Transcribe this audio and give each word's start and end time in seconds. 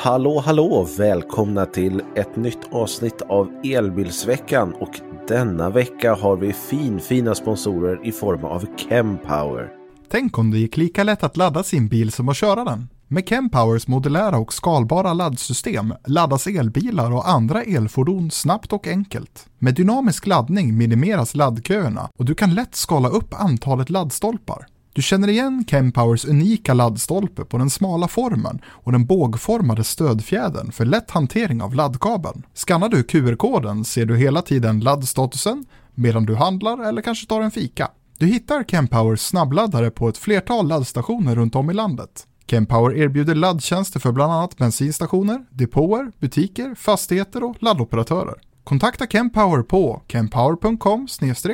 Hallå 0.00 0.42
hallå! 0.46 0.88
Välkomna 0.98 1.66
till 1.66 2.02
ett 2.16 2.36
nytt 2.36 2.72
avsnitt 2.72 3.22
av 3.22 3.48
Elbilsveckan 3.64 4.74
och 4.80 5.00
denna 5.28 5.70
vecka 5.70 6.14
har 6.14 6.36
vi 6.36 6.52
finfina 6.52 7.34
sponsorer 7.34 8.06
i 8.06 8.12
form 8.12 8.44
av 8.44 8.66
Chempower. 8.76 9.68
Tänk 10.10 10.38
om 10.38 10.50
det 10.50 10.58
gick 10.58 10.76
lika 10.76 11.04
lätt 11.04 11.24
att 11.24 11.36
ladda 11.36 11.62
sin 11.62 11.88
bil 11.88 12.12
som 12.12 12.28
att 12.28 12.36
köra 12.36 12.64
den. 12.64 12.88
Med 13.08 13.28
Chempowers 13.28 13.86
modulära 13.86 14.38
och 14.38 14.52
skalbara 14.52 15.12
laddsystem 15.12 15.94
laddas 16.06 16.46
elbilar 16.46 17.12
och 17.12 17.28
andra 17.28 17.62
elfordon 17.62 18.30
snabbt 18.30 18.72
och 18.72 18.86
enkelt. 18.86 19.46
Med 19.58 19.74
dynamisk 19.74 20.26
laddning 20.26 20.78
minimeras 20.78 21.34
laddköerna 21.34 22.08
och 22.18 22.24
du 22.24 22.34
kan 22.34 22.54
lätt 22.54 22.74
skala 22.74 23.08
upp 23.08 23.34
antalet 23.34 23.90
laddstolpar. 23.90 24.66
Du 24.98 25.02
känner 25.02 25.28
igen 25.28 25.64
KemPowers 25.70 26.24
unika 26.24 26.74
laddstolpe 26.74 27.44
på 27.44 27.58
den 27.58 27.70
smala 27.70 28.08
formen 28.08 28.60
och 28.66 28.92
den 28.92 29.06
bågformade 29.06 29.84
stödfjädern 29.84 30.72
för 30.72 30.84
lätt 30.84 31.10
hantering 31.10 31.62
av 31.62 31.74
laddkabeln. 31.74 32.46
Skannar 32.54 32.88
du 32.88 33.02
QR-koden 33.02 33.84
ser 33.84 34.06
du 34.06 34.16
hela 34.16 34.42
tiden 34.42 34.80
laddstatusen 34.80 35.64
medan 35.94 36.26
du 36.26 36.34
handlar 36.34 36.88
eller 36.88 37.02
kanske 37.02 37.26
tar 37.26 37.40
en 37.40 37.50
fika. 37.50 37.90
Du 38.18 38.26
hittar 38.26 38.64
KemPowers 38.64 39.20
snabbladdare 39.20 39.90
på 39.90 40.08
ett 40.08 40.18
flertal 40.18 40.68
laddstationer 40.68 41.34
runt 41.36 41.54
om 41.54 41.70
i 41.70 41.74
landet. 41.74 42.26
KemPower 42.46 42.96
erbjuder 42.96 43.34
laddtjänster 43.34 44.00
för 44.00 44.12
bland 44.12 44.32
annat 44.32 44.56
bensinstationer, 44.56 45.44
depåer, 45.50 46.12
butiker, 46.18 46.74
fastigheter 46.74 47.44
och 47.44 47.62
laddoperatörer. 47.62 48.34
Kontakta 48.64 49.06
KemPower 49.06 49.62
på 49.62 50.02
kempower.com 50.08 51.08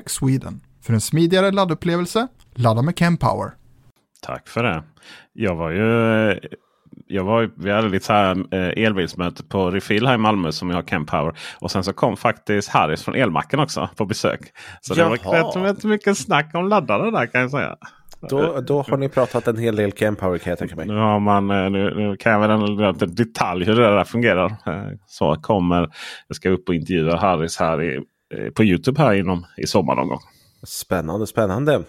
sweden 0.06 0.60
för 0.80 0.94
en 0.94 1.00
smidigare 1.00 1.50
laddupplevelse. 1.50 2.28
Ladda 2.54 2.82
med 2.82 2.98
Chempower. 2.98 3.50
Tack 4.22 4.48
för 4.48 4.62
det. 4.62 4.82
Jag 5.32 5.54
var 5.54 5.70
ju 5.70 6.40
jag 7.06 7.24
var, 7.24 7.50
vi 7.56 7.70
hade 7.70 7.88
lite 7.88 8.06
så 8.06 8.12
här 8.12 8.54
eh, 8.54 8.84
elbilsmöte 8.84 9.44
på 9.44 9.70
Refill 9.70 10.06
här 10.06 10.14
i 10.14 10.18
Malmö 10.18 10.52
som 10.52 10.70
jag 10.70 10.76
har 10.76 10.82
Chempower. 10.82 11.34
Och 11.58 11.70
sen 11.70 11.84
så 11.84 11.92
kom 11.92 12.16
faktiskt 12.16 12.68
Harris 12.68 13.02
från 13.02 13.14
Elmacken 13.14 13.60
också 13.60 13.88
på 13.96 14.04
besök. 14.04 14.40
Så 14.80 14.94
Jaha. 14.96 15.16
det 15.16 15.24
var 15.24 15.62
rätt, 15.62 15.76
rätt 15.76 15.84
mycket 15.84 16.18
snack 16.18 16.50
om 16.54 16.68
laddare 16.68 17.10
där 17.10 17.26
kan 17.26 17.40
jag 17.40 17.50
säga. 17.50 17.76
Då, 18.28 18.60
då 18.60 18.82
har 18.82 18.96
ni 18.96 19.08
pratat 19.08 19.48
en 19.48 19.58
hel 19.58 19.76
del 19.76 19.92
Chempower 19.92 20.38
kan 20.38 20.50
jag 20.50 20.58
tänka 20.58 20.76
mig. 20.76 20.86
Ja, 20.88 21.18
man, 21.18 21.50
eh, 21.50 21.70
nu, 21.70 21.94
nu 21.94 22.16
kan 22.16 22.32
jag 22.32 22.40
väl 22.40 22.50
en 22.50 23.14
detalj 23.14 23.64
hur 23.64 23.76
det 23.76 23.96
där 23.96 24.04
fungerar. 24.04 24.46
Eh, 24.46 24.98
så 25.06 25.34
kommer, 25.34 25.90
jag 26.28 26.36
ska 26.36 26.50
upp 26.50 26.68
och 26.68 26.74
intervjua 26.74 27.16
Harris 27.16 27.58
här 27.58 27.82
i, 27.82 27.96
eh, 28.34 28.50
på 28.50 28.64
Youtube 28.64 29.02
här 29.02 29.14
inom, 29.14 29.46
i 29.56 29.66
sommar 29.66 29.94
någon 29.94 30.08
gång. 30.08 30.20
Spännande, 30.66 31.26
spännande. 31.26 31.82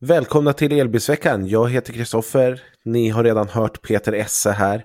Välkomna 0.00 0.52
till 0.52 0.72
Elbilsveckan. 0.72 1.46
Jag 1.48 1.70
heter 1.70 1.92
Kristoffer. 1.92 2.60
Ni 2.84 3.08
har 3.08 3.24
redan 3.24 3.48
hört 3.48 3.82
Peter 3.82 4.12
Esse 4.12 4.50
här. 4.50 4.82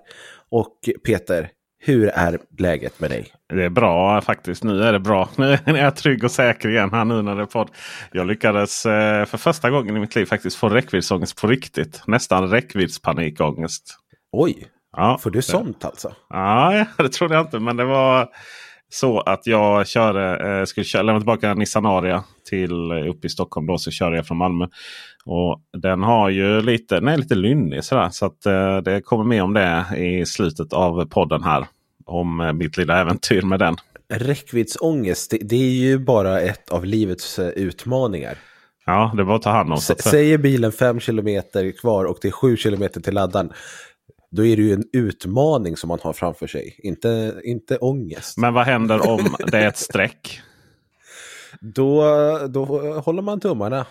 Och 0.51 0.77
Peter, 1.05 1.49
hur 1.79 2.07
är 2.07 2.39
läget 2.57 2.99
med 2.99 3.09
dig? 3.11 3.27
Det 3.53 3.63
är 3.63 3.69
bra 3.69 4.21
faktiskt. 4.21 4.63
Nu 4.63 4.83
är 4.83 4.93
det 4.93 4.99
bra. 4.99 5.29
Nu 5.35 5.57
är 5.65 5.75
jag 5.75 5.95
trygg 5.95 6.23
och 6.23 6.31
säker 6.31 6.69
igen 6.69 6.89
här 6.91 7.05
nu 7.05 7.21
när 7.21 7.35
det 7.35 7.41
är 7.41 7.45
podd. 7.45 7.69
Jag 8.11 8.27
lyckades 8.27 8.85
eh, 8.85 9.25
för 9.25 9.37
första 9.37 9.69
gången 9.69 9.97
i 9.97 9.99
mitt 9.99 10.15
liv 10.15 10.25
faktiskt 10.25 10.55
få 10.55 10.69
räckviddsångest 10.69 11.41
på 11.41 11.47
riktigt. 11.47 12.01
Nästan 12.07 12.49
räckviddspanikångest. 12.49 13.97
Oj, 14.31 14.67
ja, 14.97 15.17
får 15.21 15.31
du 15.31 15.41
sånt 15.41 15.85
alltså? 15.85 16.15
Ja, 16.29 16.85
det 16.97 17.09
trodde 17.09 17.35
jag 17.35 17.45
inte. 17.45 17.59
Men 17.59 17.77
det 17.77 17.85
var 17.85 18.29
så 18.93 19.19
att 19.19 19.47
jag 19.47 19.87
körde, 19.87 20.57
eh, 20.59 20.65
skulle 20.65 20.83
köra, 20.83 21.01
lämna 21.01 21.19
tillbaka 21.19 21.53
Nissan 21.53 21.85
Aria 21.85 22.23
till 22.49 22.91
eh, 22.91 23.09
upp 23.09 23.25
i 23.25 23.29
Stockholm. 23.29 23.67
Då 23.67 23.77
så 23.77 23.91
körde 23.91 24.15
jag 24.15 24.27
från 24.27 24.37
Malmö. 24.37 24.67
Och 25.25 25.61
Den 25.77 26.03
har 26.03 26.29
ju 26.29 26.61
lite, 26.61 26.95
den 26.95 27.07
är 27.07 27.17
lite 27.17 27.35
lynnig 27.35 27.83
sådär. 27.83 28.09
Så 28.11 28.25
att, 28.25 28.45
eh, 28.45 28.77
det 28.77 29.01
kommer 29.01 29.23
mer 29.23 29.43
om 29.43 29.53
det 29.53 29.85
i 29.97 30.25
slutet 30.25 30.73
av 30.73 31.05
podden 31.05 31.43
här. 31.43 31.65
Om 32.05 32.41
eh, 32.41 32.53
mitt 32.53 32.77
lilla 32.77 33.01
äventyr 33.01 33.41
med 33.41 33.59
den. 33.59 33.75
Räckviddsångest, 34.13 35.31
det, 35.31 35.37
det 35.41 35.55
är 35.55 35.71
ju 35.71 35.99
bara 35.99 36.41
ett 36.41 36.69
av 36.69 36.85
livets 36.85 37.39
eh, 37.39 37.47
utmaningar. 37.47 38.37
Ja, 38.85 39.13
det 39.17 39.23
var 39.23 39.35
att 39.35 39.41
ta 39.41 39.49
hand 39.49 39.71
om. 39.71 39.77
S 39.77 39.91
säger 40.03 40.37
bilen 40.37 40.71
5 40.71 40.99
km 40.99 41.41
kvar 41.81 42.05
och 42.05 42.17
det 42.21 42.27
är 42.27 42.31
7 42.31 42.57
km 42.57 42.89
till 43.03 43.13
laddaren 43.13 43.51
då 44.31 44.45
är 44.45 44.55
det 44.55 44.61
ju 44.61 44.73
en 44.73 44.83
utmaning 44.93 45.77
som 45.77 45.87
man 45.87 45.99
har 46.01 46.13
framför 46.13 46.47
sig, 46.47 46.75
inte, 46.77 47.41
inte 47.43 47.77
ångest. 47.77 48.37
Men 48.37 48.53
vad 48.53 48.65
händer 48.65 49.09
om 49.09 49.35
det 49.51 49.57
är 49.57 49.67
ett 49.67 49.77
streck? 49.77 50.41
Då, 51.61 52.03
då 52.47 52.65
håller 53.05 53.21
man 53.21 53.39
tummarna. 53.39 53.85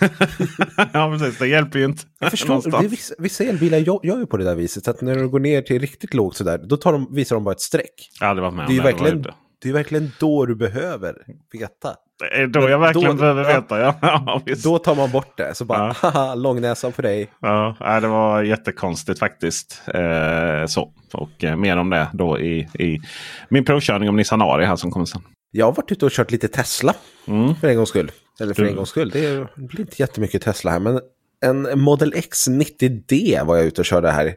ja 0.92 1.16
precis, 1.18 1.38
det 1.38 1.48
hjälper 1.48 1.78
ju 1.78 1.84
inte. 1.84 2.02
Jag 2.18 2.30
förstår, 2.30 2.88
vissa, 2.88 3.14
vissa 3.18 3.44
elbilar 3.44 3.78
gör, 3.78 4.00
gör 4.02 4.18
ju 4.18 4.26
på 4.26 4.36
det 4.36 4.44
där 4.44 4.54
viset. 4.54 4.88
Att 4.88 5.00
när 5.00 5.14
du 5.14 5.28
går 5.28 5.40
ner 5.40 5.62
till 5.62 5.80
riktigt 5.80 6.14
lågt 6.14 6.36
sådär, 6.36 6.58
då 6.58 6.76
tar 6.76 6.92
de, 6.92 7.14
visar 7.14 7.36
de 7.36 7.44
bara 7.44 7.52
ett 7.52 7.60
streck. 7.60 8.10
Jag 8.20 8.26
har 8.26 8.30
aldrig 8.30 8.42
varit 8.42 8.54
med 8.54 8.66
om 8.66 8.74
det. 8.74 8.80
Är 8.80 8.84
det, 8.84 8.92
verkligen, 8.92 9.34
det 9.62 9.68
är 9.68 9.72
verkligen 9.72 10.12
då 10.18 10.46
du 10.46 10.54
behöver 10.54 11.14
veta. 11.52 11.94
Det 12.18 12.42
är 12.42 12.46
då 12.46 12.68
jag 12.68 12.78
verkligen 12.78 13.16
då, 13.16 13.20
behöver 13.20 13.44
veta. 13.44 13.80
Ja. 13.80 13.98
ja 14.02 14.42
då 14.64 14.78
tar 14.78 14.94
man 14.94 15.10
bort 15.10 15.36
det. 15.36 15.54
Så 15.54 15.64
bara, 15.64 15.86
ja. 16.02 16.10
haha, 16.10 16.34
långnäsan 16.34 16.92
för 16.92 17.02
dig. 17.02 17.30
Ja, 17.40 17.76
det 18.00 18.08
var 18.08 18.42
jättekonstigt 18.42 19.18
faktiskt. 19.18 19.82
Eh, 19.86 20.66
så. 20.66 20.92
Och 21.12 21.44
eh, 21.44 21.56
mer 21.56 21.76
om 21.76 21.90
det 21.90 22.08
då 22.12 22.40
i, 22.40 22.58
i 22.58 23.00
min 23.48 23.64
provkörning 23.64 24.08
om 24.08 24.16
Nissan 24.16 24.42
Ari 24.42 24.64
här 24.64 24.76
som 24.76 24.90
kommer 24.90 25.06
sen. 25.06 25.22
Jag 25.50 25.66
har 25.66 25.72
varit 25.72 25.92
ute 25.92 26.04
och 26.04 26.12
kört 26.12 26.30
lite 26.30 26.48
Tesla 26.48 26.94
mm. 27.26 27.54
för 27.54 27.68
en 27.68 27.76
gångs 27.76 27.88
skull. 27.88 28.10
Eller 28.40 28.54
för 28.54 28.62
du... 28.62 28.68
en 28.68 28.76
gångs 28.76 28.88
skull. 28.88 29.10
Det 29.10 29.46
blir 29.56 29.80
inte 29.80 30.02
jättemycket 30.02 30.42
Tesla 30.42 30.70
här. 30.70 30.78
Men 30.78 31.00
en 31.40 31.80
Model 31.80 32.12
X 32.16 32.48
90D 32.48 33.44
var 33.44 33.56
jag 33.56 33.66
ute 33.66 33.80
och 33.80 33.84
körde 33.84 34.10
här. 34.10 34.34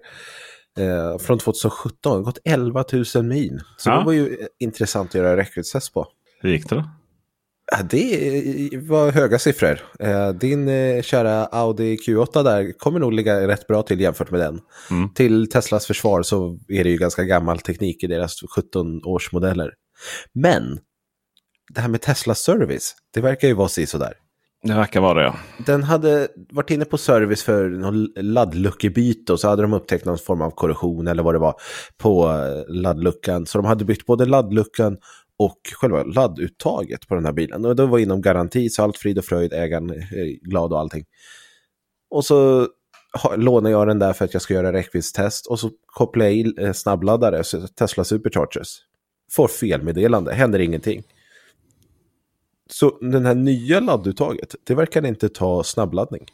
Eh, 0.77 1.17
från 1.17 1.39
2017. 1.39 2.23
Gått 2.23 2.39
11 2.45 2.83
000 3.15 3.23
mil. 3.23 3.61
Så 3.77 3.89
ja. 3.89 3.99
det 3.99 4.05
var 4.05 4.13
ju 4.13 4.37
intressant 4.59 5.09
att 5.09 5.15
göra 5.15 5.37
räckviddstest 5.37 5.93
på. 5.93 6.07
Hur 6.41 6.49
gick 6.49 6.69
det 6.69 6.75
då? 6.75 6.89
Det 7.89 8.77
var 8.77 9.11
höga 9.11 9.39
siffror. 9.39 9.79
Eh, 9.99 10.29
din 10.29 10.67
eh, 10.67 11.01
kära 11.01 11.45
Audi 11.45 11.95
Q8 11.95 12.43
där 12.43 12.71
kommer 12.77 12.99
nog 12.99 13.13
ligga 13.13 13.47
rätt 13.47 13.67
bra 13.67 13.83
till 13.83 14.01
jämfört 14.01 14.31
med 14.31 14.39
den. 14.39 14.59
Mm. 14.91 15.13
Till 15.13 15.49
Teslas 15.49 15.87
försvar 15.87 16.23
så 16.23 16.59
är 16.67 16.83
det 16.83 16.89
ju 16.89 16.97
ganska 16.97 17.23
gammal 17.23 17.59
teknik 17.59 18.03
i 18.03 18.07
deras 18.07 18.35
17 18.55 19.05
års 19.05 19.31
modeller. 19.31 19.73
Men 20.33 20.79
det 21.73 21.81
här 21.81 21.87
med 21.87 22.01
Tesla 22.01 22.35
service, 22.35 22.95
det 23.13 23.21
verkar 23.21 23.47
ju 23.47 23.53
vara 23.53 23.69
sådär. 23.69 24.13
Det 24.63 24.73
verkar 24.73 25.01
vara 25.01 25.13
det 25.13 25.23
ja. 25.23 25.35
Den 25.65 25.83
hade 25.83 26.27
varit 26.49 26.69
inne 26.69 26.85
på 26.85 26.97
service 26.97 27.43
för 27.43 27.69
någon 27.69 28.07
laddluckebyte 28.15 29.33
och 29.33 29.39
så 29.39 29.49
hade 29.49 29.61
de 29.61 29.73
upptäckt 29.73 30.05
någon 30.05 30.17
form 30.17 30.41
av 30.41 30.51
korrosion 30.51 31.07
eller 31.07 31.23
vad 31.23 31.35
det 31.35 31.39
var 31.39 31.55
på 31.97 32.29
eh, 32.29 32.73
laddluckan. 32.75 33.45
Så 33.45 33.57
de 33.57 33.65
hade 33.67 33.85
bytt 33.85 34.05
både 34.05 34.25
laddluckan 34.25 34.97
och 35.37 35.59
själva 35.73 36.03
ladduttaget 36.03 37.07
på 37.07 37.15
den 37.15 37.25
här 37.25 37.31
bilen. 37.31 37.65
Och 37.65 37.75
det 37.75 37.85
var 37.85 37.99
inom 37.99 38.21
garanti, 38.21 38.69
så 38.69 38.83
allt 38.83 38.97
frid 38.97 39.17
och 39.17 39.25
fröjd, 39.25 39.53
ägaren 39.53 39.89
är 39.89 40.49
glad 40.49 40.73
och 40.73 40.79
allting. 40.79 41.05
Och 42.09 42.25
så 42.25 42.67
lånar 43.35 43.69
jag 43.69 43.87
den 43.87 43.99
där 43.99 44.13
för 44.13 44.25
att 44.25 44.33
jag 44.33 44.41
ska 44.41 44.53
göra 44.53 44.73
räckviddstest 44.73 45.47
och 45.47 45.59
så 45.59 45.69
kopplar 45.85 46.25
jag 46.25 46.33
i 46.35 46.53
eh, 46.57 46.73
snabbladdare, 46.73 47.43
Tesla 47.75 48.03
Superchargers. 48.03 48.77
Får 49.31 49.47
felmeddelande, 49.47 50.33
händer 50.33 50.59
ingenting. 50.59 51.03
Så 52.73 52.97
den 53.01 53.25
här 53.25 53.35
nya 53.35 53.79
ladduttaget, 53.79 54.55
det 54.63 54.75
verkar 54.75 55.05
inte 55.05 55.29
ta 55.29 55.63
snabbladdning. 55.63 56.25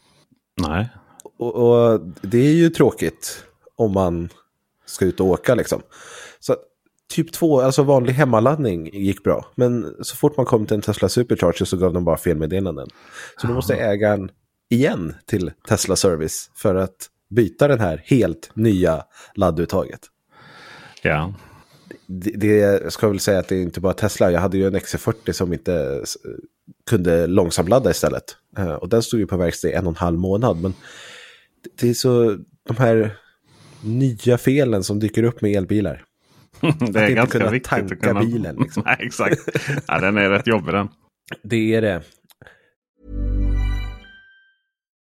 Nej. 0.61 0.89
Och, 1.37 1.55
och, 1.55 1.99
det 2.21 2.37
är 2.37 2.53
ju 2.53 2.69
tråkigt 2.69 3.43
om 3.75 3.93
man 3.93 4.29
ska 4.85 5.05
ut 5.05 5.19
och 5.19 5.27
åka 5.27 5.55
liksom. 5.55 5.81
Så 6.39 6.55
typ 7.09 7.33
2, 7.33 7.61
alltså 7.61 7.83
vanlig 7.83 8.13
hemmaladdning 8.13 8.89
gick 8.93 9.23
bra. 9.23 9.45
Men 9.55 9.95
så 10.01 10.15
fort 10.15 10.37
man 10.37 10.45
kom 10.45 10.65
till 10.65 10.75
en 10.75 10.81
Tesla 10.81 11.09
Supercharger 11.09 11.65
så 11.65 11.77
gav 11.77 11.93
de 11.93 12.05
bara 12.05 12.17
felmeddelanden. 12.17 12.87
Så 13.41 13.47
då 13.47 13.53
måste 13.53 13.75
ägaren 13.75 14.31
igen 14.69 15.15
till 15.25 15.51
Tesla 15.67 15.95
Service 15.95 16.51
för 16.55 16.75
att 16.75 17.09
byta 17.29 17.67
den 17.67 17.79
här 17.79 18.03
helt 18.05 18.49
nya 18.53 19.03
ladduttaget. 19.35 20.01
Ja. 21.01 21.33
Det, 22.07 22.31
det 22.31 22.57
jag 22.57 22.93
ska 22.93 23.07
väl 23.07 23.19
säga 23.19 23.39
att 23.39 23.47
det 23.47 23.55
är 23.55 23.61
inte 23.61 23.79
bara 23.79 23.93
Tesla. 23.93 24.31
Jag 24.31 24.39
hade 24.39 24.57
ju 24.57 24.67
en 24.67 24.75
XC40 24.75 25.31
som 25.31 25.53
inte 25.53 26.03
kunde 26.89 27.27
långsamladda 27.27 27.91
istället. 27.91 28.23
Eh, 28.57 28.73
och 28.73 28.89
den 28.89 29.03
stod 29.03 29.19
ju 29.19 29.27
på 29.27 29.37
verkstad 29.37 29.67
i 29.67 29.73
en 29.73 29.87
och 29.87 29.91
en 29.91 29.95
halv 29.95 30.19
månad. 30.19 30.61
Men 30.61 30.73
det 31.79 31.89
är 31.89 31.93
så 31.93 32.37
de 32.63 32.77
här 32.77 33.17
nya 33.81 34.37
felen 34.37 34.83
som 34.83 34.99
dyker 34.99 35.23
upp 35.23 35.41
med 35.41 35.55
elbilar. 35.55 36.03
det 36.91 36.99
är 36.99 37.09
ganska 37.09 37.39
kunna 37.39 37.51
viktigt 37.51 37.69
tanka 37.69 37.95
att 37.95 38.01
kunna... 38.01 38.19
bilen. 38.19 38.55
Liksom. 38.55 38.83
Nej, 38.85 38.97
exakt. 38.99 39.41
ja, 39.87 39.99
den 39.99 40.17
är 40.17 40.29
rätt 40.29 40.47
jobbig 40.47 40.73
den. 40.73 40.87
Det 41.43 41.75
är 41.75 41.81
det. 41.81 42.01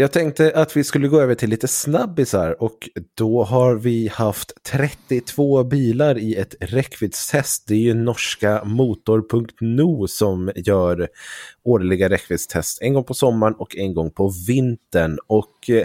Jag 0.00 0.12
tänkte 0.12 0.52
att 0.54 0.76
vi 0.76 0.84
skulle 0.84 1.08
gå 1.08 1.20
över 1.20 1.34
till 1.34 1.50
lite 1.50 1.68
snabbisar 1.68 2.62
och 2.62 2.88
då 3.14 3.44
har 3.44 3.74
vi 3.74 4.08
haft 4.08 4.52
32 4.62 5.64
bilar 5.64 6.18
i 6.18 6.34
ett 6.34 6.54
räckviddstest. 6.60 7.68
Det 7.68 7.74
är 7.74 7.78
ju 7.78 7.94
norska 7.94 8.64
motor.no 8.64 10.06
som 10.08 10.52
gör 10.56 11.08
årliga 11.64 12.08
räckviddstest 12.08 12.82
en 12.82 12.94
gång 12.94 13.04
på 13.04 13.14
sommaren 13.14 13.54
och 13.54 13.76
en 13.76 13.94
gång 13.94 14.10
på 14.10 14.32
vintern. 14.46 15.18
Och 15.26 15.70
eh, 15.70 15.84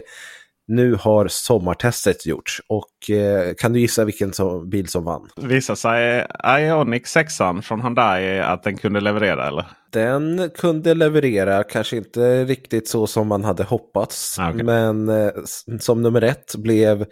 nu 0.68 0.96
har 0.96 1.28
sommartestet 1.28 2.26
gjorts 2.26 2.62
och 2.68 3.10
eh, 3.10 3.54
kan 3.54 3.74
du 3.74 3.80
gissa 3.80 4.06
vilken 4.06 4.34
som, 4.34 4.70
bil 4.70 4.88
som 4.88 5.04
vann? 5.04 5.30
Visar 5.36 5.76
sig 5.76 6.28
Ioniq 6.60 7.08
6 7.08 7.38
från 7.64 7.82
Hyundai 7.82 8.40
att 8.40 8.64
den 8.64 8.78
kunde 8.78 9.00
leverera 9.02 9.48
eller? 9.48 9.66
Den 9.92 10.50
kunde 10.58 10.94
leverera, 10.94 11.64
kanske 11.64 11.98
inte 11.98 12.46
riktigt 12.46 12.88
så 12.88 13.08
som 13.08 13.28
man 13.28 13.44
hade 13.44 13.64
hoppats. 13.64 14.40
Ah, 14.40 14.50
okej. 14.50 14.64
Men 14.64 15.10
eh, 15.10 15.32
som 15.80 16.02
nummer 16.02 16.22
ett 16.22 16.56
blev 16.56 17.06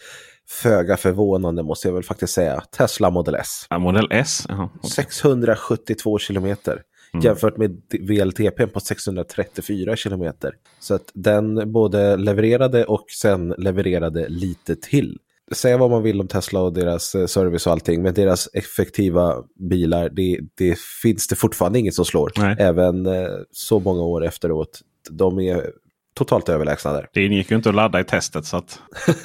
föga 0.50 0.98
förvånande 0.98 1.64
måste 1.64 1.88
jag 1.88 1.94
väl 1.94 2.04
faktiskt 2.04 2.34
säga. 2.34 2.64
Tesla 2.78 3.10
Model 3.10 3.36
S. 3.36 3.66
Ja, 3.70 3.80
Model 3.80 4.08
S? 4.12 4.46
Jaha, 4.50 4.70
okej. 4.78 4.90
672 4.90 6.20
kilometer. 6.20 6.82
Jämfört 7.22 7.58
med 7.58 7.82
VLTP 8.00 8.68
på 8.68 8.80
634 8.80 9.96
kilometer. 9.96 10.56
Så 10.80 10.94
att 10.94 11.12
den 11.14 11.72
både 11.72 12.18
levererade 12.18 12.86
och 12.86 13.06
sen 13.22 13.54
levererade 13.58 14.30
lite 14.30 14.76
till. 14.76 15.18
Säga 15.52 15.78
vad 15.78 15.90
man 15.90 16.04
vill 16.04 16.22
om 16.22 16.28
Tesla 16.28 16.62
och 16.62 16.74
deras 16.74 17.16
eh, 17.16 17.26
service 17.26 17.68
och 17.68 17.72
allting, 17.72 18.02
men 18.02 18.14
deras 18.14 18.50
effektiva 18.54 19.44
bilar, 19.70 20.10
det, 20.10 20.40
det 20.56 20.80
finns 21.02 21.28
det 21.28 21.36
fortfarande 21.36 21.80
inget 21.80 21.94
som 21.94 22.06
slår. 22.06 22.32
Nej. 22.38 22.56
Även 22.60 23.06
eh, 23.06 23.28
så 23.52 23.80
många 23.80 24.04
år 24.04 24.26
efteråt. 24.26 24.82
De 25.10 25.40
är 25.40 25.72
totalt 26.14 26.50
överlägsna 26.50 26.94
där. 26.94 27.10
Det 27.14 27.26
ingick 27.26 27.52
ju 27.52 27.58
inte 27.58 27.70
att 27.70 27.76
ladda 27.76 28.00
i 28.00 28.04
testet 28.04 28.46
så 28.46 28.58
att... 28.58 28.80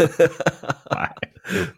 Nej, 0.90 1.08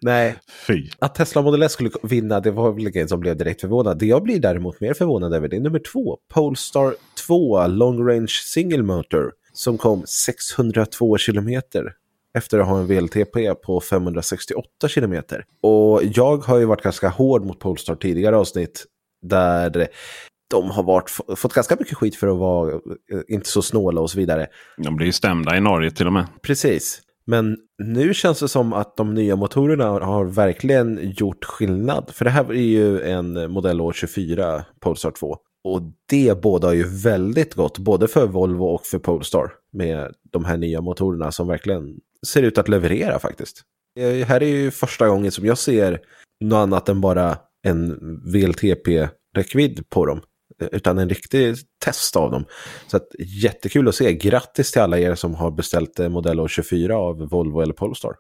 Nej, 0.00 0.36
fy. 0.66 0.88
Att 0.98 1.14
Tesla 1.14 1.42
Model 1.42 1.62
S 1.62 1.72
skulle 1.72 1.90
vinna, 2.02 2.40
det 2.40 2.50
var 2.50 2.72
väl 2.72 2.88
ingen 2.88 3.08
som 3.08 3.20
blev 3.20 3.36
direkt 3.36 3.60
förvånad. 3.60 3.98
Det 3.98 4.06
jag 4.06 4.22
blir 4.22 4.40
däremot 4.40 4.80
mer 4.80 4.94
förvånad 4.94 5.34
över, 5.34 5.48
det 5.48 5.56
är 5.56 5.60
nummer 5.60 5.82
två. 5.92 6.18
Polestar 6.34 6.94
2 7.26 7.66
Long 7.66 8.08
Range 8.08 8.28
Single 8.28 8.82
Motor. 8.82 9.32
Som 9.52 9.78
kom 9.78 10.02
602 10.06 11.18
kilometer 11.18 11.92
efter 12.34 12.58
att 12.58 12.66
ha 12.66 12.78
en 12.78 12.86
VLTP 12.86 13.54
på 13.54 13.80
568 13.80 14.88
kilometer. 14.88 15.44
Och 15.62 16.00
jag 16.04 16.36
har 16.36 16.58
ju 16.58 16.64
varit 16.64 16.82
ganska 16.82 17.08
hård 17.08 17.44
mot 17.44 17.58
Polestar 17.58 17.94
tidigare 17.94 18.36
avsnitt. 18.36 18.84
Där 19.22 19.88
de 20.50 20.70
har 20.70 20.82
varit, 20.82 21.10
fått 21.36 21.52
ganska 21.52 21.76
mycket 21.78 21.96
skit 21.96 22.16
för 22.16 22.28
att 22.28 22.38
vara 22.38 22.72
eh, 22.72 23.20
inte 23.28 23.48
så 23.48 23.62
snåla 23.62 24.00
och 24.00 24.10
så 24.10 24.18
vidare. 24.18 24.46
De 24.76 24.96
blir 24.96 25.06
ju 25.06 25.12
stämda 25.12 25.56
i 25.56 25.60
Norge 25.60 25.90
till 25.90 26.06
och 26.06 26.12
med. 26.12 26.26
Precis. 26.42 27.02
Men 27.26 27.56
nu 27.82 28.14
känns 28.14 28.40
det 28.40 28.48
som 28.48 28.72
att 28.72 28.96
de 28.96 29.14
nya 29.14 29.36
motorerna 29.36 29.84
har 29.84 30.24
verkligen 30.24 31.12
gjort 31.16 31.44
skillnad. 31.44 32.10
För 32.12 32.24
det 32.24 32.30
här 32.30 32.50
är 32.50 32.54
ju 32.54 33.02
en 33.02 33.50
modell 33.50 33.80
år 33.80 33.92
24 33.92 34.64
Polestar 34.80 35.10
2. 35.10 35.36
Och 35.64 35.82
det 36.08 36.42
båda 36.42 36.74
ju 36.74 36.84
väldigt 36.88 37.54
gott, 37.54 37.78
både 37.78 38.08
för 38.08 38.26
Volvo 38.26 38.64
och 38.64 38.86
för 38.86 38.98
Polestar. 38.98 39.52
Med 39.72 40.14
de 40.32 40.44
här 40.44 40.56
nya 40.56 40.80
motorerna 40.80 41.32
som 41.32 41.48
verkligen 41.48 41.96
ser 42.26 42.42
ut 42.42 42.58
att 42.58 42.68
leverera 42.68 43.18
faktiskt. 43.18 43.62
Det 43.94 44.24
här 44.24 44.42
är 44.42 44.46
ju 44.46 44.70
första 44.70 45.08
gången 45.08 45.32
som 45.32 45.46
jag 45.46 45.58
ser 45.58 46.00
något 46.40 46.56
annat 46.56 46.88
än 46.88 47.00
bara 47.00 47.36
en 47.62 47.98
VLTP-räckvidd 48.24 49.88
på 49.88 50.06
dem. 50.06 50.20
Utan 50.72 50.98
en 50.98 51.08
riktig 51.08 51.56
test 51.84 52.16
av 52.16 52.30
dem. 52.30 52.44
Så 52.86 52.96
att, 52.96 53.08
jättekul 53.18 53.88
att 53.88 53.94
se. 53.94 54.12
Grattis 54.14 54.72
till 54.72 54.82
alla 54.82 54.98
er 54.98 55.14
som 55.14 55.34
har 55.34 55.50
beställt 55.50 56.00
eh, 56.00 56.08
modell 56.08 56.40
år 56.40 56.48
24 56.48 56.96
av 56.96 57.28
Volvo 57.28 57.60
eller 57.60 57.74
Polestar. 57.74 58.14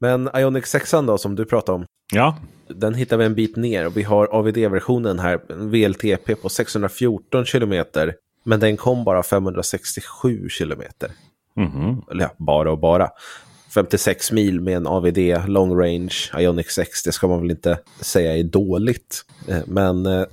Men 0.00 0.30
Ioniq 0.34 0.66
6 0.66 0.90
då 0.90 1.18
som 1.18 1.36
du 1.36 1.44
pratade 1.44 1.76
om. 1.76 1.84
Ja, 2.12 2.36
Den 2.68 2.94
hittar 2.94 3.16
vi 3.16 3.24
en 3.24 3.34
bit 3.34 3.56
ner 3.56 3.86
och 3.86 3.96
vi 3.96 4.02
har 4.02 4.26
AVD-versionen 4.26 5.18
här, 5.18 5.40
en 5.48 5.70
VLTP 5.70 6.34
på 6.34 6.48
614 6.48 7.44
kilometer. 7.44 8.14
Men 8.44 8.60
den 8.60 8.76
kom 8.76 9.04
bara 9.04 9.22
567 9.22 10.48
kilometer. 10.48 11.12
Mhm. 11.56 12.02
Eller 12.10 12.24
ja, 12.24 12.30
bara 12.38 12.72
och 12.72 12.78
bara. 12.78 13.08
56 13.74 14.32
mil 14.32 14.60
med 14.60 14.76
en 14.76 14.86
AVD 14.86 15.18
long 15.46 15.80
range 15.80 16.14
Ioniq 16.38 16.70
6, 16.70 17.02
det 17.02 17.12
ska 17.12 17.28
man 17.28 17.40
väl 17.40 17.50
inte 17.50 17.78
säga 18.00 18.36
är 18.36 18.42
dåligt. 18.42 19.24
Eh, 19.48 19.58
Men 19.66 20.06
eh, 20.06 20.24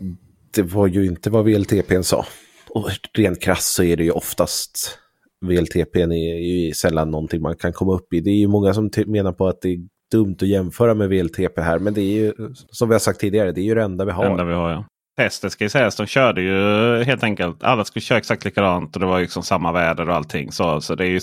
det 0.58 0.64
var 0.64 0.88
ju 0.88 1.06
inte 1.06 1.30
vad 1.30 1.46
VLTPn 1.46 2.02
sa. 2.02 2.26
Och 2.70 2.90
rent 3.14 3.42
krasst 3.42 3.74
så 3.74 3.84
är 3.84 3.98
det 3.98 4.04
ju 4.04 4.12
oftast 4.12 5.00
VLTPn 5.46 6.12
är 6.12 6.40
ju 6.40 6.74
sällan 6.74 7.12
någonting 7.12 7.42
man 7.42 7.56
kan 7.56 7.74
komma 7.74 7.94
upp 7.94 8.14
i. 8.14 8.22
Det 8.22 8.30
är 8.30 8.36
ju 8.36 8.48
många 8.48 8.74
som 8.74 8.90
menar 9.06 9.32
på 9.32 9.48
att 9.48 9.62
det 9.62 9.70
är 9.70 9.78
dumt 10.12 10.36
att 10.42 10.48
jämföra 10.48 10.94
med 10.94 11.10
VLTP 11.10 11.62
här, 11.62 11.80
men 11.80 11.94
det 11.94 12.02
är 12.02 12.14
ju 12.14 12.34
som 12.72 12.90
vi 12.90 12.96
har 12.96 13.00
sagt 13.00 13.20
tidigare, 13.20 13.52
det 13.52 13.62
är 13.62 13.64
ju 13.64 13.76
det 13.76 13.84
enda 13.84 14.06
vi 14.06 14.12
har. 14.12 14.24
det 14.24 14.32
enda 14.32 14.44
vi 14.44 14.54
har 14.54 14.70
ja. 14.70 14.86
Testet 15.18 15.52
ska 15.52 15.64
ju 15.64 15.70
sägas, 15.70 15.96
de 15.96 16.06
körde 16.06 16.42
ju 16.42 17.04
helt 17.04 17.24
enkelt, 17.24 17.64
alla 17.64 17.86
skulle 17.86 18.04
köra 18.04 18.18
exakt 18.18 18.46
likadant 18.46 18.96
och 18.96 19.00
det 19.00 19.06
var 19.06 19.18
ju 19.18 19.24
liksom 19.24 19.44
samma 19.44 19.72
väder 19.72 20.10
och 20.10 20.16
allting. 20.16 20.52
Så, 20.52 20.82
så 20.82 20.96
det 20.96 21.04
är 21.04 21.10
ju 21.10 21.20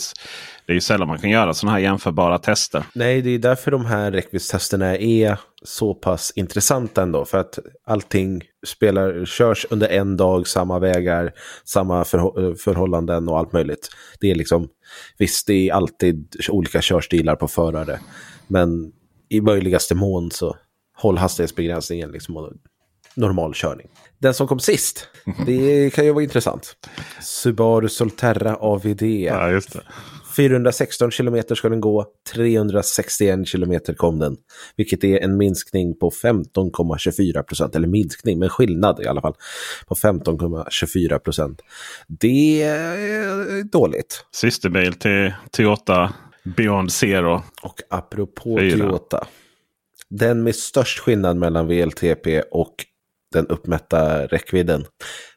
det 0.67 0.73
är 0.73 0.75
ju 0.75 0.81
sällan 0.81 1.09
man 1.09 1.19
kan 1.19 1.31
göra 1.31 1.55
sådana 1.55 1.73
här 1.73 1.83
jämförbara 1.83 2.39
tester. 2.39 2.85
Nej, 2.95 3.23
det 3.23 3.31
är 3.31 3.39
därför 3.39 3.71
de 3.71 3.85
här 3.87 4.11
räckviddstesterna 4.13 4.97
är 4.97 5.39
så 5.63 5.95
pass 5.95 6.33
intressanta 6.37 7.03
ändå. 7.03 7.25
För 7.25 7.39
att 7.39 7.59
allting 7.87 8.43
spelar, 8.67 9.25
körs 9.25 9.67
under 9.71 9.89
en 9.89 10.17
dag, 10.17 10.47
samma 10.49 10.79
vägar, 10.79 11.33
samma 11.65 12.03
förhå- 12.03 12.55
förhållanden 12.55 13.29
och 13.29 13.39
allt 13.39 13.53
möjligt. 13.53 13.89
Det 14.21 14.31
är 14.31 14.35
liksom, 14.35 14.69
visst 15.19 15.47
det 15.47 15.69
är 15.69 15.75
alltid 15.75 16.37
olika 16.49 16.79
körstilar 16.83 17.37
på 17.37 17.49
förare. 17.49 18.01
Men 18.47 18.93
i 19.29 19.41
möjligaste 19.41 19.95
mån 19.95 20.31
så 20.31 20.57
håll 20.97 21.19
hastighetsbegränsningen 21.19 22.11
liksom 22.11 22.59
normal 23.15 23.53
körning. 23.55 23.87
Den 24.19 24.35
som 24.35 24.49
kom 24.49 24.59
sist, 24.61 25.09
det 25.47 25.95
kan 25.95 26.05
ju 26.05 26.13
vara 26.13 26.25
intressant. 26.25 26.77
Subaru 27.23 27.89
Solterra 27.89 28.57
AVD. 28.57 29.03
Ja, 29.03 29.51
just 29.51 29.73
det. 29.73 29.83
416 30.37 31.11
kilometer 31.11 31.55
ska 31.55 31.69
den 31.69 31.81
gå, 31.81 32.07
361 32.35 33.49
kilometer 33.49 33.95
kom 33.95 34.19
den. 34.19 34.37
Vilket 34.77 35.05
är 35.05 35.19
en 35.19 35.37
minskning 35.37 35.99
på 35.99 36.11
15,24 36.11 37.43
procent, 37.43 37.77
eller 37.77 37.89
minskning, 37.89 38.39
men 38.39 38.49
skillnad 38.49 39.01
i 39.03 39.07
alla 39.07 39.21
fall, 39.21 39.35
på 39.87 39.95
15,24 39.95 41.19
procent. 41.19 41.63
Det 42.09 42.63
är 42.63 43.63
dåligt. 43.63 44.25
Systerbil 44.33 44.95
till 44.95 45.33
Toyota 45.51 46.13
Beyond 46.57 46.93
Zero. 46.93 47.43
Och 47.63 47.81
apropå 47.91 48.59
Fyra. 48.59 48.79
Toyota, 48.79 49.27
den 50.11 50.43
med 50.43 50.57
störst 50.57 50.99
skillnad 50.99 51.37
mellan 51.37 51.67
VLTP 51.67 52.43
och 52.51 52.75
den 53.33 53.47
uppmätta 53.47 54.27
räckvidden 54.27 54.85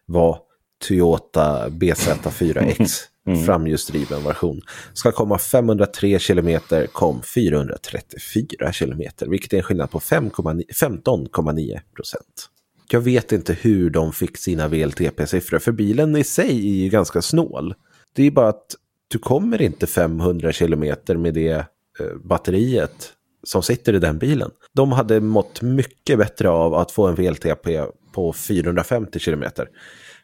var 0.05 0.39
Toyota 0.87 1.69
BZ4X. 1.69 3.03
Mm. 3.27 3.45
Framhjulsdriven 3.45 4.23
version. 4.23 4.61
Ska 4.93 5.11
komma 5.11 5.37
503 5.37 6.19
kilometer, 6.19 6.87
kom 6.87 7.21
434 7.21 8.73
kilometer. 8.73 9.27
Vilket 9.27 9.53
är 9.53 9.57
en 9.57 9.63
skillnad 9.63 9.91
på 9.91 9.99
15,9 9.99 11.79
procent. 11.95 12.49
Jag 12.89 13.01
vet 13.01 13.31
inte 13.31 13.53
hur 13.53 13.89
de 13.89 14.13
fick 14.13 14.37
sina 14.37 14.67
VLTP-siffror, 14.67 15.59
för 15.59 15.71
bilen 15.71 16.15
i 16.15 16.23
sig 16.23 16.49
är 16.49 16.83
ju 16.83 16.89
ganska 16.89 17.21
snål. 17.21 17.73
Det 18.13 18.23
är 18.23 18.31
bara 18.31 18.49
att 18.49 18.75
du 19.07 19.19
kommer 19.19 19.61
inte 19.61 19.87
500 19.87 20.51
kilometer 20.51 21.17
med 21.17 21.33
det 21.33 21.53
eh, 21.99 22.15
batteriet 22.23 23.13
som 23.43 23.63
sitter 23.63 23.93
i 23.93 23.99
den 23.99 24.17
bilen. 24.17 24.51
De 24.73 24.91
hade 24.91 25.21
mått 25.21 25.61
mycket 25.61 26.17
bättre 26.17 26.49
av 26.49 26.73
att 26.73 26.91
få 26.91 27.07
en 27.07 27.15
VLTP 27.15 27.83
på 28.13 28.33
450 28.33 29.19
kilometer. 29.19 29.67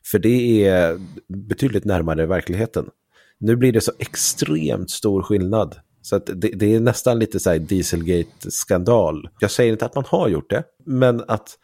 För 0.05 0.19
det 0.19 0.67
är 0.67 0.99
betydligt 1.27 1.85
närmare 1.85 2.25
verkligheten. 2.25 2.89
Nu 3.39 3.55
blir 3.55 3.71
det 3.71 3.81
så 3.81 3.91
extremt 3.99 4.89
stor 4.89 5.21
skillnad. 5.21 5.75
Så 6.01 6.15
att 6.15 6.25
det, 6.25 6.47
det 6.47 6.75
är 6.75 6.79
nästan 6.79 7.19
lite 7.19 7.39
så 7.39 7.49
här 7.49 7.59
Dieselgate-skandal. 7.59 9.29
Jag 9.39 9.51
säger 9.51 9.71
inte 9.71 9.85
att 9.85 9.95
man 9.95 10.05
har 10.07 10.29
gjort 10.29 10.49
det, 10.49 10.63
men 10.85 11.23
att 11.27 11.57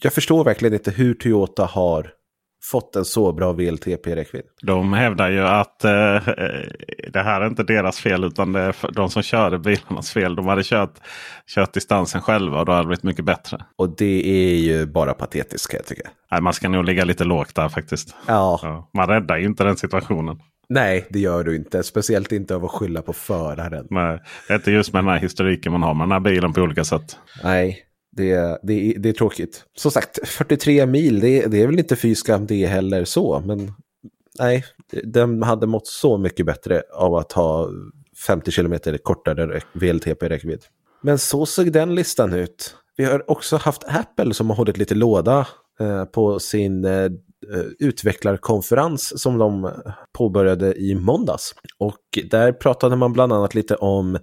jag 0.00 0.12
förstår 0.12 0.44
verkligen 0.44 0.74
inte 0.74 0.90
hur 0.90 1.14
Toyota 1.14 1.64
har 1.64 2.10
fått 2.64 2.96
en 2.96 3.04
så 3.04 3.32
bra 3.32 3.52
VLTP-räckvidd. 3.52 4.44
De 4.62 4.92
hävdar 4.92 5.30
ju 5.30 5.40
att 5.40 5.84
eh, 5.84 5.90
det 7.12 7.22
här 7.22 7.40
är 7.40 7.46
inte 7.46 7.62
deras 7.62 8.00
fel 8.00 8.24
utan 8.24 8.52
det 8.52 8.60
är 8.60 8.92
de 8.92 9.10
som 9.10 9.22
körde 9.22 9.58
bilarnas 9.58 10.10
fel. 10.10 10.34
De 10.34 10.46
hade 10.46 10.62
kört, 10.62 10.94
kört 11.46 11.72
distansen 11.72 12.20
själva 12.20 12.60
och 12.60 12.66
då 12.66 12.72
hade 12.72 12.84
det 12.84 12.86
blivit 12.86 13.02
mycket 13.02 13.24
bättre. 13.24 13.64
Och 13.76 13.96
det 13.96 14.26
är 14.28 14.56
ju 14.56 14.86
bara 14.86 15.14
patetiskt 15.14 15.70
kan 15.70 15.78
jag 15.78 15.86
tycka. 15.86 16.10
Nej, 16.30 16.40
man 16.40 16.52
ska 16.52 16.68
nog 16.68 16.84
ligga 16.84 17.04
lite 17.04 17.24
lågt 17.24 17.54
där 17.54 17.68
faktiskt. 17.68 18.16
Ja. 18.26 18.60
Ja, 18.62 18.90
man 18.94 19.08
räddar 19.08 19.36
ju 19.36 19.44
inte 19.44 19.64
den 19.64 19.76
situationen. 19.76 20.38
Nej, 20.68 21.06
det 21.10 21.18
gör 21.18 21.44
du 21.44 21.56
inte. 21.56 21.82
Speciellt 21.82 22.32
inte 22.32 22.54
av 22.54 22.64
att 22.64 22.70
skylla 22.70 23.02
på 23.02 23.12
föraren. 23.12 23.96
Är 24.48 24.54
inte 24.54 24.70
just 24.70 24.92
med 24.92 25.04
den 25.04 25.12
här 25.12 25.20
historiken 25.20 25.72
man 25.72 25.82
har 25.82 25.94
med 25.94 26.04
den 26.04 26.12
här 26.12 26.20
bilen 26.20 26.52
på 26.52 26.60
olika 26.60 26.84
sätt. 26.84 27.18
Nej, 27.44 27.84
det, 28.16 28.58
det, 28.62 28.94
det 28.98 29.08
är 29.08 29.12
tråkigt. 29.12 29.64
Som 29.76 29.90
sagt, 29.90 30.28
43 30.28 30.86
mil, 30.86 31.20
det, 31.20 31.46
det 31.46 31.62
är 31.62 31.66
väl 31.66 31.78
inte 31.78 31.96
fy 31.96 32.14
skam 32.14 32.46
det 32.46 32.66
heller 32.66 33.04
så. 33.04 33.42
Men 33.46 33.72
nej, 34.38 34.64
den 35.04 35.42
hade 35.42 35.66
mått 35.66 35.86
så 35.86 36.18
mycket 36.18 36.46
bättre 36.46 36.82
av 36.92 37.14
att 37.14 37.32
ha 37.32 37.70
50 38.26 38.52
km 38.52 38.74
kortare 39.02 39.60
VLTP-räckvidd. 39.72 40.62
Men 41.02 41.18
så 41.18 41.46
såg 41.46 41.72
den 41.72 41.94
listan 41.94 42.32
ut. 42.32 42.76
Vi 42.96 43.04
har 43.04 43.30
också 43.30 43.56
haft 43.56 43.84
Apple 43.84 44.34
som 44.34 44.50
har 44.50 44.56
hållit 44.56 44.78
lite 44.78 44.94
låda 44.94 45.46
eh, 45.80 46.04
på 46.04 46.38
sin 46.38 46.84
eh, 46.84 47.10
utvecklarkonferens 47.78 49.22
som 49.22 49.38
de 49.38 49.70
påbörjade 50.12 50.74
i 50.74 50.94
måndags. 50.94 51.54
Och 51.78 51.98
där 52.30 52.52
pratade 52.52 52.96
man 52.96 53.12
bland 53.12 53.32
annat 53.32 53.54
lite 53.54 53.76
om 53.76 54.18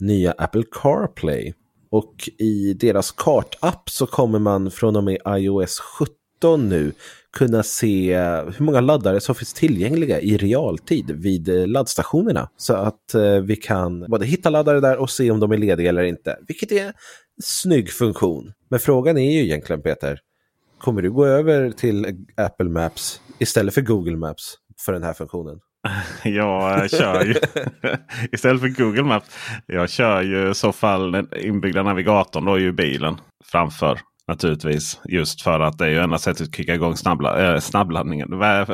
nya 0.00 0.32
Apple 0.32 0.64
CarPlay. 0.70 1.54
Och 1.90 2.30
i 2.38 2.74
deras 2.74 3.10
kartapp 3.12 3.90
så 3.90 4.06
kommer 4.06 4.38
man 4.38 4.70
från 4.70 4.96
och 4.96 5.04
med 5.04 5.18
iOS 5.26 5.80
17 5.80 6.68
nu 6.68 6.92
kunna 7.32 7.62
se 7.62 8.18
hur 8.56 8.64
många 8.64 8.80
laddare 8.80 9.20
som 9.20 9.34
finns 9.34 9.54
tillgängliga 9.54 10.20
i 10.20 10.36
realtid 10.36 11.10
vid 11.10 11.48
laddstationerna. 11.68 12.50
Så 12.56 12.74
att 12.74 13.14
eh, 13.14 13.40
vi 13.40 13.56
kan 13.56 14.00
både 14.08 14.26
hitta 14.26 14.50
laddare 14.50 14.80
där 14.80 14.96
och 14.96 15.10
se 15.10 15.30
om 15.30 15.40
de 15.40 15.52
är 15.52 15.56
lediga 15.56 15.88
eller 15.88 16.02
inte. 16.02 16.38
Vilket 16.48 16.72
är 16.72 16.86
en 16.86 16.92
snygg 17.42 17.90
funktion. 17.90 18.52
Men 18.68 18.80
frågan 18.80 19.18
är 19.18 19.32
ju 19.32 19.44
egentligen 19.44 19.82
Peter, 19.82 20.20
kommer 20.78 21.02
du 21.02 21.10
gå 21.12 21.26
över 21.26 21.70
till 21.70 22.26
Apple 22.36 22.68
Maps 22.68 23.20
istället 23.38 23.74
för 23.74 23.80
Google 23.80 24.16
Maps 24.16 24.54
för 24.80 24.92
den 24.92 25.02
här 25.02 25.12
funktionen? 25.12 25.60
Jag 26.24 26.90
kör 26.90 27.24
ju 27.24 27.34
istället 28.32 28.60
för 28.60 28.68
Google 28.68 29.02
Maps. 29.02 29.38
Jag 29.66 29.90
kör 29.90 30.22
ju 30.22 30.50
i 30.50 30.54
så 30.54 30.72
fall 30.72 31.12
den 31.12 31.28
inbyggda 31.36 31.82
navigatorn 31.82 32.44
då 32.44 32.58
i 32.58 32.72
bilen 32.72 33.16
framför. 33.44 33.98
Naturligtvis. 34.28 35.00
Just 35.04 35.42
för 35.42 35.60
att 35.60 35.78
det 35.78 35.84
är 35.84 35.90
ju 35.90 35.98
enda 35.98 36.18
sättet 36.18 36.48
att 36.48 36.56
kicka 36.56 36.74
igång 36.74 36.96
snabbla, 36.96 37.54
äh, 37.54 37.60
snabbladdningen. 37.60 38.28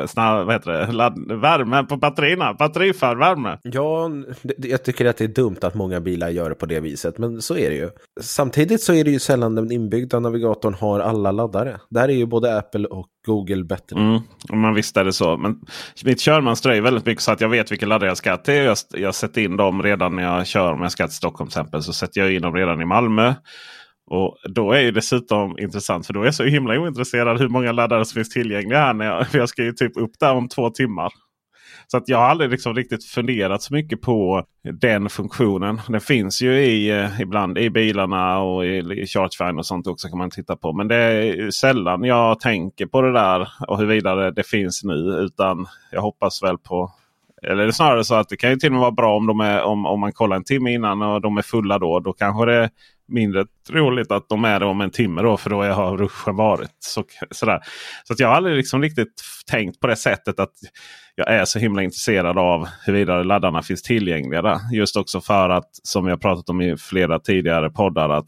Snabb, 0.07 0.45
vad 0.45 0.53
heter 0.55 0.71
det? 0.71 0.91
Ladd, 0.91 1.31
värme 1.31 1.83
på 1.83 1.97
batterierna. 1.97 2.53
Batteri 2.53 2.93
för 2.93 3.15
värme. 3.15 3.57
Ja, 3.61 4.09
det, 4.41 4.67
jag 4.67 4.83
tycker 4.83 5.05
att 5.05 5.17
det 5.17 5.23
är 5.23 5.27
dumt 5.27 5.57
att 5.61 5.73
många 5.73 6.01
bilar 6.01 6.29
gör 6.29 6.49
det 6.49 6.55
på 6.55 6.65
det 6.65 6.79
viset. 6.79 7.17
Men 7.17 7.41
så 7.41 7.57
är 7.57 7.69
det 7.69 7.75
ju. 7.75 7.89
Samtidigt 8.21 8.81
så 8.81 8.93
är 8.93 9.03
det 9.03 9.11
ju 9.11 9.19
sällan 9.19 9.55
den 9.55 9.71
inbyggda 9.71 10.19
navigatorn 10.19 10.73
har 10.73 10.99
alla 10.99 11.31
laddare. 11.31 11.79
Där 11.89 12.09
är 12.09 12.13
ju 12.13 12.25
både 12.25 12.57
Apple 12.57 12.87
och 12.87 13.07
Google 13.25 13.63
bättre. 13.63 13.99
Mm, 13.99 14.21
man 14.51 14.73
visste 14.73 14.99
är 14.99 15.05
det 15.05 15.13
så. 15.13 15.37
Men 15.37 15.59
mitt 16.05 16.19
körmönster 16.19 16.69
är 16.69 16.81
väldigt 16.81 17.05
mycket 17.05 17.23
så 17.23 17.31
att 17.31 17.41
jag 17.41 17.49
vet 17.49 17.71
vilka 17.71 17.85
laddare 17.85 18.09
jag 18.09 18.17
ska 18.17 18.37
till. 18.37 18.53
Jag, 18.53 18.77
jag 18.89 19.15
sätter 19.15 19.41
in 19.41 19.57
dem 19.57 19.83
redan 19.83 20.15
när 20.15 20.23
jag 20.23 20.47
kör. 20.47 20.73
Om 20.73 20.81
jag 20.81 20.91
ska 20.91 21.07
till 21.07 21.15
Stockholm 21.15 21.49
till 21.49 21.59
exempel 21.59 21.83
så 21.83 21.93
sätter 21.93 22.21
jag 22.21 22.33
in 22.33 22.41
dem 22.41 22.55
redan 22.55 22.81
i 22.81 22.85
Malmö. 22.85 23.33
Och 24.05 24.37
Då 24.49 24.71
är 24.71 24.83
det 24.83 24.91
dessutom 24.91 25.59
intressant 25.59 26.07
för 26.07 26.13
då 26.13 26.21
är 26.21 26.25
jag 26.25 26.35
så 26.35 26.43
himla 26.43 26.79
ointresserad 26.79 27.39
hur 27.39 27.49
många 27.49 27.71
laddare 27.71 28.05
som 28.05 28.15
finns 28.15 28.29
tillgängliga 28.29 28.79
här. 28.79 28.93
När 28.93 29.05
jag, 29.05 29.27
för 29.31 29.37
jag 29.37 29.49
ska 29.49 29.63
ju 29.63 29.71
typ 29.71 29.97
upp 29.97 30.19
där 30.19 30.33
om 30.33 30.49
två 30.49 30.69
timmar. 30.69 31.13
Så 31.87 31.97
att 31.97 32.09
jag 32.09 32.17
har 32.17 32.25
aldrig 32.25 32.49
liksom 32.49 32.75
riktigt 32.75 33.05
funderat 33.05 33.61
så 33.61 33.73
mycket 33.73 34.01
på 34.01 34.43
den 34.81 35.09
funktionen. 35.09 35.81
Den 35.87 36.01
finns 36.01 36.41
ju 36.41 36.53
i, 36.53 36.89
eh, 36.89 37.21
ibland 37.21 37.57
i 37.57 37.69
bilarna 37.69 38.39
och 38.39 38.65
i, 38.65 38.77
i 38.77 39.07
ChargeFind 39.07 39.59
och 39.59 39.65
sånt 39.65 39.87
också 39.87 40.07
kan 40.07 40.17
man 40.17 40.29
titta 40.29 40.55
på. 40.55 40.73
Men 40.73 40.87
det 40.87 40.95
är 40.95 41.51
sällan 41.51 42.03
jag 42.03 42.39
tänker 42.39 42.85
på 42.85 43.01
det 43.01 43.13
där 43.13 43.49
och 43.67 43.77
huruvida 43.77 44.15
det, 44.15 44.31
det 44.31 44.47
finns 44.47 44.83
nu. 44.83 44.93
Utan 44.93 45.67
jag 45.91 46.01
hoppas 46.01 46.43
väl 46.43 46.57
på 46.57 46.91
eller 47.47 47.71
snarare 47.71 48.03
så 48.03 48.15
att 48.15 48.29
det 48.29 48.37
kan 48.37 48.49
ju 48.49 48.55
till 48.55 48.69
och 48.69 48.73
med 48.73 48.81
vara 48.81 48.91
bra 48.91 49.15
om, 49.17 49.27
de 49.27 49.39
är, 49.39 49.63
om, 49.63 49.85
om 49.85 49.99
man 49.99 50.13
kollar 50.13 50.35
en 50.35 50.43
timme 50.43 50.73
innan 50.73 51.01
och 51.01 51.21
de 51.21 51.37
är 51.37 51.41
fulla 51.41 51.79
då. 51.79 51.99
Då 51.99 52.13
kanske 52.13 52.45
det 52.45 52.69
mindre 53.07 53.45
troligt 53.67 54.11
att 54.11 54.29
de 54.29 54.45
är 54.45 54.59
det 54.59 54.65
om 54.65 54.81
en 54.81 54.91
timme 54.91 55.21
då. 55.21 55.37
För 55.37 55.49
då 55.49 55.63
har 55.63 55.97
ruschen 55.97 56.35
varit. 56.35 56.75
Så, 56.79 57.03
sådär. 57.31 57.59
så 58.03 58.13
att 58.13 58.19
jag 58.19 58.27
har 58.27 58.35
aldrig 58.35 58.55
liksom 58.55 58.81
riktigt 58.81 59.23
tänkt 59.51 59.79
på 59.79 59.87
det 59.87 59.95
sättet 59.95 60.39
att 60.39 60.53
jag 61.15 61.31
är 61.31 61.45
så 61.45 61.59
himla 61.59 61.83
intresserad 61.83 62.37
av 62.37 62.67
huruvida 62.85 63.23
laddarna 63.23 63.61
finns 63.61 63.81
tillgängliga. 63.81 64.41
Där. 64.41 64.57
Just 64.73 64.95
också 64.95 65.21
för 65.21 65.49
att 65.49 65.69
som 65.83 66.07
jag 66.07 66.21
pratat 66.21 66.49
om 66.49 66.61
i 66.61 66.77
flera 66.77 67.19
tidigare 67.19 67.69
poddar. 67.69 68.09
att 68.09 68.27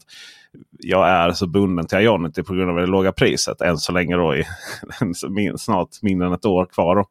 jag 0.78 1.08
är 1.08 1.32
så 1.32 1.46
bunden 1.46 1.86
till 1.86 1.98
Ionity 1.98 2.42
på 2.42 2.54
grund 2.54 2.70
av 2.70 2.76
det 2.76 2.86
låga 2.86 3.12
priset. 3.12 3.60
Än 3.60 3.78
så 3.78 3.92
länge 3.92 4.16
då 4.16 4.36
i 4.36 4.44
snart 5.56 5.88
mindre 6.02 6.28
än 6.28 6.34
ett 6.34 6.44
år 6.44 6.66
kvar. 6.66 6.96
Då. 6.96 7.04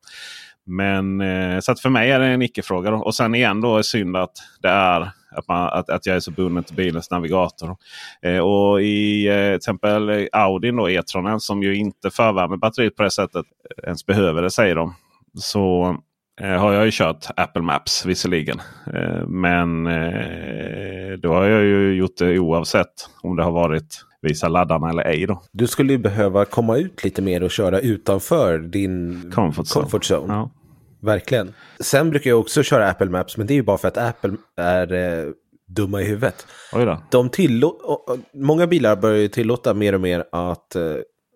Men 0.65 1.21
eh, 1.21 1.59
så 1.59 1.71
att 1.71 1.79
för 1.79 1.89
mig 1.89 2.11
är 2.11 2.19
det 2.19 2.25
en 2.25 2.41
icke-fråga. 2.41 2.93
Och 2.93 3.15
sen 3.15 3.35
igen 3.35 3.61
då 3.61 3.73
är 3.73 3.77
det 3.77 3.83
synd 3.83 4.17
att 4.17 4.31
det 4.61 4.69
är 4.69 5.11
att, 5.37 5.47
man, 5.47 5.67
att, 5.67 5.89
att 5.89 6.05
jag 6.05 6.15
är 6.15 6.19
så 6.19 6.31
bunden 6.31 6.63
till 6.63 6.75
bilens 6.75 7.11
navigator. 7.11 7.75
Eh, 8.21 8.39
och 8.39 8.81
i 8.81 9.27
eh, 9.27 9.33
till 9.33 9.55
exempel 9.55 10.29
Audi 10.31 10.71
då, 10.71 10.89
E-tronen 10.89 11.39
som 11.39 11.63
ju 11.63 11.75
inte 11.75 12.09
förvärmer 12.09 12.57
batteriet 12.57 12.95
på 12.95 13.03
det 13.03 13.11
sättet 13.11 13.45
ens 13.83 14.05
behöver 14.05 14.41
det 14.41 14.51
säger 14.51 14.75
de. 14.75 14.93
Så 15.37 15.97
eh, 16.41 16.57
har 16.57 16.73
jag 16.73 16.85
ju 16.85 16.91
kört 16.91 17.25
Apple 17.35 17.61
Maps 17.61 18.05
visserligen. 18.05 18.61
Eh, 18.93 19.27
men 19.27 19.87
eh, 19.87 21.17
då 21.19 21.33
har 21.33 21.45
jag 21.45 21.63
ju 21.63 21.93
gjort 21.93 22.17
det 22.17 22.39
oavsett 22.39 23.09
om 23.21 23.35
det 23.35 23.43
har 23.43 23.51
varit 23.51 24.05
visa 24.21 24.47
laddarna 24.47 24.89
eller 24.89 25.03
ej. 25.03 25.25
Då. 25.25 25.41
Du 25.51 25.67
skulle 25.67 25.93
ju 25.93 25.99
behöva 25.99 26.45
komma 26.45 26.77
ut 26.77 27.03
lite 27.03 27.21
mer 27.21 27.43
och 27.43 27.51
köra 27.51 27.79
utanför 27.79 28.59
din 28.59 29.31
comfort 29.35 29.65
zone. 29.65 29.83
Comfort 29.83 30.11
zone. 30.11 30.33
Ja. 30.33 30.51
Verkligen. 31.05 31.53
Sen 31.79 32.09
brukar 32.09 32.29
jag 32.29 32.39
också 32.39 32.63
köra 32.63 32.89
Apple 32.89 33.09
Maps, 33.09 33.37
men 33.37 33.47
det 33.47 33.53
är 33.53 33.55
ju 33.55 33.63
bara 33.63 33.77
för 33.77 33.87
att 33.87 33.97
Apple 33.97 34.33
är 34.57 34.93
eh, 34.93 35.31
dumma 35.67 36.01
i 36.01 36.05
huvudet. 36.05 36.47
Oj 36.73 36.85
då. 36.85 37.03
De 37.11 37.29
tillå- 37.29 37.79
många 38.33 38.67
bilar 38.67 38.95
börjar 38.95 39.17
ju 39.17 39.27
tillåta 39.27 39.73
mer 39.73 39.93
och 39.95 40.01
mer 40.01 40.25
att 40.31 40.75
eh, 40.75 40.81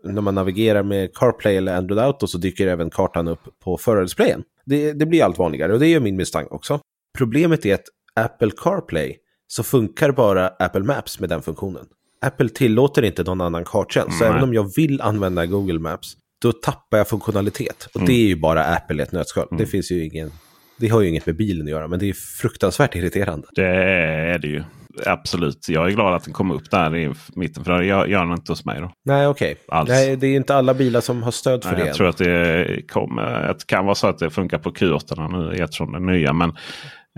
när 0.04 0.22
man 0.22 0.36
navigerar 0.36 0.84
med 0.84 1.14
CarPlay 1.16 1.58
eller 1.58 1.76
Android 1.76 2.00
Auto 2.00 2.28
så 2.28 2.38
dyker 2.38 2.68
även 2.68 2.90
kartan 2.90 3.28
upp 3.28 3.60
på 3.64 3.78
förardisplayen. 3.78 4.44
Det, 4.66 4.94
det 4.94 5.06
blir 5.06 5.24
allt 5.24 5.38
vanligare 5.38 5.74
och 5.74 5.80
det 5.80 5.88
är 5.88 6.00
min 6.00 6.16
misstanke 6.16 6.50
också. 6.54 6.80
Problemet 7.18 7.66
är 7.66 7.74
att 7.74 7.86
Apple 8.16 8.52
CarPlay 8.58 9.18
så 9.48 9.64
funkar 9.64 10.12
bara 10.12 10.48
Apple 10.48 10.84
Maps 10.84 11.20
med 11.20 11.30
den 11.30 11.42
funktionen. 11.42 11.86
Apple 12.22 12.50
tillåter 12.50 13.04
inte 13.06 13.24
någon 13.24 13.42
annan 13.42 13.64
karttjänst. 13.66 14.18
Så 14.18 14.24
även 14.26 14.44
om 14.44 14.54
jag 14.54 14.76
vill 14.76 15.02
använda 15.02 15.46
Google 15.46 15.80
Maps, 15.80 16.14
då 16.42 16.52
tappar 16.52 16.98
jag 16.98 17.08
funktionalitet. 17.08 17.88
Och 17.94 17.96
Mm. 17.96 18.08
det 18.08 18.14
är 18.14 18.28
ju 18.28 18.36
bara 18.36 18.64
Apple 18.66 19.00
i 19.00 19.04
ett 19.04 19.12
nötskal. 19.12 19.48
Det 19.58 19.66
finns 19.66 19.92
ju 19.92 20.06
ingen... 20.06 20.32
Det 20.78 20.88
har 20.88 21.02
ju 21.02 21.10
inget 21.10 21.26
med 21.26 21.36
bilen 21.36 21.66
att 21.68 21.72
göra, 21.72 21.88
men 21.88 22.00
det 22.00 22.10
är 22.10 22.14
fruktansvärt 22.14 22.96
irriterande. 22.96 23.48
Det 23.56 23.66
är 23.68 24.40
det 24.40 24.48
ju. 24.48 24.64
Absolut. 25.06 25.70
Jag 25.70 25.88
är 25.88 25.92
glad 25.92 26.16
att 26.16 26.24
den 26.24 26.34
kom 26.34 26.52
upp 26.52 26.72
där 26.72 26.96
i 26.96 27.14
mitten. 27.36 27.64
För 27.64 27.78
det 27.80 27.86
gör 27.86 28.24
den 28.26 28.32
inte 28.32 28.52
hos 28.52 28.66
mig. 28.66 28.82
Då. 28.82 28.92
Nej, 29.06 29.28
okej. 29.28 29.56
Nej, 29.88 30.16
det 30.16 30.28
är 30.28 30.36
inte 30.36 30.56
alla 30.56 30.74
bilar 30.74 31.02
som 31.02 31.24
har 31.24 31.32
stöd 31.32 31.64
för 31.64 31.72
Nej, 31.72 31.80
det. 31.80 31.82
jag 31.82 31.90
än. 31.90 31.96
tror 31.96 32.08
att 32.10 32.18
det, 32.18 32.82
kommer, 32.92 33.48
det 33.48 33.66
kan 33.68 33.86
vara 33.86 33.96
så 33.96 34.08
att 34.08 34.18
det 34.20 34.30
funkar 34.30 34.58
på 34.58 34.72
Q8 34.72 35.32
nu 35.52 35.64
eftersom 35.64 35.92
den 35.92 36.06
nya. 36.06 36.34
Men, 36.34 36.50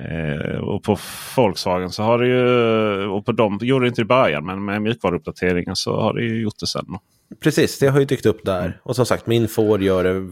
eh, 0.01 0.57
och 0.57 0.83
på 0.83 0.97
Volkswagen 1.35 1.89
så 1.89 2.03
har 2.03 2.19
det 2.19 2.27
ju, 2.27 3.05
och 3.07 3.25
på 3.25 3.31
dem 3.31 3.59
gjorde 3.61 3.85
det 3.85 3.89
inte 3.89 4.01
i 4.01 4.05
början, 4.05 4.45
men 4.45 4.65
med 4.65 4.81
mjukvaruuppdateringen 4.81 5.75
så 5.75 6.01
har 6.01 6.13
det 6.13 6.23
ju 6.23 6.41
gjort 6.41 6.59
det 6.59 6.67
sen. 6.67 6.85
Då. 6.87 6.99
Precis, 7.39 7.79
det 7.79 7.87
har 7.87 7.99
ju 7.99 8.05
dykt 8.05 8.25
upp 8.25 8.45
där. 8.45 8.65
Mm. 8.65 8.73
Och 8.83 8.95
som 8.95 9.05
sagt, 9.05 9.27
min 9.27 9.47
Ford 9.47 9.81
gör 9.81 10.03
det. 10.03 10.27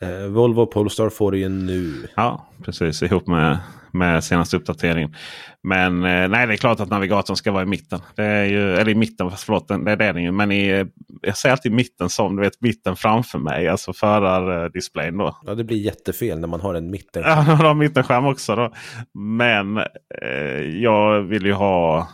Eh, 0.00 0.26
Volvo 0.26 0.66
Polestar 0.66 1.08
får 1.08 1.32
det 1.32 1.38
ju 1.38 1.48
nu. 1.48 2.08
Ja, 2.16 2.48
precis 2.64 3.02
ihop 3.02 3.26
med, 3.26 3.58
med 3.92 4.24
senaste 4.24 4.56
uppdateringen. 4.56 5.14
Men 5.62 6.04
eh, 6.04 6.28
nej, 6.28 6.46
det 6.46 6.54
är 6.54 6.56
klart 6.56 6.80
att 6.80 6.90
navigatorn 6.90 7.36
ska 7.36 7.52
vara 7.52 7.62
i 7.62 7.66
mitten. 7.66 8.00
Det 8.14 8.24
är 8.24 8.44
ju, 8.44 8.74
eller 8.74 8.90
i 8.90 8.94
mitten, 8.94 9.30
förlåt, 9.30 9.68
det 9.68 9.92
är 9.92 9.96
den 9.96 10.22
ju. 10.22 10.32
Men 10.32 10.52
i, 10.52 10.86
jag 11.22 11.36
säger 11.36 11.52
alltid 11.52 11.72
mitten 11.72 12.08
som 12.08 12.36
du 12.36 12.42
vet 12.42 12.60
mitten 12.60 12.96
framför 12.96 13.38
mig. 13.38 13.68
Alltså 13.68 13.92
förardisplayen 13.92 15.18
då. 15.18 15.38
Ja, 15.46 15.54
det 15.54 15.64
blir 15.64 15.78
jättefel 15.78 16.38
när 16.38 16.48
man 16.48 16.60
har 16.60 16.74
en 16.74 16.90
mitten. 16.90 17.22
Ja, 17.26 17.44
de 17.48 17.56
har 17.56 17.74
mittenskärm 17.74 18.26
också. 18.26 18.56
Då. 18.56 18.72
Men 19.14 19.76
eh, 20.22 20.60
jag 20.82 21.22
vill 21.22 21.46
ju 21.46 21.52
ha 21.52 22.08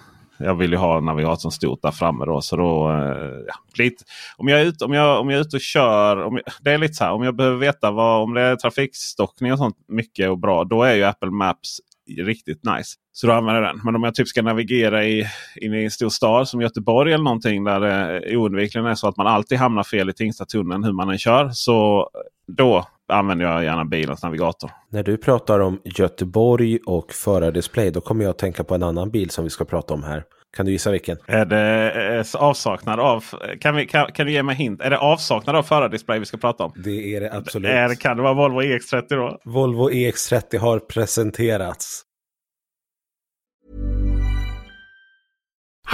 jag 0.45 0.55
vill 0.55 0.71
ju 0.71 0.77
ha 0.77 1.01
navigatorn 1.01 1.53
stort 1.53 1.83
där 1.83 1.91
framme. 1.91 2.25
Då, 2.25 2.41
så 2.41 2.57
då, 2.57 2.91
eh, 2.91 3.45
ja, 3.47 3.55
lite, 3.79 4.05
om, 4.37 4.49
jag 4.49 4.61
är 4.61 4.65
ute, 4.65 4.85
om, 4.85 4.93
jag, 4.93 5.21
om 5.21 5.31
jag 5.31 5.39
är 5.39 5.43
ute 5.43 5.57
och 5.57 5.63
kör. 5.63 6.23
Om 6.23 6.35
jag, 6.37 6.45
det 6.63 6.71
är 6.71 6.79
lite 6.79 6.95
så 6.95 7.05
här, 7.05 7.13
om 7.13 7.23
jag 7.23 7.37
behöver 7.37 7.57
veta 7.57 7.91
vad, 7.91 8.23
om 8.23 8.35
det 8.35 8.41
är 8.41 8.57
trafikstockning 8.57 9.53
och 9.53 9.59
sånt 9.59 9.77
mycket 9.89 10.31
och 10.31 10.39
bra. 10.39 10.65
Då 10.65 10.83
är 10.83 10.95
ju 10.95 11.05
Apple 11.05 11.31
Maps 11.31 11.81
riktigt 12.19 12.65
nice. 12.65 12.97
Så 13.13 13.27
då 13.27 13.33
använder 13.33 13.63
jag 13.63 13.75
den. 13.75 13.81
Men 13.85 13.97
om 13.97 14.03
jag 14.03 14.15
typ 14.15 14.29
ska 14.29 14.43
navigera 14.43 15.05
i, 15.05 15.27
in 15.57 15.75
i 15.75 15.85
en 15.85 15.91
stor 15.91 16.09
stad 16.09 16.49
som 16.49 16.61
Göteborg 16.61 17.13
eller 17.13 17.25
någonting 17.25 17.65
där 17.65 17.81
det 17.81 18.37
oundvikligen 18.37 18.87
är 18.87 18.95
så 18.95 19.09
att 19.09 19.17
man 19.17 19.27
alltid 19.27 19.59
hamnar 19.59 19.83
fel 19.83 20.11
i 20.11 20.13
Tingstadstunneln 20.13 20.85
hur 20.85 20.93
man 20.93 21.11
än 21.11 21.19
kör. 21.19 21.51
Så 21.53 22.09
då 22.47 22.87
använder 23.13 23.45
jag 23.45 23.65
gärna 23.65 23.85
bilens 23.85 24.23
navigator. 24.23 24.71
När 24.91 25.03
du 25.03 25.17
pratar 25.17 25.61
om 25.61 25.81
Göteborg 25.85 26.79
och 26.87 27.13
förardisplay 27.13 27.91
då 27.91 28.01
kommer 28.01 28.25
jag 28.25 28.31
att 28.31 28.39
tänka 28.39 28.65
på 28.65 28.75
en 28.75 28.83
annan 28.83 29.11
bil 29.11 29.31
som 29.31 29.45
vi 29.45 29.51
ska 29.51 29.65
prata 29.65 29.95
om 29.95 30.03
här. 30.03 30.25
Kan 30.57 30.67
du 30.67 30.73
gissa 30.73 30.91
vilken? 30.91 31.19
Är 31.27 31.45
det 31.45 32.35
avsaknad 32.35 33.01
av... 33.01 33.25
Kan, 33.61 33.77
vi, 33.77 33.87
kan, 33.87 34.13
kan 34.13 34.27
du 34.27 34.33
ge 34.33 34.43
mig 34.43 34.57
hint? 34.57 34.81
Är 34.81 34.91
det 34.91 34.99
avsaknad 34.99 35.57
av 35.57 35.63
förardisplay 35.63 36.19
vi 36.19 36.25
ska 36.25 36.37
prata 36.37 36.65
om? 36.65 36.73
Det 36.77 37.17
är 37.17 37.21
det 37.21 37.33
absolut. 37.33 37.71
Är, 37.71 37.95
kan 37.95 38.17
det 38.17 38.23
vara 38.23 38.35
Volvo 38.35 38.63
EX30 38.63 39.05
då? 39.09 39.39
Volvo 39.45 39.91
EX30 39.91 40.59
har 40.59 40.79
presenterats. 40.79 42.03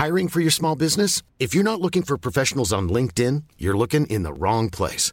Hiring 0.06 0.28
for 0.28 0.40
your 0.40 0.50
small 0.50 0.76
business? 0.76 1.24
If 1.38 1.54
you're 1.54 1.64
not 1.64 1.80
looking 1.80 2.02
for 2.02 2.16
professionals 2.16 2.72
on 2.72 2.92
LinkedIn, 2.92 3.44
you're 3.58 3.76
looking 3.76 4.06
in 4.06 4.22
the 4.22 4.32
wrong 4.32 4.70
place. 4.70 5.12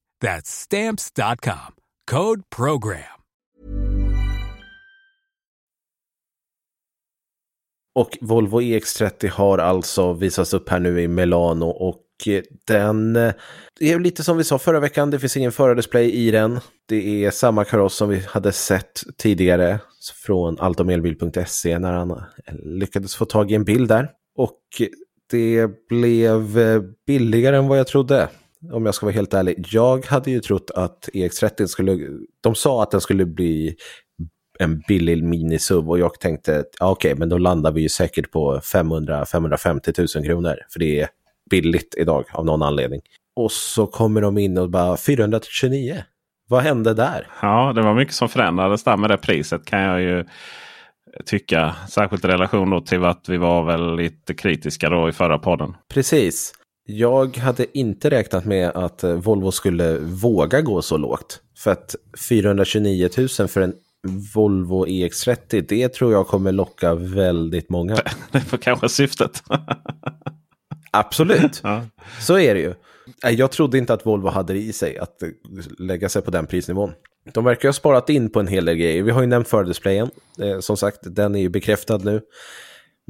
That's 0.21 0.49
Stamps.com. 0.49 1.73
Code 2.11 2.41
PROGRAM. 2.55 3.21
Och 7.95 8.17
Volvo 8.21 8.61
EX30 8.61 9.29
har 9.29 9.57
alltså 9.57 10.13
visats 10.13 10.53
upp 10.53 10.69
här 10.69 10.79
nu 10.79 11.01
i 11.01 11.07
Milano 11.07 11.65
och 11.65 12.03
eh, 12.27 12.41
den 12.67 13.15
eh, 13.15 13.33
är 13.79 13.99
lite 13.99 14.23
som 14.23 14.37
vi 14.37 14.43
sa 14.43 14.59
förra 14.59 14.79
veckan, 14.79 15.11
det 15.11 15.19
finns 15.19 15.37
ingen 15.37 15.51
förardisplay 15.51 16.11
i 16.11 16.31
den. 16.31 16.59
Det 16.87 17.25
är 17.25 17.31
samma 17.31 17.65
kaross 17.65 17.95
som 17.95 18.09
vi 18.09 18.19
hade 18.19 18.51
sett 18.51 19.03
tidigare 19.17 19.79
från 20.25 20.59
alltomelbil.se 20.59 21.79
när 21.79 21.93
han 21.93 22.11
eh, 22.11 22.17
lyckades 22.63 23.15
få 23.15 23.25
tag 23.25 23.51
i 23.51 23.55
en 23.55 23.63
bild 23.63 23.89
där. 23.89 24.09
Och 24.37 24.61
det 25.31 25.67
blev 25.89 26.59
billigare 27.07 27.57
än 27.57 27.67
vad 27.67 27.79
jag 27.79 27.87
trodde 27.87 28.29
om 28.71 28.85
jag 28.85 28.95
ska 28.95 29.05
vara 29.05 29.13
helt 29.13 29.33
ärlig. 29.33 29.65
Jag 29.71 30.05
hade 30.05 30.31
ju 30.31 30.39
trott 30.39 30.71
att 30.75 31.09
EX30 31.13 31.65
skulle, 31.67 31.97
de 32.41 32.55
sa 32.55 32.83
att 32.83 32.91
den 32.91 33.01
skulle 33.01 33.25
bli 33.25 33.75
en 34.59 34.81
billig 34.87 35.23
minisuv 35.23 35.89
och 35.89 35.99
jag 35.99 36.19
tänkte, 36.19 36.63
ja, 36.79 36.91
okej, 36.91 37.11
okay, 37.11 37.19
men 37.19 37.29
då 37.29 37.37
landar 37.37 37.71
vi 37.71 37.81
ju 37.81 37.89
säkert 37.89 38.31
på 38.31 38.59
500-550 38.59 40.17
000 40.17 40.25
kronor, 40.25 40.55
för 40.73 40.79
det 40.79 40.99
är 40.99 41.07
billigt 41.49 41.95
idag 41.97 42.25
av 42.33 42.45
någon 42.45 42.61
anledning. 42.61 43.01
Och 43.35 43.51
så 43.51 43.87
kommer 43.87 44.21
de 44.21 44.37
in 44.37 44.57
och 44.57 44.69
bara 44.69 44.97
429. 44.97 46.03
Vad 46.47 46.63
hände 46.63 46.93
där? 46.93 47.27
Ja, 47.41 47.73
det 47.75 47.81
var 47.81 47.93
mycket 47.93 48.13
som 48.13 48.29
förändrades 48.29 48.83
där 48.83 48.97
med 48.97 49.09
det 49.09 49.17
priset 49.17 49.65
kan 49.65 49.81
jag 49.81 50.01
ju 50.01 50.25
tycka. 51.25 51.75
Särskilt 51.89 52.25
i 52.25 52.27
relation 52.27 52.83
till 52.83 53.05
att 53.05 53.29
vi 53.29 53.37
var 53.37 53.65
väl 53.65 53.95
lite 53.95 54.33
kritiska 54.33 54.89
då 54.89 55.09
i 55.09 55.11
förra 55.11 55.39
podden. 55.39 55.73
Precis. 55.93 56.53
Jag 56.97 57.37
hade 57.37 57.77
inte 57.77 58.09
räknat 58.09 58.45
med 58.45 58.69
att 58.69 59.03
Volvo 59.03 59.51
skulle 59.51 59.97
våga 59.99 60.61
gå 60.61 60.81
så 60.81 60.97
lågt. 60.97 61.41
För 61.57 61.71
att 61.71 61.95
429 62.29 63.09
000 63.17 63.47
för 63.47 63.61
en 63.61 63.73
Volvo 64.35 64.85
EX30, 64.85 65.65
det 65.69 65.89
tror 65.89 66.11
jag 66.11 66.27
kommer 66.27 66.51
locka 66.51 66.95
väldigt 66.95 67.69
många. 67.69 67.95
Det 68.31 68.51
var 68.51 68.57
kanske 68.59 68.89
syftet. 68.89 69.43
Absolut, 70.91 71.61
ja. 71.63 71.85
så 72.19 72.39
är 72.39 72.55
det 72.55 72.61
ju. 72.61 72.73
Jag 73.21 73.51
trodde 73.51 73.77
inte 73.77 73.93
att 73.93 74.05
Volvo 74.05 74.27
hade 74.27 74.53
det 74.53 74.59
i 74.59 74.73
sig 74.73 74.97
att 74.97 75.23
lägga 75.79 76.09
sig 76.09 76.21
på 76.21 76.31
den 76.31 76.47
prisnivån. 76.47 76.91
De 77.33 77.43
verkar 77.43 77.67
ha 77.67 77.73
sparat 77.73 78.09
in 78.09 78.29
på 78.29 78.39
en 78.39 78.47
hel 78.47 78.65
del 78.65 78.75
grejer. 78.75 79.03
Vi 79.03 79.11
har 79.11 79.21
ju 79.21 79.27
nämnt 79.27 79.47
fördisplayen. 79.47 80.09
Eh, 80.39 80.59
som 80.59 80.77
sagt, 80.77 80.99
den 81.03 81.35
är 81.35 81.39
ju 81.39 81.49
bekräftad 81.49 81.97
nu. 81.97 82.21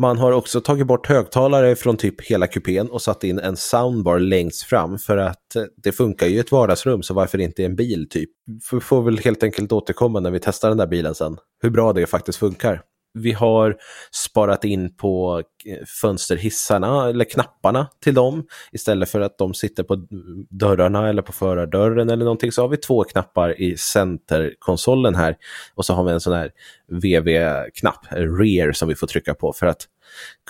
Man 0.02 0.18
har 0.18 0.32
också 0.32 0.62
tagit 0.62 0.88
bort 0.88 1.08
högtalare 1.08 1.76
från 1.76 1.98
typ 1.98 2.22
hela 2.22 2.48
kupén 2.48 2.90
och 2.90 3.02
satt 3.02 3.24
in 3.24 3.40
en 3.40 3.58
soundbar 3.58 4.20
längst 4.20 4.64
fram 4.64 4.98
för 4.98 5.18
att 5.18 5.56
eh, 5.56 5.64
det 5.84 5.92
funkar 5.92 6.28
ju 6.28 6.36
i 6.36 6.40
ett 6.40 6.52
vardagsrum 6.52 7.04
så 7.04 7.14
varför 7.14 7.38
inte 7.42 7.62
i 7.62 7.66
en 7.66 7.76
bil 7.76 8.10
typ. 8.10 8.30
Vi 8.72 8.80
får 8.80 9.02
väl 9.02 9.18
helt 9.18 9.44
enkelt 9.44 9.72
återkomma 9.72 10.20
när 10.20 10.32
vi 10.32 10.40
testar 10.40 10.70
den 10.70 10.78
där 10.78 10.88
bilen 10.88 11.16
sen. 11.16 11.38
Hur 11.62 11.70
bra 11.70 11.94
det 11.94 12.06
faktiskt 12.06 12.40
funkar. 12.40 12.82
Vi 13.14 13.32
har 13.32 13.78
sparat 14.12 14.64
in 14.64 14.96
på 14.96 15.44
eh, 15.66 15.86
fönsterhissarna 16.02 17.10
eller 17.10 17.26
knapparna 17.26 17.88
till 18.04 18.14
dem. 18.14 18.48
Istället 18.72 19.10
för 19.10 19.22
att 19.22 19.38
de 19.38 19.54
sitter 19.54 19.84
på 19.84 20.08
dörrarna 20.50 21.10
eller 21.10 21.22
på 21.22 21.32
förardörren 21.32 22.10
eller 22.10 22.26
någonting 22.26 22.52
så 22.52 22.62
har 22.62 22.70
vi 22.70 22.78
två 22.78 23.04
knappar 23.04 23.62
i 23.62 23.78
centerkonsolen 23.78 25.16
här. 25.16 25.38
Och 25.76 25.86
så 25.86 25.94
har 25.94 26.04
vi 26.04 26.12
en 26.12 26.22
sån 26.22 26.34
här 26.34 26.52
VV-knapp, 26.88 28.06
rear, 28.12 28.72
som 28.72 28.88
vi 28.88 28.96
får 28.96 29.08
trycka 29.08 29.34
på 29.34 29.54
för 29.54 29.66
att 29.66 29.88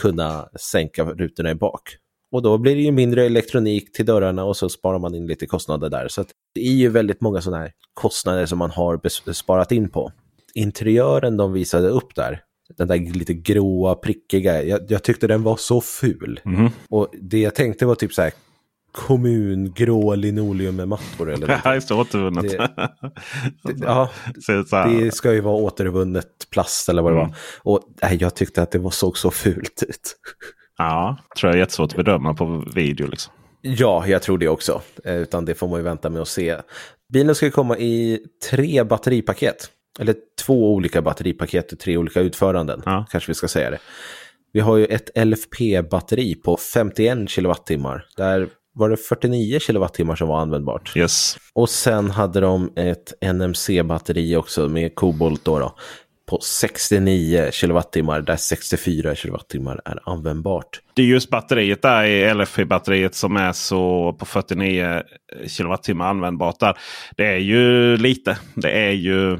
kunna 0.01 0.49
sänka 0.59 1.03
rutorna 1.03 1.51
i 1.51 1.55
bak. 1.55 1.97
Och 2.31 2.41
då 2.41 2.57
blir 2.57 2.75
det 2.75 2.81
ju 2.81 2.91
mindre 2.91 3.25
elektronik 3.25 3.91
till 3.91 4.05
dörrarna 4.05 4.43
och 4.43 4.57
så 4.57 4.69
sparar 4.69 4.99
man 4.99 5.15
in 5.15 5.27
lite 5.27 5.45
kostnader 5.45 5.89
där. 5.89 6.07
Så 6.07 6.25
det 6.53 6.67
är 6.67 6.73
ju 6.73 6.89
väldigt 6.89 7.21
många 7.21 7.41
sådana 7.41 7.63
här 7.63 7.71
kostnader 7.93 8.45
som 8.45 8.57
man 8.57 8.71
har 8.71 9.31
sparat 9.33 9.71
in 9.71 9.89
på. 9.89 10.11
Interiören 10.53 11.37
de 11.37 11.53
visade 11.53 11.87
upp 11.87 12.15
där, 12.15 12.43
den 12.77 12.87
där 12.87 13.13
lite 13.13 13.33
gråa, 13.33 13.95
prickiga. 13.95 14.63
Jag, 14.63 14.81
jag 14.91 15.03
tyckte 15.03 15.27
den 15.27 15.43
var 15.43 15.57
så 15.57 15.81
ful. 15.81 16.39
Mm. 16.45 16.69
Och 16.89 17.07
det 17.21 17.39
jag 17.39 17.55
tänkte 17.55 17.85
var 17.85 17.95
typ 17.95 18.13
så 18.13 18.21
här 18.21 18.31
kommungrå 18.91 20.15
linoleum 20.15 20.75
med 20.75 20.87
mattor. 20.87 21.31
Eller 21.31 21.61
ja, 21.63 21.73
just 21.73 21.87
det, 21.87 21.93
återvunnet. 21.93 22.49
Det, 22.49 22.57
det, 23.73 23.85
ja, 23.85 24.09
det 24.87 25.13
ska 25.13 25.33
ju 25.33 25.41
vara 25.41 25.55
återvunnet 25.55 26.27
plast 26.51 26.89
eller 26.89 27.01
vad 27.01 27.13
det 27.13 27.19
mm. 27.19 27.29
var. 27.29 27.37
Och 27.73 27.81
nej, 28.01 28.17
jag 28.21 28.35
tyckte 28.35 28.61
att 28.61 28.71
det 28.71 28.79
var, 28.79 28.91
såg 28.91 29.17
så 29.17 29.31
fult 29.31 29.83
ut. 29.87 30.17
Ja, 30.77 31.17
tror 31.39 31.49
jag 31.49 31.55
är 31.55 31.59
jättesvårt 31.59 31.91
att 31.91 31.97
bedöma 31.97 32.33
på 32.33 32.63
video. 32.75 33.07
Liksom. 33.07 33.33
Ja, 33.61 34.07
jag 34.07 34.21
tror 34.21 34.37
det 34.37 34.47
också. 34.47 34.81
Eh, 35.05 35.15
utan 35.15 35.45
det 35.45 35.55
får 35.55 35.67
man 35.67 35.79
ju 35.79 35.83
vänta 35.83 36.09
med 36.09 36.21
att 36.21 36.27
se. 36.27 36.57
Bilen 37.13 37.35
ska 37.35 37.51
komma 37.51 37.77
i 37.77 38.19
tre 38.49 38.83
batteripaket. 38.83 39.69
Eller 40.01 40.15
två 40.45 40.73
olika 40.73 41.01
batteripaket 41.01 41.71
och 41.71 41.79
tre 41.79 41.97
olika 41.97 42.19
utföranden, 42.19 42.81
ja. 42.85 43.05
kanske 43.11 43.31
vi 43.31 43.35
ska 43.35 43.47
säga 43.47 43.69
det. 43.69 43.79
Vi 44.53 44.59
har 44.59 44.77
ju 44.77 44.85
ett 44.85 45.09
LFP-batteri 45.15 46.35
på 46.35 46.57
51 46.57 47.29
kilowattimmar. 47.29 48.05
Där 48.17 48.47
var 48.73 48.89
det 48.89 48.97
49 48.97 49.59
kilowattimmar 49.59 50.15
som 50.15 50.27
var 50.27 50.39
användbart. 50.39 50.97
Yes. 50.97 51.37
Och 51.53 51.69
sen 51.69 52.11
hade 52.11 52.39
de 52.39 52.73
ett 52.75 53.13
NMC-batteri 53.21 54.35
också 54.35 54.69
med 54.69 54.95
kobolt 54.95 55.45
då, 55.45 55.59
då 55.59 55.75
på 56.31 56.39
69 56.41 57.49
kilowattimmar, 57.51 58.21
där 58.21 58.35
64 58.35 59.15
kilowattimmar 59.15 59.81
är 59.85 59.99
användbart. 60.09 60.81
Det 60.93 61.01
är 61.01 61.05
just 61.05 61.29
batteriet 61.29 61.81
där 61.81 62.03
i 62.03 62.33
LFP-batteriet 62.33 63.15
som 63.15 63.37
är 63.37 63.51
så 63.51 64.13
på 64.19 64.25
49 64.25 65.01
kilowattimmar 65.47 66.09
användbart. 66.09 66.59
där. 66.59 66.77
Det 67.17 67.25
är 67.25 67.37
ju 67.37 67.97
lite. 67.97 68.37
Det 68.55 68.71
är 68.71 68.91
ju 68.91 69.39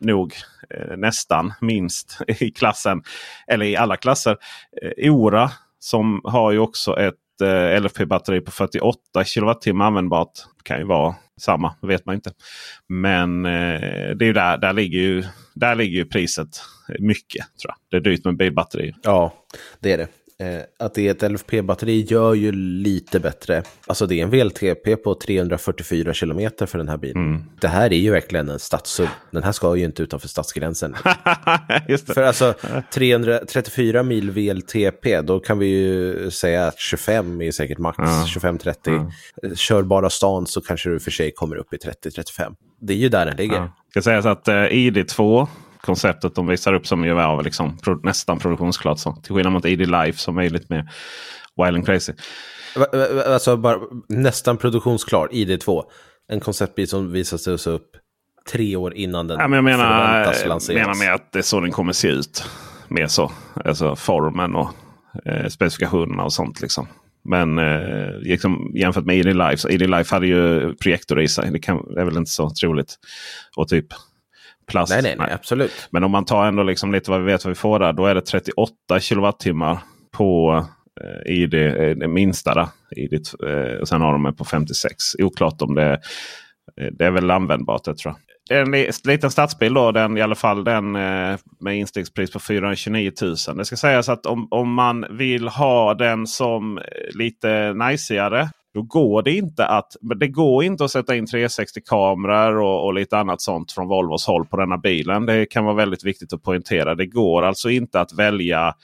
nog 0.00 0.34
eh, 0.70 0.96
nästan 0.96 1.52
minst 1.60 2.18
i 2.40 2.50
klassen. 2.50 3.02
Eller 3.46 3.66
i 3.66 3.76
alla 3.76 3.96
klasser. 3.96 4.36
Eh, 4.82 5.14
Ora 5.14 5.50
som 5.78 6.20
har 6.24 6.52
ju 6.52 6.58
också 6.58 6.98
ett 7.00 7.40
eh, 7.42 7.80
LFP-batteri 7.80 8.40
på 8.40 8.50
48 8.50 9.24
kWh 9.34 9.80
användbart. 9.80 10.30
Kan 10.62 10.78
ju 10.78 10.84
vara 10.84 11.14
samma, 11.40 11.74
det 11.80 11.86
vet 11.86 12.06
man 12.06 12.14
inte. 12.14 12.32
Men 12.88 13.46
eh, 13.46 13.80
det 14.16 14.24
är 14.24 14.26
ju 14.26 14.32
där, 14.32 14.58
där, 14.58 14.72
ligger 14.72 14.98
ju, 14.98 15.24
där 15.54 15.74
ligger 15.74 15.96
ju 15.96 16.04
priset 16.04 16.48
mycket. 16.98 17.46
tror 17.62 17.74
jag. 17.74 17.76
Det 17.90 17.96
är 17.96 18.10
dyrt 18.10 18.24
med 18.24 18.36
bilbatteri. 18.36 18.94
Ja, 19.02 19.32
det 19.80 19.92
är 19.92 19.98
det. 19.98 20.08
Eh, 20.38 20.86
att 20.86 20.94
det 20.94 21.08
är 21.08 21.10
ett 21.10 21.22
LFP-batteri 21.22 22.06
gör 22.08 22.34
ju 22.34 22.52
lite 22.52 23.20
bättre. 23.20 23.62
Alltså 23.86 24.06
det 24.06 24.20
är 24.20 24.22
en 24.22 24.30
VLTP 24.30 24.96
på 24.96 25.14
344 25.14 26.14
kilometer 26.14 26.66
för 26.66 26.78
den 26.78 26.88
här 26.88 26.96
bilen. 26.96 27.24
Mm. 27.24 27.44
Det 27.60 27.68
här 27.68 27.92
är 27.92 27.96
ju 27.96 28.10
verkligen 28.10 28.48
en 28.48 28.58
stadssub. 28.58 29.08
Den 29.30 29.42
här 29.42 29.52
ska 29.52 29.76
ju 29.76 29.84
inte 29.84 30.02
utanför 30.02 30.28
stadsgränsen. 30.28 30.94
För 32.14 32.22
alltså 32.22 32.54
334 32.94 34.02
mil 34.02 34.30
VLTP, 34.30 35.20
då 35.20 35.40
kan 35.40 35.58
vi 35.58 35.66
ju 35.66 36.30
säga 36.30 36.66
att 36.66 36.78
25 36.78 37.40
är 37.42 37.50
säkert 37.50 37.78
max, 37.78 37.98
Ja. 37.98 38.26
25-30. 38.40 39.10
Kör 39.54 39.82
bara 39.82 40.10
stan 40.10 40.46
så 40.46 40.60
kanske 40.60 40.88
du 40.90 41.00
för 41.00 41.10
sig 41.10 41.32
kommer 41.32 41.56
upp 41.56 41.74
i 41.74 41.76
30-35. 41.76 42.54
Det 42.80 42.92
är 42.92 42.96
ju 42.96 43.08
där 43.08 43.26
den 43.26 43.36
ligger. 43.36 43.56
Ja. 43.56 43.72
Ska 43.90 44.02
sägas 44.02 44.26
att 44.26 44.48
eh, 44.48 44.54
ID2 44.54 45.46
konceptet 45.86 46.34
de 46.34 46.46
visar 46.46 46.72
upp 46.74 46.86
som 46.86 47.04
ju 47.04 47.14
var 47.14 47.42
liksom, 47.42 47.78
nästan 48.02 48.38
produktionsklart. 48.38 48.98
Så. 48.98 49.12
Till 49.12 49.34
skillnad 49.34 49.52
mot 49.52 49.64
ID 49.64 49.90
Life 49.90 50.18
som 50.18 50.38
är 50.38 50.50
lite 50.50 50.66
mer 50.74 50.90
wild 51.56 51.76
and 51.76 51.86
crazy. 51.86 52.12
Alltså 53.26 53.56
bara 53.56 53.78
nästan 54.08 54.56
produktionsklar, 54.56 55.28
ID2. 55.28 55.82
En 56.28 56.40
konceptbil 56.40 56.88
som 56.88 57.12
visades 57.12 57.66
upp 57.66 57.90
tre 58.52 58.76
år 58.76 58.94
innan 58.94 59.26
den 59.26 59.38
Ja, 59.40 59.48
men 59.48 59.56
jag 59.56 59.64
menar, 59.64 60.08
förväntas 60.08 60.40
jag 60.40 60.48
lanseras. 60.48 60.86
menar 60.86 60.98
med 60.98 61.14
att 61.14 61.32
det 61.32 61.38
är 61.38 61.42
så 61.42 61.60
den 61.60 61.72
kommer 61.72 61.92
se 61.92 62.08
ut. 62.08 62.44
Mer 62.88 63.06
så. 63.06 63.32
Alltså 63.64 63.96
formen 63.96 64.54
och 64.54 64.70
eh, 65.24 65.48
specifikationerna 65.48 66.24
och 66.24 66.32
sånt. 66.32 66.60
Liksom. 66.60 66.88
Men 67.24 67.58
eh, 67.58 68.18
liksom, 68.20 68.70
jämfört 68.74 69.04
med 69.04 69.16
ID 69.16 69.36
Life. 69.36 69.56
Så 69.56 69.68
ID 69.68 69.90
Life 69.90 70.14
hade 70.14 70.26
ju 70.26 70.74
projektor 70.74 71.20
i 71.20 71.28
sig. 71.28 71.50
Det, 71.50 71.58
kan, 71.58 71.94
det 71.94 72.00
är 72.00 72.04
väl 72.04 72.16
inte 72.16 72.30
så 72.30 72.50
troligt. 72.50 72.94
Och 73.56 73.68
typ 73.68 73.86
plast. 74.70 74.92
Nej, 74.92 75.02
nej, 75.02 75.16
nej, 75.18 75.32
absolut. 75.32 75.88
Men 75.90 76.04
om 76.04 76.10
man 76.10 76.24
tar 76.24 76.46
ändå 76.46 76.62
liksom 76.62 76.92
lite 76.92 77.10
vad 77.10 77.20
vi 77.20 77.26
vet 77.32 77.44
vad 77.44 77.50
vi 77.50 77.54
får 77.54 77.78
där. 77.78 77.92
Då 77.92 78.06
är 78.06 78.14
det 78.14 78.20
38 78.20 79.00
kilowattimmar 79.00 79.78
på 80.16 80.64
eh, 81.00 81.32
ID, 81.32 81.54
eh, 81.54 81.96
det 81.96 82.08
minsta. 82.08 82.54
Där, 82.54 82.68
ID, 82.96 83.12
eh, 83.46 83.80
och 83.80 83.88
sen 83.88 84.00
har 84.00 84.12
de 84.12 84.26
en 84.26 84.34
på 84.34 84.44
56. 84.44 84.94
Oklart 85.18 85.62
om 85.62 85.74
det, 85.74 85.92
eh, 86.80 86.86
det 86.92 87.04
är 87.06 87.10
väl 87.10 87.30
användbart 87.30 87.84
det 87.84 87.96
tror 87.96 88.12
jag. 88.12 88.20
Det 88.48 88.54
är 88.54 88.62
en 88.62 88.70
li- 88.70 88.90
liten 89.04 89.30
stadsbil 89.30 89.74
då. 89.74 89.92
Den, 89.92 90.16
I 90.16 90.22
alla 90.22 90.34
fall 90.34 90.64
den 90.64 90.96
eh, 90.96 91.36
med 91.60 91.76
instegspris 91.78 92.30
på 92.30 92.38
429 92.40 93.12
000. 93.22 93.34
Det 93.56 93.64
ska 93.64 93.76
sägas 93.76 94.08
att 94.08 94.26
om, 94.26 94.48
om 94.50 94.72
man 94.74 95.06
vill 95.10 95.48
ha 95.48 95.94
den 95.94 96.26
som 96.26 96.78
eh, 96.78 96.84
lite 97.14 97.72
najsigare. 97.72 98.48
Då 98.76 98.82
går 98.82 99.22
det 99.22 99.32
inte 99.32 99.66
att 99.66 99.96
det 100.20 100.28
går 100.28 100.64
inte 100.64 100.84
att 100.84 100.90
sätta 100.90 101.16
in 101.16 101.26
360-kameror 101.26 102.56
och, 102.56 102.84
och 102.84 102.94
lite 102.94 103.18
annat 103.18 103.40
sånt 103.40 103.72
från 103.72 103.88
Volvos 103.88 104.26
håll 104.26 104.46
på 104.46 104.56
denna 104.56 104.78
bilen. 104.78 105.26
Det 105.26 105.46
kan 105.46 105.64
vara 105.64 105.74
väldigt 105.74 106.04
viktigt 106.04 106.32
att 106.32 106.42
poängtera. 106.42 106.94
Det 106.94 107.06
går 107.06 107.42
alltså 107.42 107.70
inte 107.70 108.00
att 108.00 108.12
välja 108.12 108.74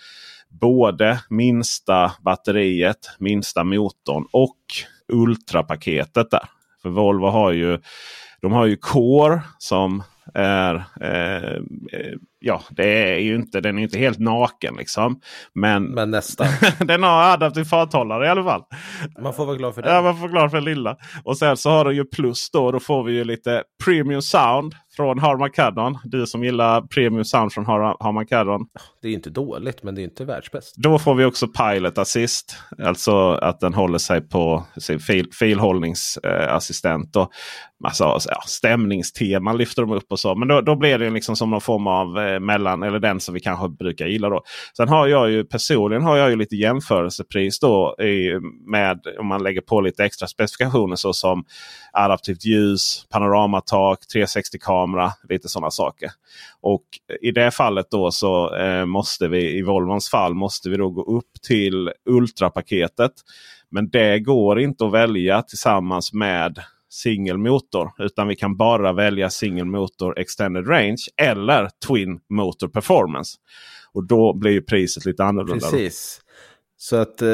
både 0.49 1.21
minsta 1.31 2.13
batteriet, 2.21 3.11
minsta 3.19 3.65
motorn 3.65 4.27
och 4.31 4.57
ultrapaketet 5.09 6.31
där. 6.31 6.49
För 6.83 6.89
Volvo 6.89 7.27
har 7.27 7.53
ju, 7.53 7.79
de 8.41 8.53
har 8.53 8.67
ju 8.67 8.77
Core 8.77 9.41
som 9.59 10.03
är, 10.35 10.75
eh, 11.01 11.55
eh, 12.01 12.19
ja 12.43 12.63
det 12.71 13.13
är 13.15 13.19
ju 13.19 13.35
inte, 13.35 13.61
den 13.61 13.79
är 13.79 13.83
inte 13.83 13.99
helt 13.99 14.19
naken 14.19 14.75
liksom. 14.79 15.21
Men, 15.55 15.85
Men 15.85 16.11
nästan. 16.11 16.47
den 16.87 17.03
har 17.03 17.23
adaptiv 17.33 17.65
farthållare 17.65 18.27
i 18.27 18.29
alla 18.29 18.45
fall. 18.45 18.63
Man 19.23 19.35
får 19.35 19.47
vara 19.47 19.57
glad 19.57 19.75
för 19.75 19.83
det. 19.83 19.95
Ja, 19.95 20.03
man 20.03 20.17
får 20.17 20.29
glad 20.29 20.51
för 20.51 20.57
den 20.57 20.65
lilla. 20.65 20.97
Och 21.25 21.39
sen 21.39 21.57
så 21.57 21.71
har 21.71 21.85
du 21.85 21.95
ju 21.95 22.05
plus 22.05 22.51
då. 22.51 22.73
Då 22.73 22.81
får 22.81 23.05
vi 23.05 23.13
ju 23.13 23.25
lite 23.25 23.63
premium 23.85 24.23
sound 24.23 24.75
från 24.97 25.19
Harman 25.19 25.51
Kardon. 25.51 25.99
Du 26.05 26.27
som 26.27 26.45
gillar 26.45 26.81
premium 26.81 27.25
sound 27.25 27.53
från 27.53 27.67
Har- 27.67 27.97
Harman 28.01 28.27
Kardon. 28.27 28.67
Det 29.03 29.09
är 29.09 29.13
inte 29.13 29.31
dåligt, 29.31 29.83
men 29.83 29.95
det 29.95 30.01
är 30.01 30.05
inte 30.05 30.25
världsbäst. 30.25 30.75
Då 30.77 30.99
får 30.99 31.15
vi 31.15 31.25
också 31.25 31.47
Pilot 31.49 31.99
Assist. 31.99 32.57
Alltså 32.85 33.31
att 33.31 33.61
den 33.61 33.75
håller 33.75 33.99
sig 33.99 34.29
på 34.29 34.65
sin 34.77 35.01
fil, 35.01 35.27
filhållningsassistent. 36.13 37.17
och 37.17 37.31
massa 37.85 38.05
ja, 38.05 38.43
stämningsteman 38.47 39.57
lyfter 39.57 39.83
de 39.83 39.93
upp 39.93 40.07
och 40.13 40.19
så. 40.19 40.35
Men 40.35 40.49
då, 40.49 40.61
då 40.61 40.77
blir 40.77 40.99
det 40.99 41.11
liksom 41.11 41.37
som 41.37 41.51
någon 41.51 41.61
form 41.61 41.87
av 41.87 42.19
eh, 42.33 42.41
mellan, 42.41 42.83
eller 42.83 42.99
den 42.99 43.21
som 43.21 43.35
vi 43.35 43.41
kanske 43.41 43.69
brukar 43.69 44.07
gilla 44.07 44.29
då. 44.29 44.43
Sen 44.77 44.89
har 44.89 45.07
jag 45.07 45.31
ju 45.31 45.45
personligen 45.45 46.03
har 46.03 46.17
jag 46.17 46.31
ju 46.31 46.37
lite 46.37 46.57
jämförelsepris 46.57 47.61
då 47.61 47.97
i, 47.99 48.41
med 48.67 49.01
om 49.19 49.27
man 49.27 49.43
lägger 49.43 49.61
på 49.61 49.81
lite 49.81 50.05
extra 50.05 50.29
specifikationer 50.29 50.97
såsom 50.97 51.45
adaptivt 51.93 52.45
ljus, 52.45 53.07
panoramatak, 53.11 53.99
360-kamera, 54.15 55.13
lite 55.29 55.49
sådana 55.49 55.71
saker. 55.71 56.11
Och 56.61 56.85
i 57.21 57.31
det 57.31 57.51
fallet 57.51 57.87
då 57.91 58.11
så 58.11 58.57
eh, 58.57 58.87
måste 58.87 59.29
vi 59.29 59.59
i 59.59 59.63
Volvons 59.63 60.11
fall 60.11 60.35
måste 60.35 60.71
vi 60.71 60.77
då 60.77 60.91
gå 60.91 61.03
upp 61.03 61.33
till 61.47 61.91
ultrapaketet. 62.11 63.13
Men 63.71 63.91
det 63.91 64.19
går 64.19 64.61
inte 64.61 64.87
att 64.87 64.93
välja 64.93 65.43
tillsammans 65.43 66.13
med 66.13 66.59
singelmotor. 66.93 67.91
Utan 67.99 68.29
vi 68.29 68.37
kan 68.37 68.57
bara 68.57 68.93
välja 68.93 69.31
single 69.31 69.65
motor 69.65 70.19
extended 70.19 70.69
range 70.69 71.07
eller 71.17 71.69
twin 71.87 72.21
motor 72.31 72.69
performance. 72.69 73.39
Och 73.93 74.07
då 74.07 74.33
blir 74.35 74.61
priset 74.61 75.05
lite 75.05 75.25
annorlunda. 75.25 75.71
Precis. 75.71 76.21
Så 76.77 76.97
att 76.97 77.23
eh, 77.23 77.29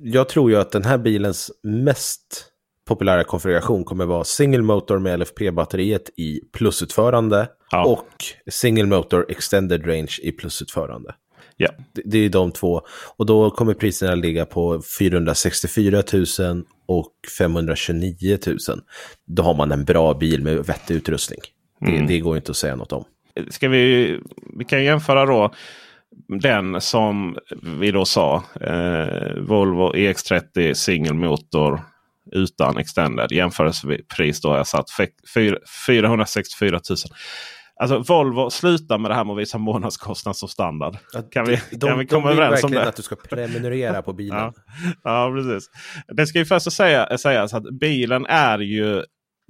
jag 0.00 0.28
tror 0.28 0.50
ju 0.50 0.56
att 0.56 0.70
den 0.70 0.84
här 0.84 0.98
bilens 0.98 1.50
mest 1.62 2.44
populära 2.88 3.24
konfiguration 3.24 3.84
kommer 3.84 4.06
vara 4.06 4.24
single 4.24 4.62
motor 4.62 4.98
med 4.98 5.20
LFP-batteriet 5.20 6.10
i 6.16 6.40
plusutförande 6.52 7.48
Ja. 7.70 7.84
och 7.86 8.24
single 8.50 8.86
motor 8.86 9.26
extended 9.28 9.86
range 9.86 10.18
i 10.22 10.32
plusutförande. 10.32 11.14
Ja. 11.62 11.70
Det, 11.92 12.02
det 12.04 12.18
är 12.18 12.28
de 12.28 12.52
två. 12.52 12.82
Och 13.16 13.26
då 13.26 13.50
kommer 13.50 13.74
priserna 13.74 14.14
ligga 14.14 14.46
på 14.46 14.82
464 14.98 16.02
000 16.38 16.64
och 16.86 17.12
529 17.38 18.38
000. 18.46 18.58
Då 19.26 19.42
har 19.42 19.54
man 19.54 19.72
en 19.72 19.84
bra 19.84 20.14
bil 20.14 20.42
med 20.42 20.66
vettig 20.66 20.94
utrustning. 20.94 21.40
Det, 21.80 22.06
det 22.06 22.20
går 22.20 22.36
inte 22.36 22.50
att 22.50 22.56
säga 22.56 22.76
något 22.76 22.92
om. 22.92 23.04
Ska 23.50 23.68
vi, 23.68 24.18
vi 24.58 24.64
kan 24.64 24.84
jämföra 24.84 25.26
då 25.26 25.54
den 26.40 26.80
som 26.80 27.36
vi 27.78 27.90
då 27.90 28.04
sa. 28.04 28.42
Eh, 28.60 29.34
Volvo 29.40 29.92
EX30 29.94 30.74
single 30.74 31.12
motor 31.12 31.80
utan 32.32 32.78
extended. 32.78 33.32
Jämförelsepris 33.32 34.40
då 34.40 34.48
har 34.48 34.56
jag 34.56 34.66
satt 34.66 34.86
fe- 34.90 35.08
fyra- 35.34 35.58
464 35.86 36.70
000. 36.90 36.96
Alltså 37.82 37.98
Volvo 37.98 38.50
slutar 38.50 38.98
med 38.98 39.10
det 39.10 39.14
här 39.14 39.24
med 39.24 39.32
att 39.32 39.38
visa 39.38 39.58
månadskostnad 39.58 40.36
som 40.36 40.48
standard. 40.48 40.96
Kan 41.30 41.44
vi, 41.44 41.60
de, 41.70 41.88
kan 41.88 41.98
vi 41.98 42.06
komma 42.06 42.28
de 42.28 42.32
överens 42.32 42.64
om 42.64 42.70
det? 42.70 42.88
att 42.88 42.96
du 42.96 43.02
ska 43.02 43.16
prenumerera 43.16 44.02
på 44.02 44.12
bilen. 44.12 44.38
Ja, 45.02 45.28
ja 45.28 45.32
precis. 45.36 45.70
Det 46.08 46.26
ska 46.26 46.38
ju 46.38 46.44
först 46.44 46.72
säga, 46.72 47.18
sägas 47.18 47.54
att 47.54 47.70
bilen 47.70 48.26
är 48.26 48.58
ju 48.58 49.02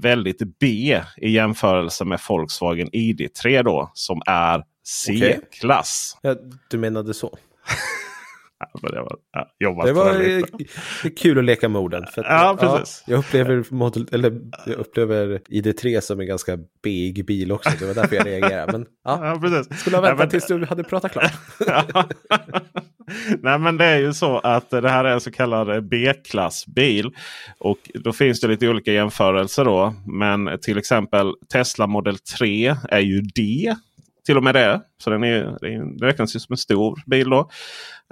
väldigt 0.02 0.58
B 0.58 1.00
i 1.16 1.30
jämförelse 1.30 2.04
med 2.04 2.20
Volkswagen 2.28 2.88
ID3 2.90 3.62
då 3.62 3.90
som 3.94 4.22
är 4.26 4.64
C-klass. 4.86 6.18
Ja, 6.22 6.36
du 6.70 6.78
menade 6.78 7.14
så. 7.14 7.38
Ja, 8.82 8.88
det 8.90 9.00
var, 9.00 9.16
ja, 9.58 9.84
Det 9.86 9.92
var 9.92 10.42
kul 11.16 11.38
att 11.38 11.44
leka 11.44 11.68
med 11.68 11.80
orden. 11.80 12.04
För 12.14 12.20
att, 12.24 12.26
Ja, 12.28 12.56
precis. 12.78 13.04
jag, 13.06 13.18
upplever 13.18 13.64
model, 13.70 14.08
eller, 14.12 14.40
jag 14.66 14.74
upplever 14.76 15.40
ID3 15.50 16.00
som 16.00 16.20
en 16.20 16.26
ganska 16.26 16.58
big 16.82 17.26
bil 17.26 17.52
också. 17.52 17.70
Det 17.78 17.86
var 17.86 17.94
därför 17.94 18.16
jag 18.16 18.26
reagerade. 18.26 18.72
Men 18.72 18.86
ja, 19.04 19.26
Ja, 19.26 19.40
precis. 19.40 19.80
skulle 19.80 19.96
ha 19.96 20.02
Nej, 20.02 20.10
väntat 20.10 20.18
men- 20.24 20.30
tills 20.30 20.46
du 20.46 20.64
hade 20.66 20.84
pratat 20.84 21.12
klart. 21.12 21.32
Ja. 21.66 21.84
Nej 23.42 23.58
men 23.58 23.76
det 23.76 23.84
är 23.84 23.98
ju 23.98 24.12
så 24.12 24.38
att 24.38 24.70
det 24.70 24.88
här 24.88 25.04
är 25.04 25.12
en 25.12 25.20
så 25.20 25.30
kallad 25.32 25.88
B-klassbil. 25.88 27.10
Och 27.58 27.78
då 27.94 28.12
finns 28.12 28.40
det 28.40 28.48
lite 28.48 28.68
olika 28.68 28.92
jämförelser 28.92 29.64
då. 29.64 29.94
Men 30.06 30.58
till 30.62 30.78
exempel 30.78 31.32
Tesla 31.52 31.86
Model 31.86 32.18
3 32.18 32.76
är 32.88 33.00
ju 33.00 33.20
D. 33.20 33.74
Till 34.26 34.36
och 34.36 34.42
med 34.42 34.54
det. 34.54 34.80
Så 35.04 35.10
den, 35.10 35.24
är, 35.24 35.58
den 35.60 35.98
räknas 35.98 36.36
ju 36.36 36.40
som 36.40 36.52
en 36.52 36.56
stor 36.56 37.00
bil 37.06 37.30
då. 37.30 37.50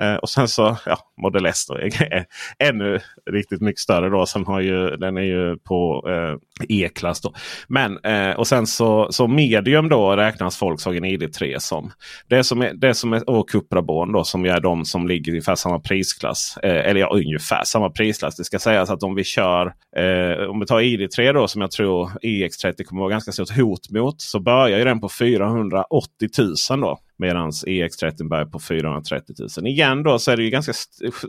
Eh, 0.00 0.14
och 0.14 0.28
sen 0.28 0.48
så 0.48 0.76
ja, 0.86 0.98
Model 1.22 1.46
S 1.46 1.66
då, 1.68 1.74
är 1.74 2.24
ännu 2.68 3.00
riktigt 3.30 3.60
mycket 3.60 3.80
större. 3.80 4.08
Då, 4.08 4.26
Sen 4.26 4.46
har 4.46 4.60
ju, 4.60 4.96
den 4.96 5.16
är 5.16 5.22
ju 5.22 5.56
på 5.56 6.08
eh, 6.08 6.36
E-klass. 6.68 7.20
Då. 7.20 7.32
Men, 7.68 7.98
eh, 8.04 8.30
och 8.30 8.46
sen 8.46 8.66
så, 8.66 9.08
så 9.10 9.26
medium 9.26 9.88
då 9.88 10.16
räknas 10.16 10.62
Volkswagen 10.62 11.04
ID3 11.04 11.58
som. 11.58 11.92
Det 12.28 12.44
som 12.44 12.62
är, 12.62 12.74
det 12.74 12.94
som 12.94 13.12
är 13.12 13.30
och 13.30 13.48
Cuprabon 13.50 14.12
då 14.12 14.24
som 14.24 14.44
är 14.44 14.60
de 14.60 14.84
som 14.84 15.08
ligger 15.08 15.32
i 15.32 15.34
ungefär 15.34 15.54
samma 15.54 15.80
prisklass. 15.80 16.58
Eh, 16.62 16.88
eller 16.88 17.00
ja, 17.00 17.10
ungefär 17.14 17.64
samma 17.64 17.90
prisklass. 17.90 18.36
Det 18.36 18.44
ska 18.44 18.58
sägas 18.58 18.90
att 18.90 19.02
om 19.02 19.14
vi 19.14 19.24
kör, 19.24 19.66
eh, 19.96 20.50
om 20.50 20.60
vi 20.60 20.66
tar 20.66 20.80
ID3 20.80 21.32
då 21.32 21.48
som 21.48 21.60
jag 21.60 21.70
tror 21.70 22.10
EX30 22.22 22.84
kommer 22.84 23.00
vara 23.00 23.10
ganska 23.10 23.32
stort 23.32 23.56
hot 23.56 23.90
mot. 23.90 24.20
Så 24.20 24.40
börjar 24.40 24.78
ju 24.78 24.84
den 24.84 25.00
på 25.00 25.08
480 25.08 26.28
000 26.70 26.80
då. 26.80 26.98
Medan 27.20 27.50
EX30 27.50 28.28
börjar 28.28 28.44
på 28.44 28.60
430 28.60 29.34
000. 29.58 29.66
Igen 29.66 30.02
då 30.02 30.18
så 30.18 30.30
är 30.30 30.36
det 30.36 30.42
ju 30.42 30.50
ganska 30.50 30.72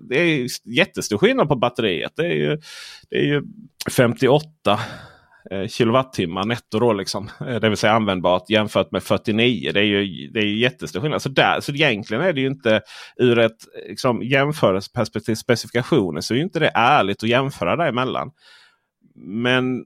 det 0.09 0.19
är 0.19 0.47
jättestor 0.65 1.17
skillnad 1.17 1.47
på 1.47 1.55
batteriet. 1.55 2.11
Det 2.15 2.25
är 2.25 2.33
ju, 2.33 2.57
det 3.09 3.15
är 3.15 3.23
ju 3.23 3.41
58 3.97 4.49
eh, 5.51 5.67
kilowattimmar 5.67 6.45
netto 6.45 6.79
då 6.79 6.93
liksom. 6.93 7.29
Eh, 7.47 7.55
det 7.55 7.69
vill 7.69 7.77
säga 7.77 7.93
användbart 7.93 8.49
jämfört 8.49 8.91
med 8.91 9.03
49. 9.03 9.71
Det 9.73 9.79
är 9.79 9.83
ju 9.83 10.27
det 10.27 10.39
är 10.39 10.45
jättestor 10.45 11.01
skillnad. 11.01 11.21
Så, 11.21 11.29
där, 11.29 11.59
så 11.59 11.71
egentligen 11.71 12.23
är 12.23 12.33
det 12.33 12.41
ju 12.41 12.47
inte 12.47 12.81
ur 13.17 13.39
ett 13.39 13.67
liksom, 13.89 14.23
jämförelseperspektiv 14.23 15.35
specifikationer 15.35 16.21
så 16.21 16.33
är 16.33 16.37
ju 16.37 16.43
inte 16.43 16.59
det 16.59 16.71
ärligt 16.73 17.23
att 17.23 17.29
jämföra 17.29 17.75
däremellan. 17.75 18.31
Men 19.15 19.85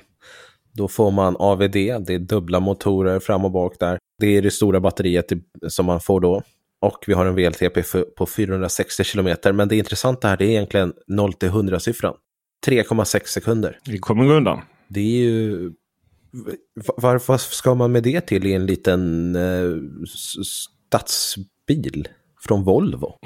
Då 0.72 0.88
får 0.88 1.10
man 1.10 1.36
AVD, 1.38 1.72
det 1.72 2.14
är 2.14 2.18
dubbla 2.18 2.60
motorer 2.60 3.20
fram 3.20 3.44
och 3.44 3.50
bak 3.50 3.78
där. 3.80 3.98
Det 4.18 4.26
är 4.26 4.42
det 4.42 4.50
stora 4.50 4.80
batteriet 4.80 5.32
som 5.68 5.86
man 5.86 6.00
får 6.00 6.20
då. 6.20 6.42
Och 6.80 7.04
vi 7.06 7.12
har 7.12 7.26
en 7.26 7.34
VLTP 7.34 7.82
på 8.16 8.26
460 8.26 9.04
km. 9.04 9.36
Men 9.56 9.68
det 9.68 9.76
intressanta 9.76 10.28
här 10.28 10.36
det 10.36 10.44
är 10.44 10.48
egentligen 10.48 10.92
0 11.06 11.32
till 11.32 11.48
100-siffran. 11.48 12.14
3,6 12.66 13.20
sekunder. 13.24 13.78
Vi 13.84 13.98
kommer 13.98 14.24
gå 14.24 14.32
undan. 14.32 14.60
Det 14.88 15.00
är 15.00 15.24
ju... 15.24 15.72
Varför 16.96 17.36
ska 17.36 17.74
man 17.74 17.92
med 17.92 18.02
det 18.02 18.20
till 18.20 18.46
i 18.46 18.52
en 18.52 18.66
liten 18.66 19.34
eh, 19.36 19.70
stadsbil 20.44 22.08
från 22.40 22.64
Volvo? 22.64 23.18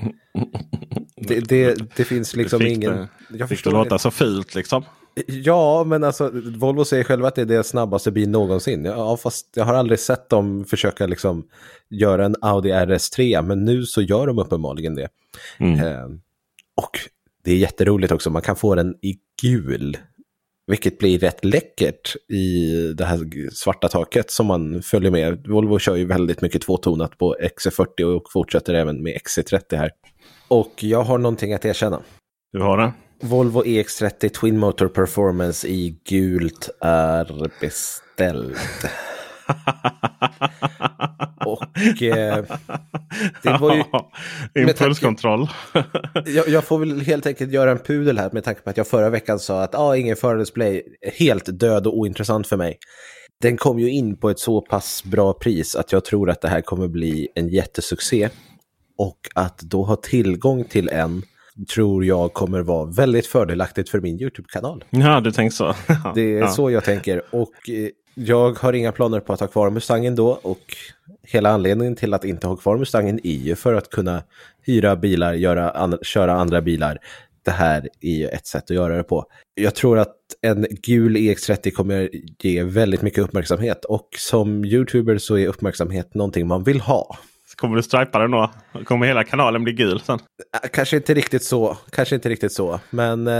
Det, 1.16 1.40
det, 1.40 1.96
det 1.96 2.05
finns 2.05 2.37
liksom 2.37 2.66
ingen... 2.66 2.92
Det, 2.92 3.09
jag 3.38 3.49
fick 3.49 3.64
det 3.64 3.70
låta 3.70 3.99
så 3.99 4.11
fult 4.11 4.55
liksom. 4.55 4.85
Ja, 5.27 5.85
men 5.85 6.05
alltså 6.05 6.31
Volvo 6.35 6.85
säger 6.85 7.05
själva 7.05 7.29
att 7.29 7.35
det 7.35 7.40
är 7.40 7.46
deras 7.46 7.68
snabbaste 7.68 8.11
bil 8.11 8.31
någonsin. 8.31 8.85
Ja, 8.85 9.16
fast 9.16 9.46
jag 9.55 9.64
har 9.64 9.75
aldrig 9.75 10.01
sett 10.01 10.29
dem 10.29 10.64
försöka 10.64 11.07
liksom 11.07 11.49
göra 11.88 12.25
en 12.25 12.37
Audi 12.40 12.72
RS3, 12.72 13.42
men 13.42 13.64
nu 13.64 13.87
så 13.87 14.03
gör 14.03 14.27
de 14.27 14.38
uppenbarligen 14.38 14.94
det. 14.94 15.09
Mm. 15.59 15.81
Eh, 15.81 16.05
och 16.77 16.99
det 17.47 17.53
är 17.53 17.57
jätteroligt 17.57 18.13
också, 18.13 18.31
man 18.31 18.43
kan 18.43 18.57
få 18.57 18.75
den 18.75 18.95
i 19.03 19.19
gul, 19.43 19.97
vilket 20.67 20.99
blir 20.99 21.19
rätt 21.19 21.45
läckert 21.45 22.17
i 22.33 22.73
det 22.93 23.05
här 23.05 23.51
svarta 23.51 23.89
taket 23.89 24.31
som 24.31 24.47
man 24.47 24.83
följer 24.83 25.11
med. 25.11 25.47
Volvo 25.47 25.79
kör 25.79 25.97
ju 25.97 26.05
väldigt 26.05 26.43
mycket 26.43 26.63
tvåtonat 26.63 27.19
på 27.19 27.37
XC40 27.41 28.03
och 28.03 28.33
fortsätter 28.33 28.75
även 28.75 29.03
med 29.03 29.17
XC30 29.17 29.77
här. 29.77 29.91
Och 30.49 30.73
jag 30.83 31.03
har 31.03 31.19
någonting 31.19 31.53
att 31.53 31.65
erkänna. 31.65 32.03
Du 32.53 32.63
har 32.63 32.79
det? 32.79 32.93
Volvo 33.21 33.63
EX30 33.65 34.29
Twin 34.29 34.59
Motor 34.59 34.89
Performance 34.89 35.69
i 35.69 35.99
gult 36.09 36.71
är 36.81 37.51
beställd. 37.61 38.55
Och 41.47 42.03
eh, 42.03 42.45
det 43.43 43.59
var 43.61 43.75
ju... 43.75 43.85
Impulskontroll. 44.63 45.49
jag, 46.27 46.49
jag, 46.49 46.65
får 46.65 46.79
väl 46.79 47.01
helt 47.01 47.27
enkelt 47.27 47.53
göra 47.53 47.71
en 47.71 47.79
pudel 47.79 48.19
här 48.19 48.31
med 48.33 48.45
tanke 48.45 48.61
på 48.61 48.71
att 48.71 48.77
jag 48.77 48.87
förra 48.87 49.11
veckan 49.11 49.39
sa 49.39 49.63
att 49.63 49.75
ah, 49.75 49.97
ingen 49.97 50.17
fördelsplay, 50.17 50.83
helt 51.19 51.61
död 51.61 51.87
och 51.87 51.99
ointressant 51.99 52.47
för 52.47 52.57
mig. 52.57 52.79
Den 53.43 53.57
kom 53.57 53.79
ju 53.79 53.91
in 53.91 54.17
på 54.17 54.31
ett 54.31 54.39
så 54.39 54.61
pass 54.61 55.05
bra 55.05 55.33
pris 55.33 55.77
att 55.77 55.93
jag 55.93 56.05
tror 56.05 56.31
att 56.31 56.41
det 56.41 56.49
här 56.49 56.61
kommer 56.61 56.89
bli 56.89 57.29
en 57.35 57.49
jättesuccé. 57.49 58.29
Och 58.99 59.19
att 59.35 59.59
då 59.59 59.85
ha 59.85 59.97
tillgång 59.97 60.65
till 60.65 60.89
en 60.89 61.23
tror 61.75 62.05
jag 62.05 62.33
kommer 62.33 62.63
vara 62.63 62.85
väldigt 62.85 63.27
fördelaktigt 63.27 63.89
för 63.89 64.01
min 64.01 64.21
YouTube-kanal. 64.21 64.85
Ja, 64.91 65.21
du 65.21 65.33
tänker 65.33 65.55
så. 65.57 65.75
det 66.15 66.21
är 66.21 66.39
ja. 66.39 66.49
så 66.49 66.71
jag 66.71 66.85
tänker. 66.85 67.23
Och 67.31 67.71
eh, 67.71 67.89
jag 68.18 68.59
har 68.59 68.72
inga 68.72 68.92
planer 68.92 69.20
på 69.20 69.33
att 69.33 69.40
ha 69.40 69.46
kvar 69.46 69.70
Mustangen 69.70 70.14
då. 70.14 70.29
Och 70.42 70.76
hela 71.22 71.50
anledningen 71.50 71.96
till 71.96 72.14
att 72.14 72.24
inte 72.24 72.46
ha 72.46 72.57
kvar 72.57 72.76
Mustangen 72.76 73.20
är 73.24 73.37
ju 73.37 73.57
för 73.57 73.74
att 73.74 73.90
kunna 73.90 74.22
hyra 74.62 74.96
bilar, 74.96 75.35
göra 75.35 75.70
an 75.70 75.98
köra 76.02 76.33
andra 76.33 76.62
bilar. 76.62 76.98
Det 77.44 77.50
här 77.50 77.88
är 78.00 78.16
ju 78.16 78.29
ett 78.29 78.46
sätt 78.46 78.70
att 78.70 78.76
göra 78.76 78.96
det 78.96 79.02
på. 79.02 79.24
Jag 79.55 79.74
tror 79.74 79.98
att 79.98 80.16
en 80.42 80.66
gul 80.70 81.16
EX30 81.16 81.70
kommer 81.70 82.11
ge 82.38 82.62
väldigt 82.62 83.02
mycket 83.02 83.24
uppmärksamhet 83.24 83.85
och 83.85 84.09
som 84.18 84.64
YouTuber 84.64 85.18
så 85.18 85.38
är 85.38 85.48
uppmärksamhet 85.48 86.14
någonting 86.14 86.46
man 86.46 86.64
vill 86.64 86.81
ha. 86.81 87.18
Kommer 87.57 87.77
du 87.77 87.83
stripa 87.83 88.19
den 88.19 88.31
då? 88.31 88.51
Kommer 88.85 89.07
hela 89.07 89.25
kanalen 89.25 89.64
bli 89.64 89.73
gul 89.73 90.01
sen? 90.01 90.19
Äh, 90.62 90.69
Kanske 90.73 90.97
inte 90.97 91.14
riktigt 91.14 91.42
så. 91.42 91.77
Kanske 91.90 92.14
inte 92.14 92.29
riktigt 92.29 92.53
så. 92.53 92.81
Men 92.90 93.27
eh, 93.27 93.35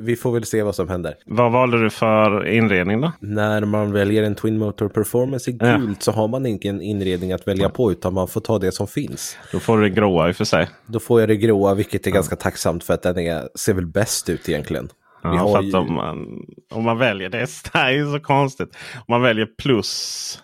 vi 0.00 0.16
får 0.16 0.32
väl 0.32 0.44
se 0.44 0.62
vad 0.62 0.74
som 0.74 0.88
händer. 0.88 1.14
Vad 1.26 1.52
valde 1.52 1.82
du 1.82 1.90
för 1.90 2.46
inredning 2.46 3.00
då? 3.00 3.12
När 3.20 3.64
man 3.64 3.92
väljer 3.92 4.22
en 4.22 4.34
Twin 4.34 4.58
Motor 4.58 4.88
Performance 4.88 5.50
i 5.50 5.56
Ja. 5.60 5.76
gult 5.76 6.02
så 6.02 6.12
har 6.12 6.28
man 6.28 6.46
ingen 6.46 6.80
inredning 6.82 7.32
att 7.32 7.48
välja 7.48 7.68
på 7.68 7.92
utan 7.92 8.14
man 8.14 8.28
får 8.28 8.40
ta 8.40 8.58
det 8.58 8.72
som 8.72 8.86
finns. 8.86 9.36
Då 9.52 9.58
får 9.60 9.76
du 9.78 9.82
det 9.88 9.94
gråa 9.94 10.28
i 10.28 10.32
och 10.32 10.36
för 10.36 10.44
sig. 10.44 10.68
Då 10.86 11.00
får 11.00 11.20
jag 11.20 11.28
det 11.28 11.36
gråa 11.36 11.74
vilket 11.74 12.06
är 12.06 12.10
ganska 12.10 12.36
tacksamt 12.36 12.84
för 12.84 12.94
att 12.94 13.02
den 13.02 13.18
är, 13.18 13.48
ser 13.54 13.74
väl 13.74 13.86
bäst 13.86 14.28
ut 14.28 14.48
egentligen. 14.48 14.88
Ja, 15.22 15.62
ju- 15.62 15.74
om, 15.76 15.94
man, 15.94 16.26
om 16.70 16.84
man 16.84 16.98
väljer 16.98 17.28
det, 17.28 17.38
det 17.72 17.78
är 17.78 18.12
så 18.12 18.20
konstigt. 18.20 18.76
Om 18.96 19.04
man 19.08 19.22
väljer 19.22 19.46
plus 19.62 20.42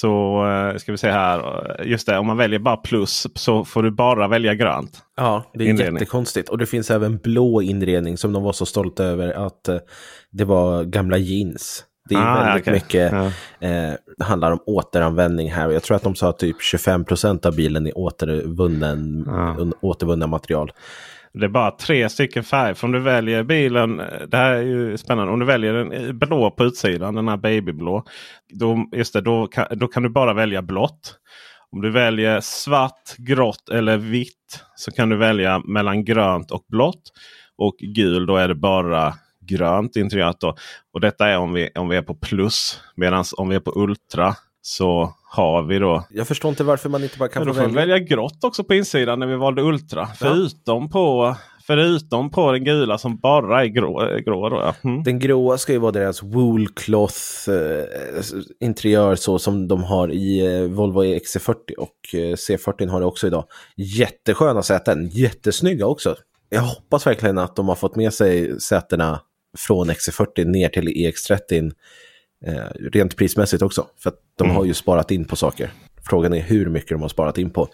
så 0.00 0.44
eh, 0.46 0.76
ska 0.76 0.92
vi 0.92 0.98
se 0.98 1.10
här. 1.10 1.38
eh, 1.80 1.86
Just 1.90 2.06
det, 2.06 2.18
om 2.18 2.26
man 2.26 2.36
väljer 2.36 2.58
bara 2.58 2.76
plus 2.76 3.26
så 3.34 3.64
får 3.64 3.82
du 3.82 3.90
bara 3.90 4.28
välja 4.28 4.54
grönt. 4.54 4.98
Ja, 5.16 5.42
det 5.54 5.64
är 5.64 5.68
Inredning. 5.68 5.94
jättekonstigt. 5.94 6.48
Och 6.48 6.58
det 6.58 6.66
finns 6.66 6.90
även 6.90 7.16
blå 7.18 7.62
inredning 7.62 8.16
som 8.18 8.32
de 8.32 8.42
var 8.42 8.52
så 8.52 8.66
stolta 8.66 9.04
över 9.04 9.46
att 9.46 9.68
eh, 9.68 9.76
det 10.30 10.44
var 10.44 10.84
gamla 10.84 11.16
jeans. 11.18 11.84
Det 12.08 12.14
är 12.14 12.18
Ah, 12.18 12.44
väldigt 12.44 12.62
okej. 12.62 12.74
mycket, 12.74 13.12
Ja. 13.12 13.24
eh, 13.68 13.94
det 14.18 14.24
handlar 14.24 14.50
om 14.52 14.58
återanvändning 14.66 15.52
här. 15.52 15.70
Jag 15.70 15.82
tror 15.82 15.96
att 15.96 16.02
de 16.02 16.14
sa 16.14 16.28
att 16.28 16.38
typ 16.38 16.56
25% 16.62 17.46
av 17.46 17.56
bilen 17.56 17.86
är 17.86 17.98
återvunnen, 17.98 19.24
Ja. 19.26 19.56
un- 19.58 19.72
återvunna 19.80 20.26
material. 20.26 20.72
Det 21.34 21.44
är 21.44 21.48
bara 21.48 21.70
tre 21.70 22.08
stycken 22.08 22.44
färger. 22.44 22.74
För 22.74 22.86
om 22.86 22.92
du 22.92 23.00
väljer 23.00 23.42
bilen, 23.42 23.96
det 24.28 24.36
här 24.36 24.52
är 24.52 24.62
ju 24.62 24.96
spännande. 24.96 25.32
Om 25.32 25.40
du 25.40 25.46
väljer 25.46 25.72
den 25.72 26.18
blå 26.18 26.50
på 26.50 26.64
utsidan, 26.64 27.14
den 27.14 27.28
här 27.28 27.36
babyblå. 27.36 28.04
Då, 28.52 28.88
just 28.92 29.12
det, 29.12 29.20
då, 29.20 29.46
kan, 29.46 29.66
då 29.70 29.88
kan 29.88 30.02
du 30.02 30.08
bara 30.08 30.34
välja 30.34 30.62
blått. 30.62 31.18
Om 31.70 31.80
du 31.80 31.90
väljer 31.90 32.40
svart, 32.40 33.16
grått 33.18 33.68
eller 33.68 33.96
vitt 33.96 34.64
så 34.76 34.90
kan 34.90 35.08
du 35.08 35.16
välja 35.16 35.58
mellan 35.58 36.04
grönt 36.04 36.50
och 36.50 36.64
blått. 36.68 37.02
Och 37.56 37.76
gul 37.78 38.26
då 38.26 38.36
är 38.36 38.48
det 38.48 38.54
bara 38.54 39.14
grönt 39.40 39.96
interiört. 39.96 40.40
Då. 40.40 40.56
Och 40.92 41.00
detta 41.00 41.28
är 41.28 41.38
om 41.38 41.52
vi, 41.52 41.70
om 41.74 41.88
vi 41.88 41.96
är 41.96 42.02
på 42.02 42.14
plus. 42.14 42.80
Medan 42.96 43.24
om 43.36 43.48
vi 43.48 43.56
är 43.56 43.60
på 43.60 43.72
ultra 43.76 44.34
så 44.62 45.14
har 45.34 45.62
vi 45.62 45.78
då 45.78 46.04
Jag 46.10 46.28
förstår 46.28 46.48
inte 46.48 46.64
varför 46.64 46.88
man 46.88 47.02
inte 47.02 47.18
bara 47.18 47.28
kan 47.28 47.40
men 47.40 47.46
då 47.48 47.54
få 47.54 47.60
får 47.60 47.66
välja. 47.66 47.94
välja 47.94 47.98
grått 47.98 48.44
också 48.44 48.64
på 48.64 48.74
insidan 48.74 49.18
när 49.18 49.26
vi 49.26 49.36
valde 49.36 49.62
Ultra. 49.62 50.06
Förutom, 50.18 50.90
på, 50.90 51.36
förutom 51.66 52.30
på 52.30 52.52
den 52.52 52.64
gula 52.64 52.98
som 52.98 53.16
bara 53.16 53.62
är 53.64 53.66
grå. 53.66 54.18
grå 54.24 54.48
då, 54.48 54.56
ja. 54.56 54.74
mm. 54.84 55.02
Den 55.02 55.18
gråa 55.18 55.58
ska 55.58 55.72
ju 55.72 55.78
vara 55.78 55.92
deras 55.92 56.22
woolcloth 56.22 57.50
eh, 57.50 58.24
interiör 58.60 59.14
så 59.14 59.38
som 59.38 59.68
de 59.68 59.82
har 59.82 60.12
i 60.12 60.56
eh, 60.56 60.62
Volvo 60.62 61.04
XC40 61.04 61.74
och 61.78 62.14
eh, 62.14 62.16
C40 62.16 62.88
har 62.88 63.00
det 63.00 63.06
också 63.06 63.26
idag. 63.26 63.44
Jättesköna 63.76 64.62
säten, 64.62 65.08
jättesnygga 65.08 65.86
också. 65.86 66.16
Jag 66.48 66.62
hoppas 66.62 67.06
verkligen 67.06 67.38
att 67.38 67.56
de 67.56 67.68
har 67.68 67.74
fått 67.74 67.96
med 67.96 68.14
sig 68.14 68.60
sätena 68.60 69.20
från 69.58 69.90
XC40 69.90 70.44
ner 70.44 70.68
till 70.68 70.88
EX30 70.88 71.72
eh, 72.46 72.90
rent 72.92 73.16
prismässigt 73.16 73.62
också. 73.62 73.86
För 73.98 74.10
att 74.10 74.18
de 74.38 74.50
har 74.50 74.64
ju 74.64 74.74
sparat 74.74 75.10
in 75.10 75.24
på 75.24 75.36
saker. 75.36 75.72
Frågan 76.08 76.34
är 76.34 76.40
hur 76.40 76.66
mycket 76.66 76.88
de 76.88 77.02
har 77.02 77.08
sparat 77.08 77.38
in 77.38 77.50
på. 77.50 77.68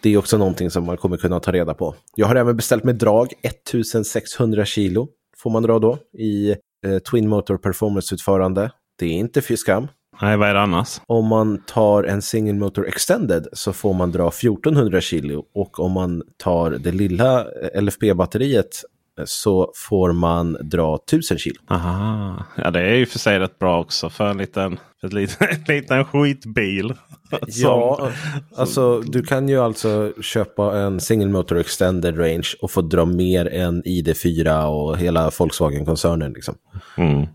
Det 0.00 0.10
är 0.10 0.18
också 0.18 0.38
någonting 0.38 0.70
som 0.70 0.84
man 0.84 0.96
kommer 0.96 1.16
kunna 1.16 1.40
ta 1.40 1.52
reda 1.52 1.74
på. 1.74 1.94
Jag 2.16 2.26
har 2.26 2.36
även 2.36 2.56
beställt 2.56 2.84
med 2.84 2.94
drag 2.94 3.32
1600 3.42 4.64
kilo 4.64 5.08
får 5.44 5.50
man 5.50 5.62
dra 5.62 5.78
då 5.78 5.98
i 6.18 6.50
eh, 6.86 6.98
Twin 7.10 7.28
Motor 7.28 7.56
Performance-utförande. 7.56 8.70
Det 8.98 9.06
är 9.06 9.12
inte 9.12 9.42
fy 9.42 9.56
skam. 9.56 9.88
Nej, 10.22 10.36
vad 10.36 10.48
är 10.48 10.54
det 10.54 10.60
annars? 10.60 11.00
Om 11.06 11.26
man 11.26 11.62
tar 11.66 12.04
en 12.04 12.22
Single 12.22 12.52
Motor 12.52 12.88
Extended 12.88 13.46
så 13.52 13.72
får 13.72 13.94
man 13.94 14.12
dra 14.12 14.28
1400 14.28 15.00
kilo 15.00 15.44
och 15.54 15.80
om 15.80 15.92
man 15.92 16.22
tar 16.36 16.70
det 16.70 16.92
lilla 16.92 17.40
eh, 17.40 17.82
LFP-batteriet 17.82 18.82
så 19.24 19.72
får 19.74 20.12
man 20.12 20.56
dra 20.60 20.96
1000 20.96 21.38
kilo. 21.38 21.56
Aha. 21.70 22.44
Ja, 22.56 22.70
det 22.70 22.80
är 22.80 22.94
ju 22.94 23.06
för 23.06 23.18
sig 23.18 23.38
rätt 23.38 23.58
bra 23.58 23.80
också 23.80 24.10
för 24.10 24.26
en 24.26 24.38
liten, 24.38 24.78
för 25.00 25.06
ett 25.06 25.12
liten, 25.12 25.48
en 25.66 25.74
liten 25.76 26.04
skitbil. 26.04 26.94
Ja, 27.46 28.10
alltså 28.56 29.00
du 29.00 29.22
kan 29.22 29.48
ju 29.48 29.60
alltså 29.60 30.12
köpa 30.22 30.78
en 30.78 31.00
Single 31.00 31.28
Motor 31.28 31.58
Extended 31.58 32.18
Range 32.18 32.48
och 32.62 32.70
få 32.70 32.80
dra 32.80 33.04
mer 33.04 33.46
än 33.46 33.82
ID4 33.82 34.64
och 34.64 34.98
hela 34.98 35.30
Volkswagen-koncernen. 35.38 36.32
Liksom. 36.32 36.54
Mm. 36.96 37.26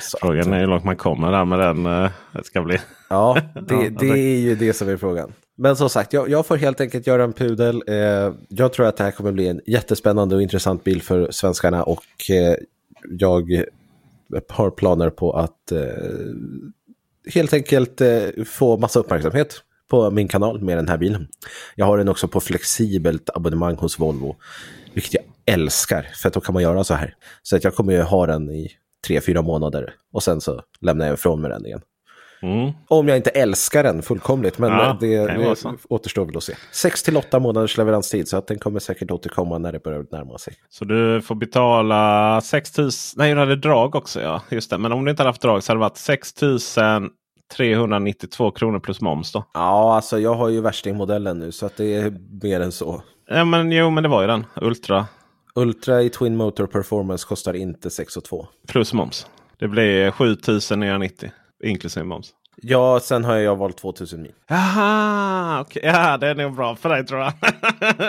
Så 0.00 0.16
att- 0.16 0.20
Frågan 0.20 0.52
är 0.52 0.60
hur 0.60 0.66
långt 0.66 0.84
man 0.84 0.96
kommer 0.96 1.32
där 1.32 1.44
med 1.44 1.58
den. 1.58 1.86
eh, 1.86 2.10
Det 2.32 2.44
ska 2.44 2.62
bli. 2.62 2.78
Ja, 3.10 3.38
det, 3.68 3.88
det 3.88 4.06
är 4.08 4.38
ju 4.40 4.54
det 4.54 4.72
som 4.72 4.88
är 4.88 4.96
frågan. 4.96 5.32
Men 5.56 5.76
som 5.76 5.88
sagt, 5.90 6.12
jag, 6.12 6.28
jag 6.28 6.46
får 6.46 6.56
helt 6.56 6.80
enkelt 6.80 7.06
göra 7.06 7.24
en 7.24 7.32
pudel. 7.32 7.82
Eh, 7.86 7.94
jag 8.48 8.72
tror 8.72 8.86
att 8.86 8.96
det 8.96 9.04
här 9.04 9.10
kommer 9.10 9.32
bli 9.32 9.48
en 9.48 9.60
jättespännande 9.66 10.36
och 10.36 10.42
intressant 10.42 10.84
bil 10.84 11.02
för 11.02 11.30
svenskarna 11.30 11.82
och 11.82 12.04
eh, 12.30 12.54
jag 13.10 13.64
har 14.48 14.70
planer 14.70 15.10
på 15.10 15.32
att 15.32 15.72
eh, 15.72 15.78
helt 17.34 17.52
enkelt 17.52 18.00
eh, 18.00 18.22
få 18.46 18.76
massa 18.76 19.00
uppmärksamhet 19.00 19.62
på 19.90 20.10
min 20.10 20.28
kanal 20.28 20.60
med 20.60 20.78
den 20.78 20.88
här 20.88 20.98
bilen. 20.98 21.28
Jag 21.74 21.86
har 21.86 21.98
den 21.98 22.08
också 22.08 22.28
på 22.28 22.40
flexibelt 22.40 23.30
abonnemang 23.34 23.76
hos 23.76 23.98
Volvo, 23.98 24.36
vilket 24.94 25.14
jag 25.14 25.22
älskar, 25.54 26.06
för 26.14 26.28
att 26.28 26.34
då 26.34 26.40
kan 26.40 26.52
man 26.52 26.62
göra 26.62 26.84
så 26.84 26.94
här. 26.94 27.14
Så 27.42 27.56
att 27.56 27.64
jag 27.64 27.74
kommer 27.74 27.92
ju 27.92 28.02
ha 28.02 28.26
den 28.26 28.50
i 28.50 28.70
tre, 29.06 29.20
fyra 29.20 29.42
månader 29.42 29.94
och 30.12 30.22
sen 30.22 30.40
så 30.40 30.62
lämnar 30.80 31.06
jag 31.06 31.14
ifrån 31.14 31.40
mig 31.40 31.50
den 31.50 31.66
igen. 31.66 31.80
Mm. 32.42 32.72
Om 32.88 33.08
jag 33.08 33.16
inte 33.16 33.30
älskar 33.30 33.82
den 33.82 34.02
fullkomligt, 34.02 34.58
men 34.58 34.70
Ja, 34.70 34.96
det, 35.00 35.26
det 35.26 35.56
återstår 35.88 36.24
väl 36.24 36.36
att 36.36 36.42
se. 36.42 36.54
6 36.72 37.02
till 37.02 37.16
8 37.16 37.38
månaders 37.38 37.78
leveranstid, 37.78 38.28
så 38.28 38.36
att 38.36 38.46
den 38.46 38.58
kommer 38.58 38.80
säkert 38.80 39.10
återkomma 39.10 39.58
när 39.58 39.72
det 39.72 39.82
börjar 39.82 40.06
närma 40.10 40.38
sig. 40.38 40.54
Så 40.70 40.84
du 40.84 41.22
får 41.22 41.34
betala 41.34 42.40
6 42.40 42.78
000. 42.78 42.90
Nej, 43.16 43.34
du 43.34 43.40
hade 43.40 43.56
drag 43.56 43.94
också. 43.94 44.20
Ja, 44.20 44.42
just 44.50 44.70
det. 44.70 44.78
Men 44.78 44.92
om 44.92 45.04
du 45.04 45.10
inte 45.10 45.22
hade 45.22 45.28
haft 45.28 45.42
drag 45.42 45.62
så 45.62 45.72
hade 45.72 45.78
det 45.78 45.80
varit 45.80 45.96
6 45.96 46.34
392 47.56 48.50
kronor 48.50 48.78
plus 48.78 49.00
moms 49.00 49.32
då. 49.32 49.44
Ja, 49.54 49.94
alltså 49.94 50.18
jag 50.18 50.34
har 50.34 50.48
ju 50.48 50.60
värstingmodellen 50.60 51.38
nu, 51.38 51.52
så 51.52 51.66
att 51.66 51.76
det 51.76 51.94
är 51.94 52.14
mer 52.42 52.60
än 52.60 52.72
så. 52.72 53.02
Ja, 53.28 53.44
men 53.44 53.72
jo, 53.72 53.90
men 53.90 54.02
det 54.02 54.08
var 54.08 54.20
ju 54.20 54.26
den. 54.26 54.46
Ultra 54.56 55.06
Ultra 55.54 56.02
i 56.02 56.10
Twin 56.10 56.36
Motor 56.36 56.66
Performance 56.66 57.26
kostar 57.26 57.54
inte 57.56 57.90
6 57.90 58.16
och 58.16 58.24
2. 58.24 58.46
plus 58.68 58.92
moms. 58.92 59.26
Det 59.58 59.68
blir 59.68 60.10
7990 60.10 61.30
inklusive 61.64 62.04
moms. 62.04 62.30
Ja, 62.56 63.00
sen 63.00 63.24
har 63.24 63.36
jag 63.36 63.56
valt 63.56 63.76
2000 63.76 64.22
mil. 64.22 64.32
Jaha, 64.48 65.60
okej. 65.60 65.82
Ja, 65.84 66.16
det 66.18 66.26
är 66.28 66.34
nog 66.34 66.54
bra 66.56 66.76
för 66.76 66.88
dig 66.88 67.06
tror 67.06 67.20
jag. 67.20 67.32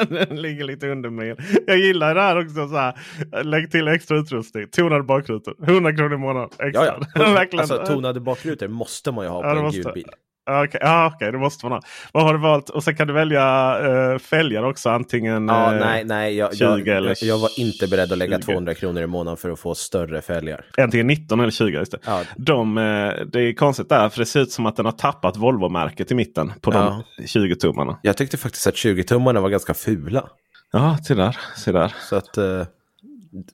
Den 0.28 0.42
ligger 0.42 0.64
lite 0.64 0.88
under 0.88 1.10
mig. 1.10 1.36
Jag 1.68 1.78
gillar 1.78 2.16
det 2.16 2.22
här 2.22 2.40
också. 2.46 2.68
Så 2.68 2.76
här. 2.76 3.44
Lägg 3.44 3.72
till 3.72 3.88
extra 3.88 4.18
utrustning. 4.18 4.68
Tonade 4.68 5.04
bakrutor. 5.04 5.56
100 5.68 5.96
kronor 5.96 6.14
i 6.14 6.18
månaden 6.18 6.50
extra. 6.60 6.86
Ja, 6.86 7.00
ja. 7.16 7.46
Alltså 7.60 7.86
tonade 7.86 8.20
bakrutor 8.20 8.68
måste 8.68 9.12
man 9.12 9.26
ju 9.26 9.32
ha 9.32 9.42
på 9.42 9.48
Ja, 9.48 9.66
en 9.66 9.72
gul 9.72 9.92
bil. 9.94 10.10
Ja, 10.46 10.64
Okej, 10.64 10.80
ja, 10.84 11.12
okej, 11.16 11.32
det 11.32 11.38
måste 11.38 11.66
man 11.66 11.72
ha. 11.72 11.82
Vad 12.12 12.24
har 12.24 12.34
du 12.34 12.40
valt? 12.40 12.70
Och 12.70 12.84
sen 12.84 12.96
kan 12.96 13.08
du 13.08 13.14
välja 13.14 13.78
uh, 14.14 14.20
fälgar 14.20 14.64
också. 14.64 14.90
Antingen 14.90 15.48
Ja, 15.48 15.74
eh, 15.74 15.80
nej, 15.80 16.04
nej, 16.04 16.36
jag, 16.36 16.58
20 16.58 16.66
jag, 16.66 16.88
eller 16.88 17.08
jag, 17.08 17.18
jag 17.22 17.38
var 17.38 17.60
inte 17.60 17.88
beredd 17.88 18.12
att 18.12 18.18
lägga 18.18 18.38
20. 18.38 18.46
200 18.46 18.74
kronor 18.74 19.04
i 19.04 19.08
månaden 19.08 19.38
för 19.38 19.50
att 19.50 19.60
få 19.60 19.76
större 19.76 20.22
fälgar. 20.22 20.66
Antingen 20.78 21.08
19 21.08 21.40
eller 21.40 21.52
20. 21.52 21.78
Just 21.78 21.92
det. 21.92 21.98
Ja. 22.06 22.22
De, 22.38 22.78
eh, 22.78 22.84
det 23.26 23.40
är 23.40 23.54
konstigt 23.54 23.90
där 23.90 24.10
för 24.10 24.20
det 24.20 24.26
ser 24.26 24.40
ut 24.40 24.52
som 24.52 24.66
att 24.66 24.76
den 24.76 24.86
har 24.86 24.92
tappat 24.92 25.38
Volvo-märket 25.38 26.12
i 26.12 26.16
mitten 26.16 26.54
på 26.62 26.72
de 26.72 27.04
20-tummarna. 27.20 27.96
Jag 28.02 28.18
tyckte 28.18 28.38
faktiskt 28.38 28.68
att 28.68 28.76
20-tummarna 28.76 29.42
var 29.42 29.50
ganska 29.50 29.74
fula. 29.74 30.30
Ja, 30.72 30.98
där. 31.10 31.38
Se 31.56 31.72
där. 31.72 31.94
Så 32.10 32.16
att 32.16 32.38
eh, 32.38 32.66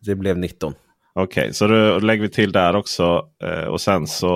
det 0.01 0.15
blev 0.15 0.37
19. 0.37 0.73
Okej, 1.23 1.53
så 1.53 1.67
då 1.67 1.99
lägger 1.99 2.21
vi 2.21 2.29
till 2.29 2.51
där 2.51 2.75
också. 2.75 3.25
Eh, 3.43 3.63
och 3.63 3.81
sen 3.81 4.07
så... 4.07 4.27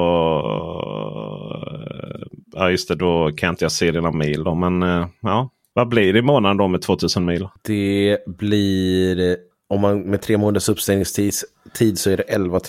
eh, 1.68 2.26
Ja 2.56 2.70
just 2.72 2.88
det, 2.88 2.96
då 2.96 3.32
kan 3.38 3.50
inte 3.50 3.66
jag 3.66 3.72
se 3.72 3.92
dina 3.92 4.12
mil 4.12 4.44
då. 4.44 4.56
Men 4.56 4.84
eh, 4.84 5.08
ja, 5.22 5.50
vad 5.74 5.88
blir 5.88 6.14
det 6.14 6.20
i 6.20 6.22
månaden 6.22 6.58
då 6.58 6.68
med 6.68 6.82
2000 6.82 7.26
mil? 7.26 7.48
Det 7.62 8.18
blir, 8.28 9.38
om 9.70 9.82
man 9.82 10.02
med 10.02 10.22
tre 10.22 10.38
månaders 10.38 10.70
uppställningstid 10.70 11.34
tid 11.74 12.00
så 12.00 12.10
är 12.10 12.18
det 12.18 12.24
11 12.24 12.60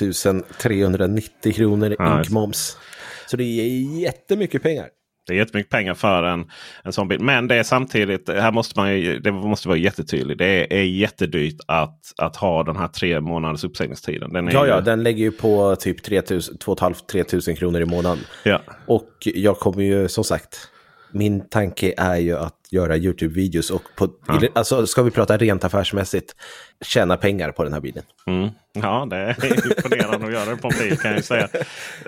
390 0.62 1.53
kronor 1.53 1.92
i 1.92 1.96
det. 1.96 2.31
moms. 2.31 2.77
Så 3.27 3.37
det 3.37 3.44
är 3.44 3.98
jättemycket 4.00 4.62
pengar. 4.62 4.88
Det 5.26 5.32
är 5.32 5.37
jättemycket 5.37 5.70
pengar 5.70 5.94
för 5.94 6.22
en, 6.22 6.50
en 6.82 6.92
sån 6.92 7.08
bil. 7.08 7.20
Men 7.20 7.48
det 7.48 7.54
är 7.54 7.62
samtidigt, 7.62 8.28
här 8.28 8.52
måste 8.52 8.80
man 8.80 8.98
ju, 9.00 9.18
det 9.18 9.32
måste 9.32 9.68
vara 9.68 9.78
jättetydligt. 9.78 10.38
Det 10.38 10.46
är, 10.46 10.72
är 10.72 10.82
jättedyrt 10.82 11.56
att, 11.66 11.98
att 12.18 12.37
ha 12.37 12.62
den 12.62 12.76
här 12.76 12.88
tre 12.88 13.20
månaders 13.20 13.64
uppsägningstiden. 13.64 14.32
Den 14.32 14.48
är 14.48 14.52
Ja, 14.52 14.64
ju, 14.64 14.70
ja, 14.70 14.80
den 14.80 15.02
lägger 15.02 15.24
ju 15.24 15.30
på 15.30 15.76
typ 15.76 16.04
2 16.04 16.14
500-3 16.14 17.49
000 17.51 17.57
kronor 17.57 17.80
i 17.80 17.84
månaden. 17.84 18.18
ja. 18.42 18.61
Och 18.86 19.09
jag 19.20 19.59
kommer 19.59 19.82
ju 19.82 20.09
som 20.09 20.24
sagt 20.24 20.70
min 21.14 21.48
tanke 21.48 21.94
är 21.96 22.16
ju 22.16 22.36
att 22.36 22.58
göra 22.70 22.96
YouTube-videos 22.96 23.70
och 23.70 23.82
på, 23.96 24.08
ja. 24.26 24.40
alltså 24.54 24.86
ska 24.86 25.02
vi 25.02 25.10
prata 25.10 25.36
rent 25.36 25.64
affärsmässigt, 25.64 26.36
tjäna 26.84 27.16
pengar 27.16 27.52
på 27.52 27.64
den 27.64 27.72
här 27.72 27.80
bilen. 27.80 28.02
Mm. 28.26 28.48
Ja, 28.72 29.06
det 29.10 29.16
är 29.16 29.36
imponerande 29.66 30.26
att 30.26 30.32
göra 30.32 30.50
det 30.50 30.56
på 30.56 30.68
en 30.68 30.88
bil 30.88 30.98
kan 30.98 31.12
jag 31.12 31.24
säga. 31.24 31.48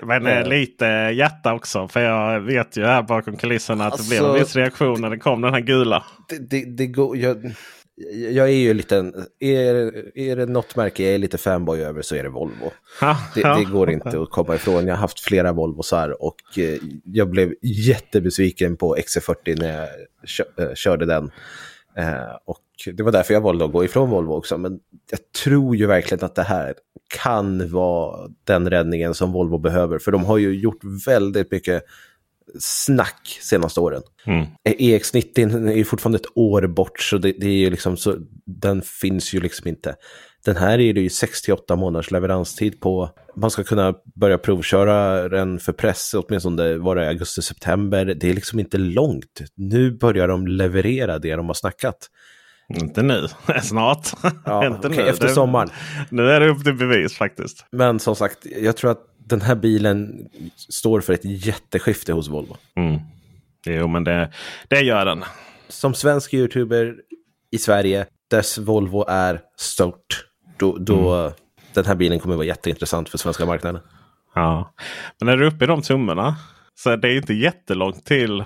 Men 0.03 0.27
eh, 0.27 0.47
lite 0.47 0.85
hjärta 0.85 1.53
också. 1.53 1.87
För 1.87 1.99
jag 1.99 2.39
vet 2.39 2.77
ju 2.77 2.85
här 2.85 3.01
bakom 3.01 3.37
kulisserna 3.37 3.85
att 3.85 3.93
alltså, 3.93 4.09
det 4.09 4.19
blev 4.19 4.31
en 4.31 4.39
viss 4.39 4.55
reaktion 4.55 5.01
när 5.01 5.09
det 5.09 5.17
kom 5.17 5.41
den 5.41 5.53
här 5.53 5.61
gula. 5.61 6.03
Det, 6.29 6.49
det, 6.49 6.65
det 6.65 6.87
går, 6.87 7.17
jag, 7.17 7.51
jag 8.31 8.47
är 8.47 8.53
ju 8.53 8.73
lite, 8.73 9.11
är, 9.39 10.17
är 10.17 10.35
det 10.35 10.45
något 10.45 10.75
märke 10.75 11.03
jag 11.03 11.13
är 11.13 11.17
lite 11.17 11.37
fanboy 11.37 11.81
över 11.81 12.01
så 12.01 12.15
är 12.15 12.23
det 12.23 12.29
Volvo. 12.29 12.71
det, 13.35 13.41
det, 13.41 13.63
går 13.63 13.89
inte 13.89 14.21
att 14.21 14.29
komma 14.29 14.55
ifrån. 14.55 14.87
Jag 14.87 14.95
har 14.95 15.01
haft 15.01 15.19
flera 15.19 15.53
Volvosar 15.53 16.23
och 16.23 16.59
eh, 16.59 16.77
jag 17.03 17.29
blev 17.29 17.53
jättebesviken 17.61 18.77
på 18.77 18.95
XC40 18.95 19.59
när 19.59 19.89
jag 20.57 20.67
eh, 20.67 20.73
körde 20.73 21.05
den. 21.05 21.31
Eh, 21.97 22.35
och 22.45 22.63
det 22.93 23.03
var 23.03 23.11
därför 23.11 23.33
jag 23.33 23.41
valde 23.41 23.65
att 23.65 23.71
gå 23.71 23.85
ifrån 23.85 24.09
Volvo 24.09 24.33
också. 24.33 24.57
Men 24.57 24.79
jag 25.11 25.19
tror 25.43 25.75
ju 25.75 25.85
verkligen 25.85 26.25
att 26.25 26.35
det 26.35 26.43
här 26.43 26.75
kan 27.23 27.69
vara 27.69 28.29
den 28.43 28.69
räddningen 28.69 29.13
som 29.13 29.31
Volvo 29.31 29.57
behöver. 29.57 29.99
För 29.99 30.11
de 30.11 30.25
har 30.25 30.37
ju 30.37 30.59
gjort 30.59 30.79
väldigt 31.07 31.51
mycket 31.51 31.83
snack 32.59 33.39
senaste 33.41 33.79
åren. 33.79 34.01
Mm. 34.25 34.45
EX90 34.65 35.69
är 35.69 35.75
ju 35.75 35.85
fortfarande 35.85 36.17
ett 36.17 36.37
år 36.37 36.67
bort, 36.67 36.99
så, 36.99 37.17
det, 37.17 37.31
det, 37.31 37.47
är 37.47 37.57
ju 37.57 37.69
liksom 37.69 37.97
så 37.97 38.15
den 38.45 38.81
finns 38.81 39.33
ju 39.33 39.39
liksom 39.39 39.67
inte. 39.67 39.95
Den 40.45 40.55
här 40.55 40.79
är 40.79 40.93
det 40.93 41.01
ju 41.01 41.09
68 41.09 41.75
månaders 41.75 42.11
leveranstid 42.11 42.79
på. 42.79 43.09
Man 43.35 43.51
ska 43.51 43.63
kunna 43.63 43.93
börja 44.15 44.37
provköra 44.37 45.29
den 45.29 45.59
för 45.59 45.73
press, 45.73 46.13
åtminstone 46.13 46.77
var 46.77 46.95
det 46.95 47.09
augusti-september. 47.09 48.05
Det 48.05 48.29
är 48.29 48.33
liksom 48.33 48.59
inte 48.59 48.77
långt. 48.77 49.41
Nu 49.55 49.91
börjar 49.91 50.27
de 50.27 50.47
leverera 50.47 51.19
det 51.19 51.35
de 51.35 51.47
har 51.47 51.53
snackat. 51.53 52.09
Inte 52.75 53.03
nu, 53.03 53.27
snart. 53.63 54.09
Ja, 54.45 54.67
inte 54.75 54.87
okay, 54.87 55.03
nu. 55.03 55.09
Efter 55.09 55.27
sommaren. 55.27 55.69
Nu 56.09 56.29
är 56.29 56.39
det 56.39 56.49
upp 56.49 56.63
till 56.63 56.73
bevis 56.73 57.17
faktiskt. 57.17 57.65
Men 57.71 57.99
som 57.99 58.15
sagt, 58.15 58.37
jag 58.61 58.77
tror 58.77 58.91
att 58.91 59.03
den 59.29 59.41
här 59.41 59.55
bilen 59.55 60.29
står 60.55 61.01
för 61.01 61.13
ett 61.13 61.25
jätteskifte 61.25 62.13
hos 62.13 62.29
Volvo. 62.29 62.57
Mm. 62.75 62.99
Jo, 63.65 63.87
men 63.87 64.03
det, 64.03 64.31
det 64.67 64.81
gör 64.81 65.05
den. 65.05 65.23
Som 65.67 65.93
svensk 65.93 66.33
youtuber 66.33 66.95
i 67.51 67.57
Sverige, 67.57 68.05
dess 68.29 68.57
Volvo 68.57 69.05
är 69.07 69.41
stort, 69.55 70.25
då, 70.57 70.77
då 70.77 71.13
mm. 71.13 71.33
den 71.73 71.85
här 71.85 71.95
bilen 71.95 72.19
kommer 72.19 72.35
vara 72.35 72.45
jätteintressant 72.45 73.09
för 73.09 73.17
svenska 73.17 73.45
marknaden. 73.45 73.81
Ja, 74.35 74.73
men 75.19 75.25
när 75.25 75.37
du 75.37 75.47
är 75.47 75.53
uppe 75.53 75.65
i 75.65 75.67
de 75.67 75.83
summorna 75.83 76.35
så 76.75 76.89
är 76.89 76.97
det 76.97 77.15
inte 77.15 77.33
jättelångt 77.33 78.05
till 78.05 78.43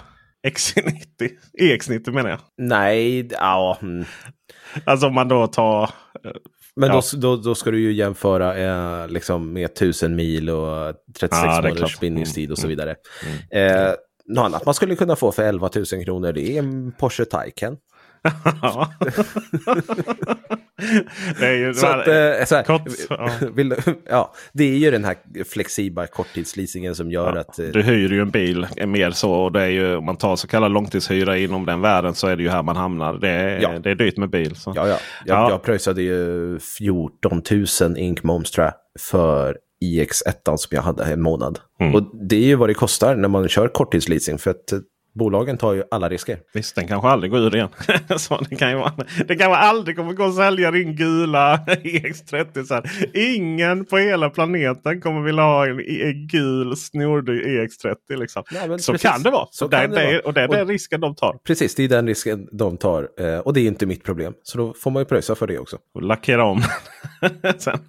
XC90. 0.48 1.30
EX90 1.62 2.12
menar 2.12 2.30
jag. 2.30 2.40
Nej, 2.58 3.28
ja. 3.32 3.78
Alltså 4.86 5.08
om 5.08 5.14
man 5.14 5.28
då 5.28 5.48
tar 5.48 5.90
men 6.76 6.90
ja. 6.90 7.02
då, 7.12 7.18
då, 7.18 7.36
då, 7.36 7.56
ska 7.56 7.72
du 7.72 7.80
ju 7.80 7.94
jämföra 7.94 8.58
eh, 8.58 9.08
liksom 9.08 9.54
med 9.54 9.66
1000 9.66 10.16
mil 10.16 10.50
och 10.50 10.94
36 11.20 11.32
ja, 11.32 11.62
månaders 11.62 12.00
bindningstid 12.00 12.52
och 12.52 12.58
så 12.58 12.66
mm. 12.66 12.70
vidare. 12.70 12.96
Mm. 13.26 13.38
Mm. 13.52 13.88
Eh, 13.88 13.94
något 14.26 14.46
annat 14.46 14.66
man 14.66 14.74
skulle 14.74 14.96
kunna 14.96 15.16
få 15.16 15.32
för 15.32 15.44
11 15.44 15.70
000 15.76 15.86
kronor 15.86 16.34
det 16.34 16.42
är 16.42 16.60
en 16.60 16.92
Porsche 16.92 17.26
Taycan. 17.26 17.78
Det 21.40 21.46
är 21.48 21.58
ju 21.58 21.74
så 21.74 21.88
att, 21.88 22.08
eh, 22.08 22.46
så 22.46 22.56
här, 22.56 22.64
kort, 22.64 22.82
ja. 23.10 23.30
Vill, 23.54 23.76
ja, 24.10 24.34
det 24.54 24.64
är 24.64 24.78
ju 24.78 24.92
den 24.92 25.06
här 25.06 25.16
flexibla 25.44 26.08
korttidsleasingen 26.08 26.96
som 26.96 27.12
gör 27.12 27.36
ja, 27.36 27.42
att... 27.42 27.60
Eh, 27.60 27.66
du 27.66 27.82
hyr 27.82 28.12
ju 28.12 28.22
en 28.22 28.30
bil 28.30 28.68
mer 28.88 29.12
så. 29.12 29.32
Och 29.32 29.52
det 29.52 29.62
är 29.62 29.68
ju, 29.68 29.96
om 29.96 30.06
man 30.06 30.18
tar 30.18 30.36
så 30.36 30.48
kallad 30.48 30.72
långtidshyra 30.72 31.38
inom 31.38 31.66
den 31.66 31.82
världen 31.82 32.14
så 32.14 32.28
är 32.28 32.36
det 32.36 32.44
ju 32.44 32.50
här 32.50 32.64
man 32.64 32.76
hamnar. 32.76 33.14
Det 33.14 33.30
är, 33.30 33.62
ja. 33.62 33.80
det 33.80 33.92
är 33.92 33.96
dyrt 33.96 34.18
med 34.18 34.30
bil. 34.30 34.56
Så. 34.56 34.74
Ja, 34.76 34.88
ja. 34.88 34.98
Jag, 35.26 35.38
ja. 35.38 35.50
jag 35.50 35.64
pröjsade 35.64 36.02
ju 36.02 36.60
14 36.60 37.42
000 37.82 37.98
ink 37.98 38.24
moms 38.24 38.52
tror 38.52 38.66
jag, 38.66 38.74
för 39.00 39.58
IX1 39.86 40.58
som 40.58 40.76
jag 40.76 40.82
hade 40.82 41.04
en 41.04 41.22
månad. 41.22 41.60
Mm. 41.80 41.96
Och 41.96 42.28
det 42.30 42.36
är 42.36 42.46
ju 42.46 42.56
vad 42.56 42.70
det 42.70 42.74
kostar 42.74 43.16
när 43.16 43.28
man 43.28 43.50
kör 43.50 43.68
korttidsleasing. 43.68 44.38
För 44.38 44.52
att 44.52 44.74
Bolagen 45.14 45.58
tar 45.58 45.74
ju 45.74 45.84
alla 45.92 46.10
risker. 46.10 46.38
Visst, 46.54 46.76
den 46.76 46.88
kanske 46.88 47.08
aldrig 47.08 47.32
går 47.32 47.40
ur 47.40 47.56
igen. 47.56 47.70
så 48.18 48.40
det 48.50 48.56
kan 48.56 48.70
ju 48.70 48.76
vara, 48.76 48.94
det 49.28 49.36
kan 49.36 49.50
vara 49.50 49.60
aldrig 49.60 49.96
kommer 49.96 50.14
gå 50.14 50.24
att 50.24 50.36
sälja 50.36 50.72
din 50.72 50.96
gula 50.96 51.60
EX30. 51.68 52.64
Så 52.64 52.74
här. 52.74 52.84
Ingen 53.14 53.86
på 53.86 53.98
hela 53.98 54.30
planeten 54.30 55.02
kommer 55.02 55.22
vilja 55.22 55.44
ha 55.44 55.68
en, 55.68 55.80
en 55.80 56.28
gul 56.28 56.78
snordyr 56.78 57.46
EX30. 57.46 58.20
Liksom. 58.20 58.44
Nej, 58.52 58.80
så 58.80 58.92
precis. 58.92 59.12
kan 59.12 59.24
det 59.24 59.30
vara. 59.30 59.48
Så 59.52 59.68
där, 59.68 59.88
det 59.88 59.96
det, 59.96 60.06
vara. 60.06 60.20
Och 60.20 60.34
det 60.34 60.42
är 60.42 60.48
den 60.48 60.68
risken 60.68 61.02
de 61.02 61.16
tar. 61.16 61.38
Precis, 61.44 61.76
det 61.76 61.84
är 61.84 61.90
den 61.90 62.08
risken 62.08 62.48
de 62.52 62.78
tar. 62.78 63.10
Eh, 63.20 63.40
och 63.40 63.54
det 63.54 63.62
är 63.62 63.68
inte 63.68 63.86
mitt 63.86 64.04
problem. 64.04 64.34
Så 64.44 64.58
då 64.58 64.74
får 64.74 64.92
man 64.92 65.02
ju 65.02 65.06
pröjsa 65.06 65.36
för 65.36 65.48
det 65.48 65.60
också. 65.60 65.78
Och 65.96 66.02
lackera 66.02 66.44
om 66.44 66.62
Sen 67.58 67.80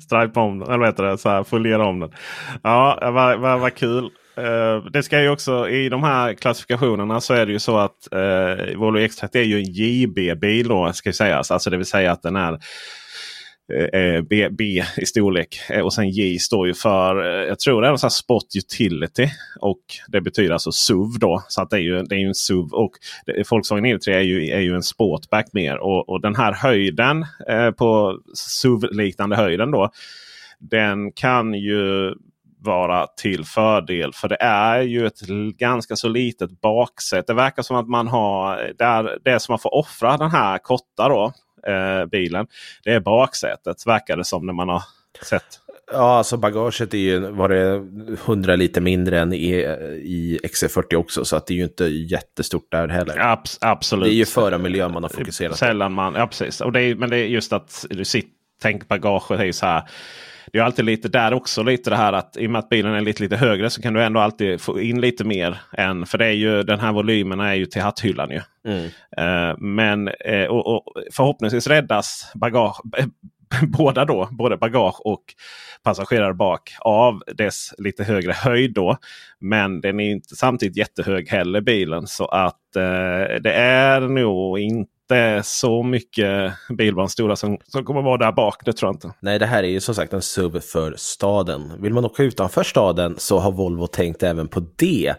stripe 0.00 0.40
om 0.40 0.58
den. 0.58 0.68
Eller 0.68 0.78
vad 0.78 0.88
heter 0.88 1.02
det? 1.02 1.18
Så 1.18 1.28
här, 1.28 1.44
foliera 1.44 1.86
om 1.86 2.00
den. 2.00 2.10
Ja, 2.62 2.98
vad, 3.12 3.40
vad, 3.40 3.60
vad 3.60 3.74
kul. 3.74 4.10
Uh, 4.38 4.84
det 4.92 5.02
ska 5.02 5.22
ju 5.22 5.28
också 5.28 5.68
i 5.68 5.88
de 5.88 6.02
här 6.02 6.34
klassifikationerna 6.34 7.20
så 7.20 7.34
är 7.34 7.46
det 7.46 7.52
ju 7.52 7.58
så 7.58 7.78
att 7.78 8.08
uh, 8.14 8.76
Volvo 8.76 8.98
X30 8.98 9.36
är 9.36 9.42
ju 9.42 9.58
en 9.58 9.72
JB-bil 9.72 10.68
då 10.68 10.92
ska 10.92 11.12
sägas. 11.12 11.50
Alltså 11.50 11.70
det 11.70 11.76
vill 11.76 11.86
säga 11.86 12.12
att 12.12 12.22
den 12.22 12.36
är 12.36 12.52
uh, 12.52 14.22
B, 14.22 14.48
B, 14.50 14.84
i 14.96 15.06
storlek. 15.06 15.60
och 15.82 15.92
sen 15.92 16.08
J 16.08 16.38
står 16.38 16.66
ju 16.66 16.74
för, 16.74 17.16
jag 17.24 17.58
tror 17.58 17.82
det 17.82 17.88
är 17.88 18.04
en 18.04 18.10
Spot 18.10 18.46
Utility. 18.56 19.28
Och 19.60 19.80
det 20.08 20.20
betyder 20.20 20.52
alltså 20.52 20.72
SUV 20.72 21.18
då. 21.20 21.42
Så 21.48 21.62
att 21.62 21.70
det 21.70 21.76
är 21.76 21.80
ju, 21.80 22.02
det 22.02 22.14
är 22.14 22.18
ju 22.18 22.28
en 22.28 22.34
SUV. 22.34 22.72
Och 22.72 22.92
Volkswagen 23.50 23.86
e 23.86 23.94
ID3 23.94 24.10
är 24.10 24.20
ju, 24.20 24.50
är 24.50 24.60
ju 24.60 24.74
en 24.74 24.82
Sportback 24.82 25.52
mer. 25.52 25.78
Och, 25.78 26.08
och 26.08 26.20
den 26.20 26.36
här 26.36 26.52
höjden 26.52 27.26
på 27.78 28.20
SUV-liknande 28.34 29.36
höjden 29.36 29.70
då. 29.70 29.90
Den 30.58 31.12
kan 31.12 31.54
ju 31.54 32.14
vara 32.60 33.06
till 33.06 33.44
fördel. 33.44 34.12
För 34.12 34.28
det 34.28 34.36
är 34.40 34.80
ju 34.80 35.06
ett 35.06 35.20
ganska 35.58 35.96
så 35.96 36.08
litet 36.08 36.60
baksäte. 36.60 37.32
Det 37.32 37.36
verkar 37.36 37.62
som 37.62 37.76
att 37.76 37.88
man 37.88 38.08
har 38.08 38.72
där, 38.78 39.18
det 39.24 39.40
som 39.40 39.52
man 39.52 39.58
får 39.58 39.74
offra 39.74 40.16
den 40.16 40.30
här 40.30 40.58
korta 40.58 41.08
då, 41.08 41.32
eh, 41.72 42.06
bilen. 42.06 42.46
Det 42.84 42.90
är 42.90 43.00
baksätet 43.00 43.86
verkar 43.86 44.16
det 44.16 44.24
som 44.24 44.46
när 44.46 44.52
man 44.52 44.68
har 44.68 44.82
sett. 45.22 45.60
Ja, 45.92 46.16
alltså 46.16 46.36
bagaget 46.36 46.94
är 46.94 46.98
ju 46.98 47.18
var 47.18 47.48
det 47.48 47.74
100 48.24 48.56
liter 48.56 48.80
mindre 48.80 49.20
än 49.20 49.32
i, 49.32 49.54
i 50.02 50.38
XC40 50.42 50.94
också. 50.94 51.24
Så 51.24 51.36
att 51.36 51.46
det 51.46 51.54
är 51.54 51.56
ju 51.56 51.64
inte 51.64 51.84
jättestort 51.84 52.70
där 52.70 52.88
heller. 52.88 53.18
Abs 53.18 53.58
absolut. 53.60 54.04
Det 54.04 54.10
är 54.10 54.14
ju 54.14 54.24
förarmiljön 54.24 54.92
man 54.92 55.02
har 55.02 55.10
fokuserat 55.10 55.50
på. 55.50 55.56
Sällan 55.56 55.92
man, 55.92 56.14
ja 56.14 56.26
precis. 56.26 56.60
Och 56.60 56.72
det 56.72 56.82
är, 56.82 56.94
men 56.94 57.10
det 57.10 57.16
är 57.16 57.26
just 57.26 57.52
att 57.52 57.86
du 57.90 58.04
sitter, 58.04 58.30
tänk 58.62 58.88
bagaget 58.88 59.40
är 59.40 59.44
ju 59.44 59.52
så 59.52 59.66
här 59.66 59.82
det 60.52 60.58
är 60.58 60.62
alltid 60.62 60.84
lite 60.84 61.08
där 61.08 61.34
också 61.34 61.62
lite 61.62 61.90
det 61.90 61.96
här 61.96 62.12
att 62.12 62.36
i 62.36 62.46
och 62.46 62.50
med 62.50 62.58
att 62.58 62.68
bilen 62.68 62.94
är 62.94 63.00
lite, 63.00 63.22
lite 63.22 63.36
högre 63.36 63.70
så 63.70 63.82
kan 63.82 63.92
du 63.92 64.02
ändå 64.02 64.20
alltid 64.20 64.60
få 64.60 64.80
in 64.80 65.00
lite 65.00 65.24
mer. 65.24 65.60
än 65.72 66.06
För 66.06 66.18
det 66.18 66.26
är 66.26 66.32
ju 66.32 66.62
den 66.62 66.80
här 66.80 66.92
volymen 66.92 67.40
är 67.40 67.54
ju 67.54 67.66
till 67.66 67.82
hatthyllan. 67.82 68.30
Ju. 68.30 68.40
Mm. 68.64 68.84
Uh, 69.18 69.58
men 69.58 70.08
uh, 70.08 70.46
och, 70.48 70.66
och, 70.66 70.94
förhoppningsvis 71.12 71.66
räddas 71.66 72.32
bagage, 72.34 72.80
båda 73.62 74.04
då, 74.04 74.28
både 74.30 74.56
bagage 74.56 75.00
och 75.06 75.24
passagerare 75.82 76.34
bak 76.34 76.70
av 76.80 77.22
dess 77.34 77.74
lite 77.78 78.04
högre 78.04 78.32
höjd. 78.32 78.74
Då. 78.74 78.96
Men 79.38 79.80
den 79.80 80.00
är 80.00 80.10
inte 80.10 80.36
samtidigt 80.36 80.76
jättehög 80.76 81.28
heller 81.28 81.60
bilen. 81.60 82.06
Så 82.06 82.26
att 82.26 82.76
eh, 82.76 83.40
det 83.40 83.52
är 83.52 84.00
nog 84.00 84.58
inte 84.58 84.99
inte 85.10 85.42
så 85.44 85.82
mycket 85.82 86.52
bilbarnsstolar 86.78 87.34
som, 87.34 87.58
som 87.64 87.84
kommer 87.84 88.02
vara 88.02 88.16
där 88.16 88.32
bak. 88.32 88.64
Det 88.64 88.72
tror 88.72 88.88
jag 88.88 88.94
inte. 88.94 89.12
Nej, 89.20 89.38
det 89.38 89.46
här 89.46 89.62
är 89.62 89.68
ju 89.68 89.80
som 89.80 89.94
sagt 89.94 90.12
en 90.12 90.22
SUV 90.22 90.60
för 90.60 90.94
staden. 90.96 91.82
Vill 91.82 91.94
man 91.94 92.04
åka 92.04 92.22
utanför 92.22 92.62
staden 92.62 93.14
så 93.18 93.38
har 93.38 93.52
Volvo 93.52 93.86
tänkt 93.86 94.22
även 94.22 94.48
på 94.48 94.66
det. 94.76 95.14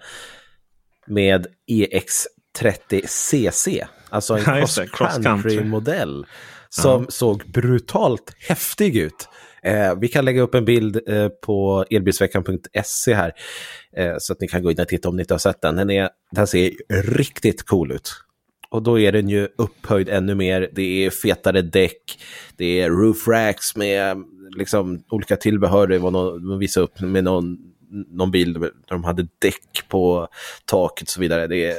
Med 1.07 1.47
EX30CC. 1.71 3.85
Alltså 4.09 4.37
en 4.37 4.43
cross 4.43 4.79
country-modell. 5.23 6.25
Som 6.69 7.01
ja. 7.01 7.07
såg 7.09 7.51
brutalt 7.51 8.35
häftig 8.47 8.97
ut. 8.97 9.29
Eh, 9.63 9.95
vi 9.99 10.07
kan 10.07 10.25
lägga 10.25 10.41
upp 10.41 10.55
en 10.55 10.65
bild 10.65 10.99
eh, 11.07 11.27
på 11.27 11.85
elbilsveckan.se 11.89 13.13
här. 13.13 13.31
Eh, 13.97 14.15
så 14.19 14.33
att 14.33 14.41
ni 14.41 14.47
kan 14.47 14.63
gå 14.63 14.71
in 14.71 14.79
och 14.79 14.87
titta 14.87 15.09
om 15.09 15.15
ni 15.15 15.21
inte 15.21 15.33
har 15.33 15.39
sett 15.39 15.61
den. 15.61 15.75
Den, 15.75 15.89
är, 15.89 16.09
den 16.31 16.47
ser 16.47 16.71
riktigt 16.89 17.63
cool 17.63 17.91
ut. 17.91 18.11
Och 18.71 18.83
då 18.83 18.99
är 18.99 19.11
den 19.11 19.29
ju 19.29 19.47
upphöjd 19.57 20.09
ännu 20.09 20.35
mer. 20.35 20.69
Det 20.73 21.05
är 21.05 21.09
fetare 21.09 21.61
däck, 21.61 22.19
det 22.55 22.81
är 22.81 22.89
roof 22.89 23.27
racks 23.27 23.75
med 23.75 24.23
liksom 24.57 25.03
olika 25.09 25.37
tillbehör. 25.37 25.87
Det 25.87 25.99
var 25.99 26.11
någon, 26.11 26.49
de 26.49 26.59
visade 26.59 26.83
upp 26.83 26.99
med 26.99 27.23
någon, 27.23 27.57
någon 28.07 28.31
bild 28.31 28.61
där 28.61 28.71
de 28.87 29.03
hade 29.03 29.27
däck 29.39 29.83
på 29.87 30.27
taket 30.65 31.07
och 31.07 31.11
så 31.11 31.21
vidare. 31.21 31.47
Det 31.47 31.71
är 31.71 31.77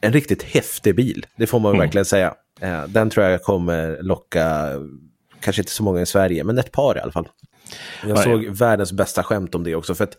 en 0.00 0.12
riktigt 0.12 0.42
häftig 0.42 0.96
bil, 0.96 1.26
det 1.36 1.46
får 1.46 1.60
man 1.60 1.70
mm. 1.70 1.80
verkligen 1.80 2.04
säga. 2.04 2.34
Eh, 2.60 2.84
den 2.88 3.10
tror 3.10 3.26
jag 3.26 3.42
kommer 3.42 4.02
locka, 4.02 4.70
kanske 5.40 5.62
inte 5.62 5.72
så 5.72 5.82
många 5.82 6.00
i 6.00 6.06
Sverige, 6.06 6.44
men 6.44 6.58
ett 6.58 6.72
par 6.72 6.96
i 6.96 7.00
alla 7.00 7.12
fall. 7.12 7.28
Jag 8.06 8.18
såg 8.18 8.44
världens 8.44 8.92
bästa 8.92 9.22
skämt 9.22 9.54
om 9.54 9.64
det 9.64 9.74
också. 9.74 9.94
för 9.94 10.04
att 10.04 10.16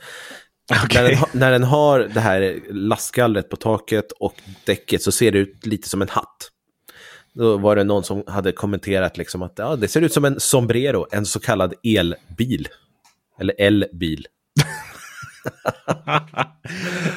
När, 0.94 1.04
den, 1.04 1.18
när 1.32 1.52
den 1.52 1.64
har 1.64 2.00
det 2.00 2.20
här 2.20 2.60
lastgallret 2.70 3.50
på 3.50 3.56
taket 3.56 4.12
och 4.12 4.34
däcket 4.66 5.02
så 5.02 5.12
ser 5.12 5.32
det 5.32 5.38
ut 5.38 5.66
lite 5.66 5.90
som 5.90 6.02
en 6.02 6.10
hatt. 6.10 6.52
Då 7.34 7.58
var 7.58 7.76
det 7.76 7.84
någon 7.84 8.04
som 8.04 8.24
hade 8.28 8.52
kommenterat 8.52 9.18
liksom 9.18 9.42
att 9.42 9.54
ja, 9.56 9.76
det 9.76 9.88
ser 9.88 10.02
ut 10.02 10.14
som 10.14 10.26
en 10.26 10.40
sombrero, 10.40 11.08
en 11.12 11.26
så 11.26 11.40
kallad 11.40 11.74
elbil. 11.84 12.68
Eller 13.40 13.56
elbil. 13.62 14.28
ja. 15.96 16.20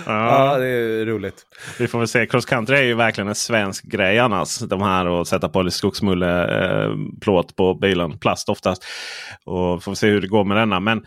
Ja, 0.06 0.58
det 0.58 0.66
är 0.66 1.06
roligt. 1.06 1.46
Vi 1.78 1.88
får 1.88 1.98
väl 1.98 2.08
se. 2.08 2.26
Cross 2.26 2.44
country 2.44 2.76
är 2.76 2.82
ju 2.82 2.94
verkligen 2.94 3.28
en 3.28 3.34
svensk 3.34 3.84
grej 3.84 4.18
annars. 4.18 4.58
De 4.58 4.82
här 4.82 5.20
att 5.20 5.28
sätta 5.28 5.48
på 5.48 5.62
lite 5.62 5.76
skogsmulle 5.76 6.60
eh, 6.60 6.90
plåt 7.20 7.56
på 7.56 7.74
bilen. 7.74 8.18
Plast 8.18 8.48
oftast. 8.48 8.84
Och 9.44 9.82
får 9.82 9.92
vi 9.92 9.96
se 9.96 10.08
hur 10.08 10.20
det 10.20 10.28
går 10.28 10.44
med 10.44 10.56
denna. 10.56 10.80
Men 10.80 10.98
eh, 10.98 11.04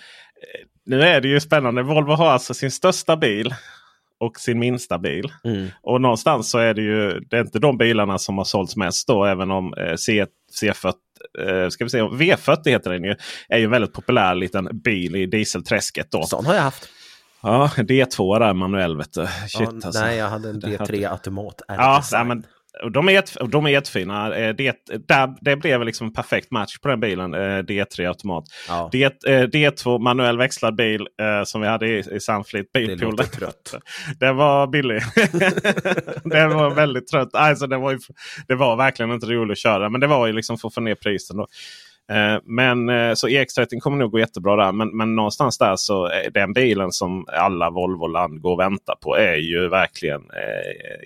nu 0.85 1.01
är 1.01 1.21
det 1.21 1.27
ju 1.27 1.39
spännande. 1.39 1.83
Volvo 1.83 2.11
har 2.11 2.29
alltså 2.29 2.53
sin 2.53 2.71
största 2.71 3.17
bil 3.17 3.55
och 4.19 4.39
sin 4.39 4.59
minsta 4.59 4.97
bil. 4.97 5.31
Mm. 5.43 5.67
Och 5.81 6.01
någonstans 6.01 6.49
så 6.49 6.57
är 6.57 6.73
det 6.73 6.81
ju 6.81 7.19
det 7.19 7.37
är 7.37 7.41
inte 7.41 7.59
de 7.59 7.77
bilarna 7.77 8.17
som 8.17 8.37
har 8.37 8.45
sålts 8.45 8.75
mest 8.75 9.07
då. 9.07 9.25
Även 9.25 9.51
om 9.51 9.73
eh, 9.73 9.95
C, 9.95 10.25
C40 10.61 10.93
eh, 11.39 11.69
ska 11.69 11.83
vi 11.83 11.89
se, 11.89 12.01
V40 12.01 12.69
heter 12.69 12.91
den 12.91 13.03
ju. 13.03 13.15
Är 13.49 13.57
ju 13.57 13.65
en 13.65 13.71
väldigt 13.71 13.93
populär 13.93 14.35
liten 14.35 14.69
bil 14.83 15.15
i 15.15 15.25
dieselträsket. 15.25 16.11
Då. 16.11 16.23
Sån 16.23 16.45
har 16.45 16.53
jag 16.53 16.61
haft. 16.61 16.89
Ja, 17.43 17.71
D2 17.75 18.39
där 18.39 18.53
manuell 18.53 18.97
vet 18.97 19.13
du. 19.13 19.27
Shit, 19.47 19.59
ja, 19.59 19.67
alltså. 19.67 20.01
Nej, 20.01 20.17
jag 20.17 20.29
hade 20.29 20.49
en 20.49 20.59
Det 20.59 20.77
D3 20.77 21.11
automat. 21.11 21.61
Ja, 21.67 22.03
nej, 22.11 22.25
men, 22.25 22.45
och 22.83 22.91
de 22.91 23.09
är, 23.09 23.23
och 23.41 23.49
de 23.49 23.65
är 23.65 23.69
jättefina. 23.69 24.35
Eh, 24.37 24.55
Det, 24.55 24.75
där, 25.07 25.35
det 25.41 25.55
blev 25.55 25.85
liksom 25.85 26.07
en 26.07 26.13
perfekt 26.13 26.51
match 26.51 26.77
på 26.79 26.87
den 26.87 26.99
bilen. 26.99 27.33
eh, 27.33 27.37
D3 27.63 28.07
automat. 28.07 28.43
Ja. 28.67 28.89
D, 28.91 29.03
eh, 29.03 29.09
D2 29.43 29.99
manuell 29.99 30.37
växlad 30.37 30.75
bil 30.75 31.07
som 31.45 31.61
vi 31.61 31.67
hade 31.67 31.87
i, 31.87 31.99
i 31.99 32.19
Sunfleet 32.19 32.71
Bilpool. 32.71 33.11
låter 33.11 33.23
trött. 33.23 33.75
Den 34.19 34.35
var 34.35 34.67
billig. 34.67 35.01
den 36.23 36.49
var 36.53 36.69
väldigt 36.75 37.07
trött. 37.07 37.29
Alltså, 37.33 37.67
det, 37.67 37.77
var 37.77 37.91
ju, 37.91 37.99
det 38.47 38.55
var 38.55 38.75
verkligen 38.75 39.11
inte 39.11 39.25
roligt 39.25 39.51
att 39.51 39.57
köra. 39.57 39.89
Men 39.89 40.01
det 40.01 40.07
var 40.07 40.27
ju 40.27 40.33
liksom 40.33 40.57
för 40.57 40.67
att 40.67 40.73
få 40.73 40.81
ner 40.81 40.95
priset. 40.95 41.37
Då. 41.37 41.47
Eh, 42.09 42.41
men 42.43 42.89
eh, 42.89 43.13
så 43.13 43.27
EX30 43.27 43.79
kommer 43.79 43.97
nog 43.97 44.11
gå 44.11 44.19
jättebra 44.19 44.55
där. 44.55 44.71
Men, 44.71 44.97
men 44.97 45.15
någonstans 45.15 45.57
där 45.57 45.75
så 45.75 46.05
är 46.05 46.29
den 46.29 46.53
bilen 46.53 46.91
som 46.91 47.25
alla 47.27 47.69
Volvo-land 47.69 48.41
går 48.41 48.53
och 48.53 48.59
väntar 48.59 48.95
på 48.95 49.17
är 49.17 49.35
ju 49.35 49.69
verkligen 49.69 50.21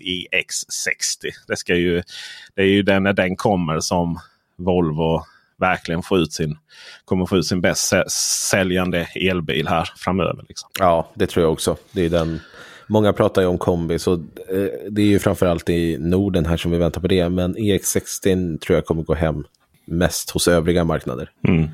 EX60. 0.02 1.30
Det, 1.48 1.58
ska 1.58 1.76
ju, 1.76 2.04
det 2.56 2.62
är 2.62 2.68
ju 2.68 2.82
den 2.82 3.04
när 3.04 3.14
den 3.14 3.36
kommer 3.36 3.80
som 3.80 4.20
Volvo 4.58 5.22
verkligen 5.58 6.04
få 6.04 6.18
ut 6.18 6.34
sin, 6.34 6.58
kommer 7.06 7.26
få 7.26 7.38
ut 7.38 7.46
sin 7.46 7.62
bäst 7.62 7.94
säljande 8.12 9.08
elbil 9.16 9.68
här 9.68 9.90
framöver. 9.98 10.46
Liksom. 10.48 10.70
Ja, 10.80 11.08
det 11.14 11.28
tror 11.28 11.44
jag 11.44 11.54
också. 11.54 11.78
Det 11.92 12.06
är 12.06 12.10
den... 12.10 12.40
Många 12.88 13.14
pratar 13.14 13.42
ju 13.42 13.48
om 13.48 13.58
kombi, 13.58 14.00
så 14.00 14.16
det 14.90 15.02
är 15.02 15.06
ju 15.06 15.20
framförallt 15.20 15.70
i 15.70 15.98
Norden 15.98 16.46
här 16.46 16.58
som 16.58 16.72
vi 16.72 16.78
väntar 16.78 17.02
på 17.02 17.08
det. 17.08 17.30
Men 17.30 17.58
EX60 17.58 18.60
tror 18.60 18.76
jag 18.76 18.86
kommer 18.86 19.04
gå 19.04 19.14
hem 19.14 19.44
mest 19.88 20.30
hos 20.32 20.48
övriga 20.48 20.84
marknader. 20.84 21.30
Mm. 21.48 21.70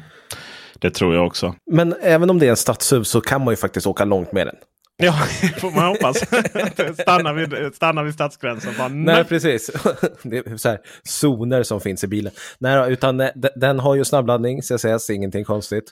Det 0.79 0.91
tror 0.91 1.15
jag 1.15 1.27
också. 1.27 1.55
Men 1.71 1.95
även 2.01 2.29
om 2.29 2.39
det 2.39 2.45
är 2.45 2.49
en 2.49 2.55
stadshuv 2.57 3.03
så 3.03 3.21
kan 3.21 3.43
man 3.43 3.51
ju 3.51 3.55
faktiskt 3.55 3.87
åka 3.87 4.05
långt 4.05 4.31
med 4.31 4.47
den. 4.47 4.55
Ja, 5.03 5.13
får 5.59 5.71
man 5.71 5.85
hoppas. 5.85 6.17
stanna, 7.01 7.33
vid, 7.33 7.75
stanna 7.75 8.03
vid 8.03 8.13
stadsgränsen. 8.13 8.73
Bara, 8.77 8.87
Nej, 8.87 9.23
precis. 9.23 9.71
Det 10.23 10.37
är 10.37 10.57
så 10.57 10.69
här, 10.69 10.79
zoner 11.03 11.63
som 11.63 11.81
finns 11.81 12.03
i 12.03 12.07
bilen. 12.07 12.31
Nej, 12.59 12.91
utan 12.93 13.19
eh, 13.19 13.29
de- 13.35 13.49
den 13.55 13.79
har 13.79 13.95
ju 13.95 14.05
snabbladdning, 14.05 14.61
CCS, 14.61 15.09
ingenting 15.09 15.43
konstigt. 15.43 15.83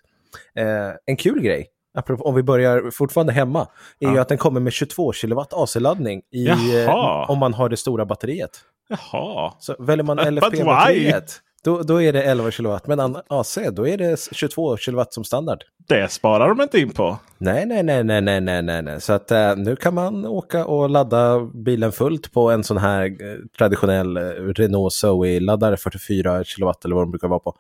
Eh, 0.56 0.66
en 1.06 1.16
kul 1.18 1.42
grej, 1.42 1.68
om 2.10 2.36
vi 2.36 2.44
börjar 2.44 2.92
fortfarande 2.92 3.34
hemma, 3.34 3.68
är 4.00 4.12
ju 4.12 4.20
att 4.20 4.28
den 4.30 4.38
kommer 4.38 4.60
med 4.60 4.74
22 4.74 5.12
kW 5.12 5.42
AC-laddning 5.52 6.22
i, 6.32 6.48
eh, 6.84 6.90
om 7.30 7.38
man 7.40 7.54
har 7.54 7.70
det 7.70 7.78
stora 7.78 8.06
batteriet. 8.06 8.52
Jaha. 8.90 9.54
Så 9.60 9.76
väljer 9.80 10.04
man 10.04 10.20
LFP-batteriet, 10.20 11.40
då, 11.64 11.82
då 11.82 12.02
är 12.02 12.14
det 12.14 12.24
11 12.24 12.52
kW. 12.52 12.78
Men 12.86 13.18
AC, 13.28 13.58
då 13.72 13.88
är 13.88 13.98
det 13.98 14.20
22 14.32 14.78
kW 14.78 15.04
som 15.10 15.24
standard. 15.24 15.64
Det 15.88 16.12
sparar 16.12 16.50
de 16.50 16.62
inte 16.62 16.80
in 16.80 16.92
på. 16.92 17.18
Nej, 17.38 17.66
nej, 17.66 17.84
nej, 17.84 18.04
nej, 18.04 18.22
nej, 18.22 18.42
nej, 18.42 18.62
nej, 18.62 18.82
nej. 18.82 19.02
Så 19.02 19.14
att 19.14 19.32
eh, 19.32 19.56
nu 19.56 19.76
kan 19.76 19.94
man 19.94 20.26
åka 20.26 20.66
och 20.66 20.90
ladda 20.90 21.40
bilen 21.40 21.92
fullt 21.92 22.32
på 22.32 22.52
en 22.52 22.64
sån 22.64 22.78
här 22.78 23.06
eh, 23.06 23.38
traditionell 23.58 24.18
eh, 24.18 24.22
Renault 24.32 24.94
Zoe-laddare, 24.94 25.78
44 25.78 26.44
kW 26.44 26.72
eller 26.84 26.96
vad 26.96 27.04
de 27.04 27.12
brukar 27.12 27.28
vara 27.28 27.40
på. 27.40 27.56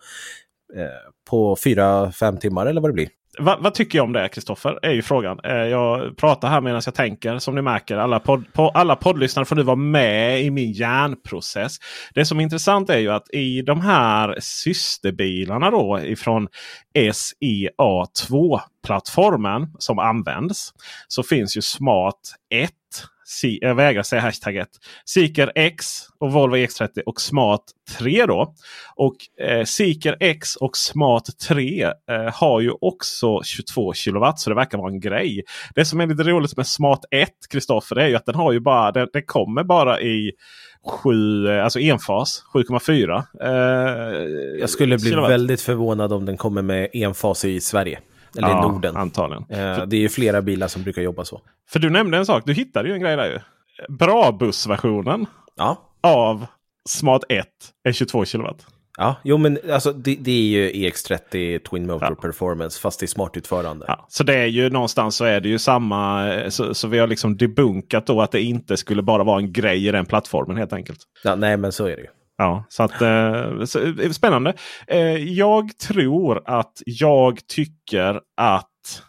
Eh, 0.75 1.11
på 1.29 1.55
4-5 1.55 2.37
timmar 2.37 2.65
eller 2.65 2.81
vad 2.81 2.89
det 2.89 2.93
blir. 2.93 3.09
Va, 3.37 3.57
vad 3.59 3.73
tycker 3.73 3.97
jag 3.97 4.05
om 4.05 4.13
det 4.13 4.29
Kristoffer? 4.29 4.79
Är 4.81 4.91
ju 4.91 5.01
frågan. 5.01 5.39
Eh, 5.43 5.55
jag 5.55 6.17
pratar 6.17 6.49
här 6.49 6.61
medan 6.61 6.81
jag 6.85 6.95
tänker. 6.95 7.39
Som 7.39 7.55
ni 7.55 7.61
märker, 7.61 7.97
alla, 7.97 8.19
podd, 8.19 8.53
po, 8.53 8.69
alla 8.69 8.95
poddlyssnare 8.95 9.45
får 9.45 9.55
nu 9.55 9.63
vara 9.63 9.75
med 9.75 10.43
i 10.43 10.51
min 10.51 10.71
hjärnprocess. 10.71 11.77
Det 12.13 12.25
som 12.25 12.39
är 12.39 12.43
intressant 12.43 12.89
är 12.89 12.97
ju 12.97 13.11
att 13.11 13.33
i 13.33 13.61
de 13.61 13.81
här 13.81 14.37
systerbilarna 14.39 15.71
då 15.71 15.99
ifrån 16.03 16.47
SEA2-plattformen 16.97 19.67
som 19.79 19.99
används. 19.99 20.73
Så 21.07 21.23
finns 21.23 21.57
ju 21.57 21.61
Smart 21.61 22.19
1. 22.49 22.71
Si- 23.31 23.59
Jag 23.61 23.75
vägrar 23.75 24.03
säga 24.03 24.21
hashtag 24.21 24.55
1. 24.55 24.67
Seeker 25.05 25.51
X 25.55 25.85
och 26.19 26.31
Volvo 26.31 26.55
X30 26.55 27.01
och 27.05 27.21
Smart 27.21 27.61
3 27.97 28.25
då. 28.25 28.53
Och 28.95 29.15
eh, 29.47 29.63
Seeker 29.65 30.17
X 30.19 30.55
och 30.55 30.77
Smart 30.77 31.25
3 31.47 31.83
eh, 31.83 31.91
har 32.33 32.59
ju 32.61 32.71
också 32.81 33.41
22 33.43 33.93
kW 34.05 34.31
så 34.37 34.49
det 34.49 34.55
verkar 34.55 34.77
vara 34.77 34.91
en 34.91 34.99
grej. 34.99 35.43
Det 35.75 35.85
som 35.85 35.99
är 36.01 36.07
lite 36.07 36.23
roligt 36.23 36.57
med 36.57 36.67
Smart 36.67 36.99
1 37.11 37.29
Kristoffer 37.51 37.95
är 37.95 38.07
ju 38.07 38.15
att 38.15 38.25
den 38.25 38.35
har 38.35 38.51
ju 38.51 38.59
bara 38.59 38.91
den, 38.91 39.07
den 39.13 39.23
kommer 39.25 39.63
bara 39.63 40.01
i 40.01 40.31
7, 41.03 41.47
eh, 41.47 41.63
alltså 41.63 41.79
enfas 41.79 42.43
7,4. 42.53 43.23
Eh, 43.41 43.49
Jag 44.59 44.69
skulle 44.69 44.97
bli 44.97 45.09
kilowatt. 45.09 45.31
väldigt 45.31 45.61
förvånad 45.61 46.13
om 46.13 46.25
den 46.25 46.37
kommer 46.37 46.61
med 46.61 46.89
enfas 46.93 47.45
i 47.45 47.61
Sverige. 47.61 47.99
Eller 48.37 48.47
Ja, 48.49 48.61
Norden. 48.67 48.97
Antagligen. 48.97 49.45
Eh, 49.49 49.85
det 49.85 49.95
är 49.95 50.01
ju 50.01 50.09
flera 50.09 50.41
bilar 50.41 50.67
som 50.67 50.83
brukar 50.83 51.01
jobba 51.01 51.25
så. 51.25 51.41
För 51.69 51.79
du 51.79 51.89
nämnde 51.89 52.17
en 52.17 52.25
sak, 52.25 52.43
du 52.45 52.53
hittade 52.53 52.87
ju 52.89 52.93
en 52.95 53.01
grej 53.01 53.15
där 53.15 53.25
ju. 53.25 53.39
Bra 53.95 54.31
bussversionen 54.31 55.25
Ja, 55.55 55.81
av 56.03 56.45
Smart 56.89 57.21
1 57.29 57.47
är 57.83 57.91
22 57.91 58.25
kW. 58.25 58.43
ja. 58.97 59.15
jo 59.23 59.37
men 59.37 59.59
alltså 59.71 59.93
det, 59.93 60.15
det 60.19 60.31
är 60.31 60.43
ju 60.43 60.71
EX30 60.89 61.59
Twin 61.69 61.87
Motor 61.87 62.07
Ja. 62.09 62.15
Performance 62.15 62.79
fast 62.81 63.03
i 63.03 63.07
smart 63.07 63.37
utförande. 63.37 63.85
Ja, 63.87 64.05
så 64.09 64.23
det 64.23 64.35
är 64.35 64.45
ju 64.45 64.69
någonstans 64.69 65.15
så 65.15 65.25
är 65.25 65.41
det 65.41 65.49
ju 65.49 65.59
samma. 65.59 66.33
eh, 66.33 66.49
Så, 66.49 66.73
så 66.73 66.87
vi 66.87 66.99
har 66.99 67.07
liksom 67.07 67.37
debunkat 67.37 68.05
då 68.07 68.21
att 68.21 68.31
det 68.31 68.41
inte 68.41 68.77
skulle 68.77 69.01
bara 69.01 69.23
vara 69.23 69.37
en 69.39 69.53
grej 69.53 69.87
i 69.87 69.91
den 69.91 70.05
plattformen 70.05 70.57
helt 70.57 70.73
enkelt. 70.73 70.99
Ja, 71.23 71.35
nej, 71.35 71.57
men 71.57 71.71
så 71.71 71.85
är 71.85 71.95
det 71.95 72.01
ju. 72.01 72.07
Ja, 72.41 72.65
så 72.69 72.83
att 72.83 73.01
eh, 73.01 73.63
så, 73.65 73.79
eh, 73.79 74.11
spännande. 74.11 74.53
Eh, 74.87 75.17
jag 75.17 75.77
tror 75.77 76.41
att 76.45 76.81
jag 76.85 77.47
tycker 77.47 78.21
att 78.37 79.03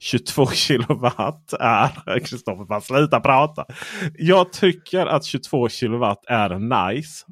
22 0.00 0.46
kilowatt 0.46 1.52
är... 1.60 2.18
Kristoffer, 2.26 2.64
bara 2.64 2.80
sluta 2.80 3.20
prata. 3.20 3.64
Jag 4.14 4.52
tycker 4.52 5.06
att 5.06 5.24
22 5.24 5.68
kilowatt 5.68 6.24
är 6.26 6.58
nice. 6.58 7.24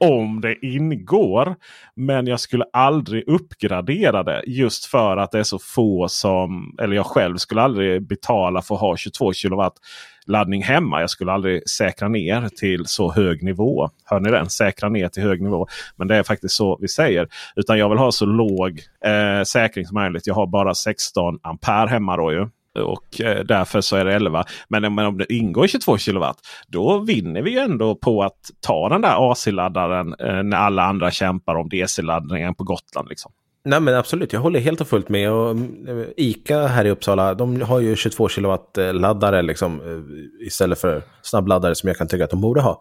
Om 0.00 0.40
det 0.40 0.66
ingår. 0.66 1.56
Men 1.96 2.26
jag 2.26 2.40
skulle 2.40 2.64
aldrig 2.72 3.28
uppgradera 3.28 4.22
det. 4.22 4.42
Just 4.46 4.84
för 4.84 5.16
att 5.16 5.30
det 5.30 5.38
är 5.38 5.42
så 5.42 5.58
få 5.58 6.08
som... 6.08 6.76
Eller 6.82 6.96
jag 6.96 7.06
själv 7.06 7.36
skulle 7.36 7.62
aldrig 7.62 8.06
betala 8.06 8.62
för 8.62 8.74
att 8.74 8.80
ha 8.80 8.96
22 8.96 9.32
kilowatt 9.32 9.78
laddning 10.26 10.62
hemma. 10.62 11.00
Jag 11.00 11.10
skulle 11.10 11.32
aldrig 11.32 11.68
säkra 11.68 12.08
ner 12.08 12.48
till 12.48 12.86
så 12.86 13.12
hög 13.12 13.42
nivå. 13.42 13.90
Hör 14.04 14.20
ni 14.20 14.30
den? 14.30 14.50
Säkra 14.50 14.88
ner 14.88 15.08
till 15.08 15.22
hög 15.22 15.42
nivå. 15.42 15.66
Men 15.96 16.08
det 16.08 16.16
är 16.16 16.22
faktiskt 16.22 16.54
så 16.54 16.78
vi 16.80 16.88
säger. 16.88 17.28
Utan 17.56 17.78
jag 17.78 17.88
vill 17.88 17.98
ha 17.98 18.12
så 18.12 18.26
låg 18.26 18.82
eh, 19.04 19.42
säkring 19.42 19.86
som 19.86 19.94
möjligt. 19.94 20.26
Jag 20.26 20.34
har 20.34 20.46
bara 20.46 20.74
16 20.74 21.38
ampere 21.42 21.88
hemma 21.88 22.16
då 22.16 22.32
ju. 22.32 22.48
Och 22.82 23.20
eh, 23.20 23.44
därför 23.44 23.80
så 23.80 23.96
är 23.96 24.04
det 24.04 24.14
11. 24.14 24.44
Men, 24.68 24.94
men 24.94 25.06
om 25.06 25.18
det 25.18 25.32
ingår 25.32 25.66
22 25.66 25.98
kilowatt. 25.98 26.38
Då 26.68 26.98
vinner 26.98 27.42
vi 27.42 27.50
ju 27.50 27.58
ändå 27.58 27.94
på 27.94 28.22
att 28.22 28.40
ta 28.60 28.88
den 28.88 29.00
där 29.00 29.32
AC-laddaren 29.32 30.14
eh, 30.20 30.42
när 30.42 30.56
alla 30.56 30.82
andra 30.82 31.10
kämpar 31.10 31.54
om 31.54 31.68
DC-laddningen 31.68 32.54
på 32.54 32.64
Gotland. 32.64 33.08
Liksom. 33.08 33.32
Nej 33.66 33.80
men 33.80 33.94
absolut, 33.94 34.32
jag 34.32 34.40
håller 34.40 34.60
helt 34.60 34.80
och 34.80 34.88
fullt 34.88 35.08
med. 35.08 35.32
Och, 35.32 35.50
eh, 35.88 36.06
Ica 36.16 36.66
här 36.66 36.84
i 36.84 36.90
Uppsala, 36.90 37.34
de 37.34 37.60
har 37.62 37.80
ju 37.80 37.96
22 37.96 38.28
kilowatt 38.28 38.78
eh, 38.78 38.94
laddare 38.94 39.42
liksom, 39.42 39.80
eh, 39.80 40.46
istället 40.46 40.78
för 40.80 41.02
snabbladdare 41.22 41.74
som 41.74 41.86
jag 41.88 41.96
kan 41.96 42.08
tycka 42.08 42.24
att 42.24 42.30
de 42.30 42.40
borde 42.40 42.60
ha. 42.60 42.80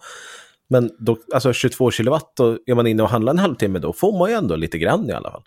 Men 0.70 0.90
då, 1.00 1.18
alltså 1.34 1.54
22 1.54 1.92
kilowatt, 1.92 2.34
då 2.38 2.58
är 2.66 2.76
man 2.76 2.88
inne 2.88 3.04
och 3.04 3.10
handlar 3.10 3.34
en 3.34 3.40
halvtimme, 3.40 3.80
då 3.80 3.94
får 3.94 4.18
man 4.20 4.30
ju 4.30 4.36
ändå 4.36 4.56
lite 4.56 4.78
grann 4.78 5.10
i 5.10 5.14
alla 5.14 5.32
fall. 5.32 5.44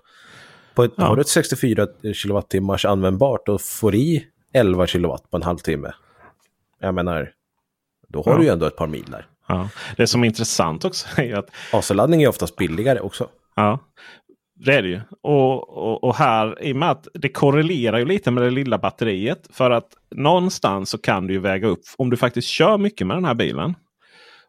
På 0.74 0.84
ett, 0.84 0.93
Ja. 0.97 1.05
Har 1.05 1.16
du 1.16 1.20
ett 1.20 1.28
64 1.28 1.86
kilowattimmars 2.14 2.84
användbart 2.84 3.49
och 3.49 3.61
får 3.61 3.95
i 3.95 4.24
11 4.53 4.86
kilowatt 4.86 5.30
på 5.30 5.36
en 5.36 5.43
halvtimme, 5.43 5.93
jag 6.80 6.95
menar, 6.95 7.30
då 8.09 8.22
har 8.22 8.32
Ja. 8.32 8.39
du 8.39 8.45
ju 8.45 8.51
ändå 8.51 8.66
ett 8.66 8.76
par 8.76 8.86
mil 8.86 9.05
där. 9.11 9.26
Ja. 9.49 9.68
Det 9.97 10.07
som 10.07 10.22
är 10.22 10.26
intressant 10.26 10.84
också 10.84 11.07
är 11.20 11.34
att 11.34 11.51
AC-laddning 11.72 12.22
är 12.22 12.28
oftast 12.28 12.57
billigare 12.57 13.01
också. 13.01 13.28
Ja. 13.57 13.78
Det 14.59 14.75
är 14.75 14.83
det 14.83 14.89
ju. 14.89 15.01
Och, 15.23 15.69
och, 15.79 16.05
och, 16.05 16.15
här, 16.15 16.63
i 16.63 16.73
och 16.73 16.77
med 16.77 16.91
att 16.91 17.09
det 17.15 17.29
korrelerar 17.29 17.99
ju 17.99 18.05
lite 18.05 18.31
med 18.31 18.43
det 18.43 18.51
lilla 18.51 18.79
batteriet. 18.79 19.49
För 19.53 19.71
att 19.71 19.89
någonstans 20.11 20.91
så 20.91 20.99
kan 20.99 21.27
du 21.27 21.35
ju 21.35 21.41
väga 21.41 21.69
upp. 21.69 21.81
Om 21.99 22.11
du 22.11 22.17
faktiskt 22.17 22.49
kör 22.49 22.79
mycket 22.79 23.07
med 23.07 23.17
den 23.17 23.25
här 23.25 23.35
bilen. 23.35 23.75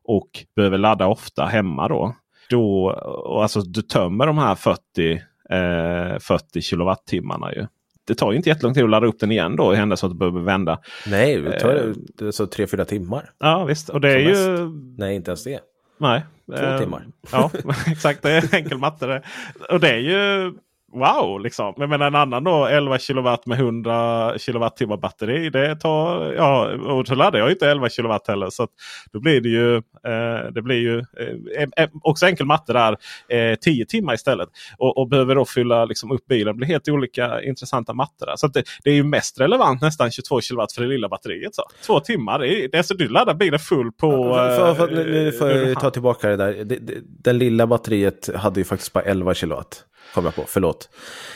Och 0.04 0.30
behöver 0.56 0.78
ladda 0.78 1.08
ofta 1.08 1.46
hemma 1.46 1.88
då. 1.88 2.16
då 2.50 2.90
och 3.26 3.42
alltså 3.42 3.62
du 3.62 3.82
tömmer 3.82 4.28
de 4.28 4.38
här 4.38 4.56
40, 4.56 5.12
eh, 5.50 6.20
40 6.20 6.62
kilowattimmarna 6.62 7.54
ju. 7.54 7.68
Det 8.08 8.16
tar 8.16 8.32
ju 8.32 8.38
inte 8.38 8.50
jättelång 8.50 8.74
tid 8.74 8.84
att 8.84 8.90
ladda 8.90 9.08
upp 9.08 9.20
den 9.20 9.32
igen 9.32 9.56
då 9.56 9.74
i 9.74 9.76
händelse 9.76 10.06
att 10.06 10.12
du 10.12 10.18
behöver 10.18 10.42
vända. 10.42 10.80
Nej, 11.08 11.42
det 11.42 11.60
tar 11.60 11.94
eh, 12.22 12.32
så 12.32 12.46
3-4 12.46 12.84
timmar. 12.84 13.32
Ja 13.40 13.66
visst. 13.66 13.90
Och 13.90 14.02
det 14.02 14.12
är 14.12 14.20
ju... 14.20 14.70
Nej, 14.98 15.16
inte 15.16 15.32
ens 15.32 15.44
det. 15.44 15.60
Nej. 16.00 16.26
Två 16.46 16.66
eh, 16.66 16.80
timmar. 16.80 17.04
Ja, 17.32 17.52
exakt. 17.88 18.22
Det 18.22 18.32
är 18.32 18.56
enkel 18.56 18.78
matte 18.78 19.06
det. 19.06 19.24
Och 19.70 19.80
det 19.80 19.90
är 19.90 19.98
ju 19.98 20.54
wow! 20.94 21.40
Liksom. 21.40 21.74
Jag 21.78 21.90
menar 21.90 22.08
en 22.08 22.16
annan 22.16 22.44
då 22.44 22.66
11 22.66 23.00
kilowatt 23.00 23.46
med 23.46 23.60
100 23.60 24.34
kilowattimmar 24.38 24.98
batteri. 24.98 25.50
Det 25.50 25.76
tar, 25.76 26.34
ja, 26.34 26.72
och 26.74 27.08
så 27.08 27.16
laddar 27.16 27.40
jag 27.40 27.52
inte 27.52 27.70
11 27.70 27.90
kilowatt 27.90 28.28
heller. 28.28 28.50
Så 28.50 28.68
då 29.12 29.20
blir 29.20 29.42
det 29.42 29.50
ju, 29.50 29.76
eh, 29.76 30.52
det 30.52 30.62
blir 30.62 30.78
ju 30.78 31.00
eh, 31.00 31.84
eh 31.84 31.90
också 32.02 32.26
enkel 32.26 32.46
matte 32.46 32.74
där. 32.74 32.98
Eh, 33.30 33.56
10 33.56 33.86
timmar 33.86 34.14
istället. 34.14 34.50
Och, 34.78 34.98
och, 34.98 35.10
behöver 35.10 35.36
då 35.36 35.46
fylla 35.46 35.86
liksom, 35.86 36.12
upp 36.12 36.28
bilen. 36.28 36.54
Det 36.54 36.58
blir 36.58 36.68
helt 36.68 36.90
olika 36.90 37.42
intressanta 37.42 37.94
mattor. 37.94 38.26
Där. 38.26 38.36
Så 38.36 38.48
det, 38.48 38.64
det, 38.84 38.90
är 38.90 38.94
ju 38.96 39.04
mest 39.04 39.40
relevant 39.40 39.82
nästan 39.82 40.12
22 40.12 40.42
kilowatt 40.42 40.72
för 40.72 40.82
det 40.82 40.88
lilla 40.88 41.10
batteriet. 41.10 41.56
Så. 41.56 41.64
Två 41.86 42.00
timmar. 42.00 42.40
Det 42.40 42.48
är, 42.48 42.68
det 42.68 42.78
är 42.78 42.84
så 42.84 42.94
du 42.94 43.08
laddar 43.08 43.34
bilen 43.34 43.60
full 43.60 43.92
på... 43.92 44.34
För, 44.34 44.74
för, 44.74 44.88
nu, 44.92 45.12
nu 45.12 45.32
får 45.32 45.50
jag 45.50 45.80
ta 45.80 45.90
tillbaka 45.90 46.30
det 46.30 46.38
där. 46.38 46.64
Det, 46.64 46.76
det, 46.76 46.94
den 47.24 47.38
lilla 47.38 47.68
batteriet 47.68 48.30
hade 48.36 48.60
ju 48.60 48.64
faktiskt 48.64 48.94
bara 48.94 49.04
11 49.04 49.34
kilowatt. 49.34 49.86
Kom 50.14 50.26
jag 50.26 50.36
på, 50.36 50.44
förlåt. 50.48 50.90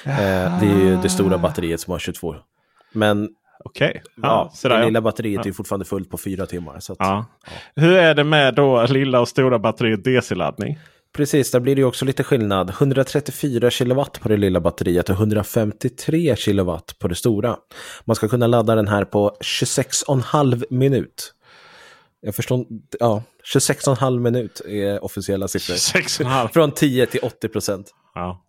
Eh, 0.05 0.59
det 0.59 0.65
är 0.65 0.79
ju 0.79 0.97
det 1.01 1.09
stora 1.09 1.37
batteriet 1.37 1.79
som 1.81 1.91
har 1.91 1.99
22. 1.99 2.35
Men 2.91 3.29
Okej. 3.65 3.89
Okay. 3.89 4.01
Ja, 4.15 4.51
ja, 4.63 4.69
det 4.69 4.85
lilla 4.85 5.01
batteriet 5.01 5.45
ja. 5.45 5.49
är 5.49 5.53
fortfarande 5.53 5.85
fullt 5.85 6.09
på 6.09 6.17
fyra 6.17 6.45
timmar. 6.45 6.79
Så 6.79 6.93
att, 6.93 6.99
ja. 6.99 7.25
Hur 7.75 7.93
är 7.93 8.15
det 8.15 8.23
med 8.23 8.55
då 8.55 8.85
lilla 8.85 9.19
och 9.19 9.27
stora 9.27 9.59
batteriet 9.59 10.03
DC-laddning? 10.03 10.79
Precis, 11.15 11.51
där 11.51 11.59
blir 11.59 11.75
det 11.75 11.83
också 11.83 12.05
lite 12.05 12.23
skillnad. 12.23 12.69
134 12.69 13.69
kilowatt 13.69 14.21
på 14.21 14.29
det 14.29 14.37
lilla 14.37 14.59
batteriet 14.59 15.09
och 15.09 15.15
153 15.15 16.35
kilowatt 16.35 16.99
på 16.99 17.07
det 17.07 17.15
stora. 17.15 17.57
Man 18.05 18.15
ska 18.15 18.27
kunna 18.27 18.47
ladda 18.47 18.75
den 18.75 18.87
här 18.87 19.05
på 19.05 19.37
26,5 19.39 20.63
minut. 20.69 21.33
Jag 22.21 22.35
förstår, 22.35 22.65
ja, 22.99 23.23
26,5 23.53 24.19
minut 24.19 24.61
är 24.65 25.03
officiella 25.03 25.47
siffror. 25.47 25.75
26,5. 25.75 26.47
Från 26.47 26.71
10 26.71 27.05
till 27.05 27.19
80 27.23 27.47
procent. 27.47 27.93
Ja. 28.15 28.43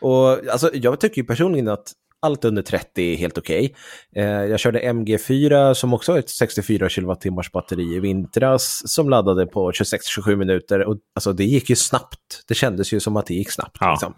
Och 0.00 0.28
alltså, 0.28 0.70
jag 0.74 1.00
tycker 1.00 1.22
personligen 1.22 1.68
att 1.68 1.92
allt 2.22 2.44
under 2.44 2.62
30 2.62 3.12
är 3.12 3.16
helt 3.16 3.38
okej. 3.38 3.74
Okay. 4.10 4.24
Eh, 4.24 4.44
jag 4.44 4.60
körde 4.60 4.80
MG4 4.80 5.74
som 5.74 5.94
också 5.94 6.12
har 6.12 6.18
ett 6.18 6.30
64 6.30 6.88
kWh 6.88 7.50
batteri 7.52 7.96
i 7.96 8.00
vintras 8.00 8.82
som 8.84 9.10
laddade 9.10 9.46
på 9.46 9.70
26-27 9.70 10.36
minuter. 10.36 10.84
Och, 10.84 10.96
alltså, 11.14 11.32
det 11.32 11.44
gick 11.44 11.70
ju 11.70 11.76
snabbt. 11.76 12.44
Det 12.48 12.54
kändes 12.54 12.92
ju 12.92 13.00
som 13.00 13.16
att 13.16 13.26
det 13.26 13.34
gick 13.34 13.50
snabbt. 13.50 13.76
Ja. 13.80 13.90
Liksom. 13.90 14.14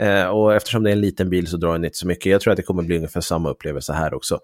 Eh, 0.00 0.26
och 0.26 0.54
eftersom 0.54 0.82
det 0.82 0.90
är 0.90 0.92
en 0.92 1.00
liten 1.00 1.30
bil 1.30 1.46
så 1.46 1.56
drar 1.56 1.72
den 1.72 1.84
inte 1.84 1.96
så 1.96 2.06
mycket. 2.06 2.32
Jag 2.32 2.40
tror 2.40 2.52
att 2.52 2.56
det 2.56 2.62
kommer 2.62 2.82
bli 2.82 2.96
ungefär 2.96 3.20
samma 3.20 3.50
upplevelse 3.50 3.92
här 3.92 4.14
också. 4.14 4.38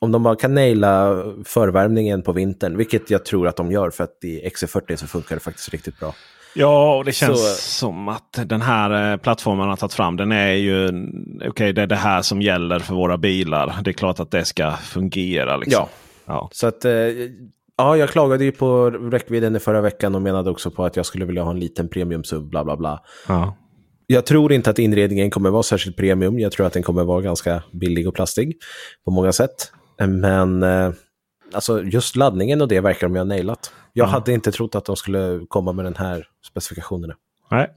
Om 0.00 0.12
de 0.12 0.22
bara 0.22 0.36
kan 0.36 0.54
naila 0.54 1.24
förvärmningen 1.44 2.22
på 2.22 2.32
vintern, 2.32 2.76
vilket 2.76 3.10
jag 3.10 3.24
tror 3.24 3.48
att 3.48 3.56
de 3.56 3.72
gör 3.72 3.90
för 3.90 4.04
att 4.04 4.24
i 4.24 4.48
XC40 4.48 4.96
så 4.96 5.06
funkar 5.06 5.36
det 5.36 5.40
faktiskt 5.40 5.68
riktigt 5.68 6.00
bra. 6.00 6.14
Ja, 6.54 6.96
och 6.96 7.04
det 7.04 7.12
känns 7.12 7.56
så... 7.56 7.62
som 7.62 8.08
att 8.08 8.38
den 8.46 8.62
här 8.62 9.12
eh, 9.12 9.16
plattformen 9.16 9.68
har 9.68 9.76
tagit 9.76 9.94
fram. 9.94 10.16
Den 10.16 10.32
är 10.32 10.52
ju 10.52 10.88
okej, 11.36 11.48
okay, 11.48 11.72
det 11.72 11.82
är 11.82 11.86
det 11.86 11.96
här 11.96 12.22
som 12.22 12.42
gäller 12.42 12.78
för 12.78 12.94
våra 12.94 13.18
bilar. 13.18 13.76
Det 13.84 13.90
är 13.90 13.92
klart 13.92 14.20
att 14.20 14.30
det 14.30 14.44
ska 14.44 14.72
fungera. 14.72 15.56
Liksom. 15.56 15.86
Ja. 16.26 16.34
ja, 16.34 16.48
så 16.52 16.66
att 16.66 16.84
eh, 16.84 16.92
ja, 17.76 17.96
jag 17.96 18.08
klagade 18.08 18.44
ju 18.44 18.52
på 18.52 18.90
räckvidden 18.90 19.56
i 19.56 19.58
förra 19.58 19.80
veckan 19.80 20.14
och 20.14 20.22
menade 20.22 20.50
också 20.50 20.70
på 20.70 20.84
att 20.84 20.96
jag 20.96 21.06
skulle 21.06 21.24
vilja 21.24 21.42
ha 21.42 21.50
en 21.50 21.60
liten 21.60 21.88
premium 21.88 22.24
SUV, 22.24 22.42
bla 22.42 22.64
bla 22.64 22.76
bla. 22.76 23.02
Ja. 23.28 23.56
Jag 24.06 24.26
tror 24.26 24.52
inte 24.52 24.70
att 24.70 24.78
inredningen 24.78 25.30
kommer 25.30 25.50
vara 25.50 25.62
särskilt 25.62 25.96
premium. 25.96 26.38
Jag 26.38 26.52
tror 26.52 26.66
att 26.66 26.72
den 26.72 26.82
kommer 26.82 27.04
vara 27.04 27.20
ganska 27.20 27.62
billig 27.72 28.08
och 28.08 28.14
plastig 28.14 28.56
på 29.04 29.10
många 29.10 29.32
sätt. 29.32 29.72
Men 29.98 30.62
eh, 30.62 30.90
alltså 31.52 31.82
just 31.82 32.16
laddningen 32.16 32.60
och 32.60 32.68
det 32.68 32.80
verkar 32.80 33.06
de 33.06 33.14
ju 33.14 33.20
ha 33.20 33.24
nailat. 33.24 33.72
Jag 33.92 34.04
mm. 34.04 34.12
hade 34.12 34.32
inte 34.32 34.52
trott 34.52 34.74
att 34.74 34.84
de 34.84 34.96
skulle 34.96 35.46
komma 35.48 35.72
med 35.72 35.84
den 35.84 35.96
här 35.96 36.26
specifikationen. 36.46 37.12
Nej. 37.50 37.70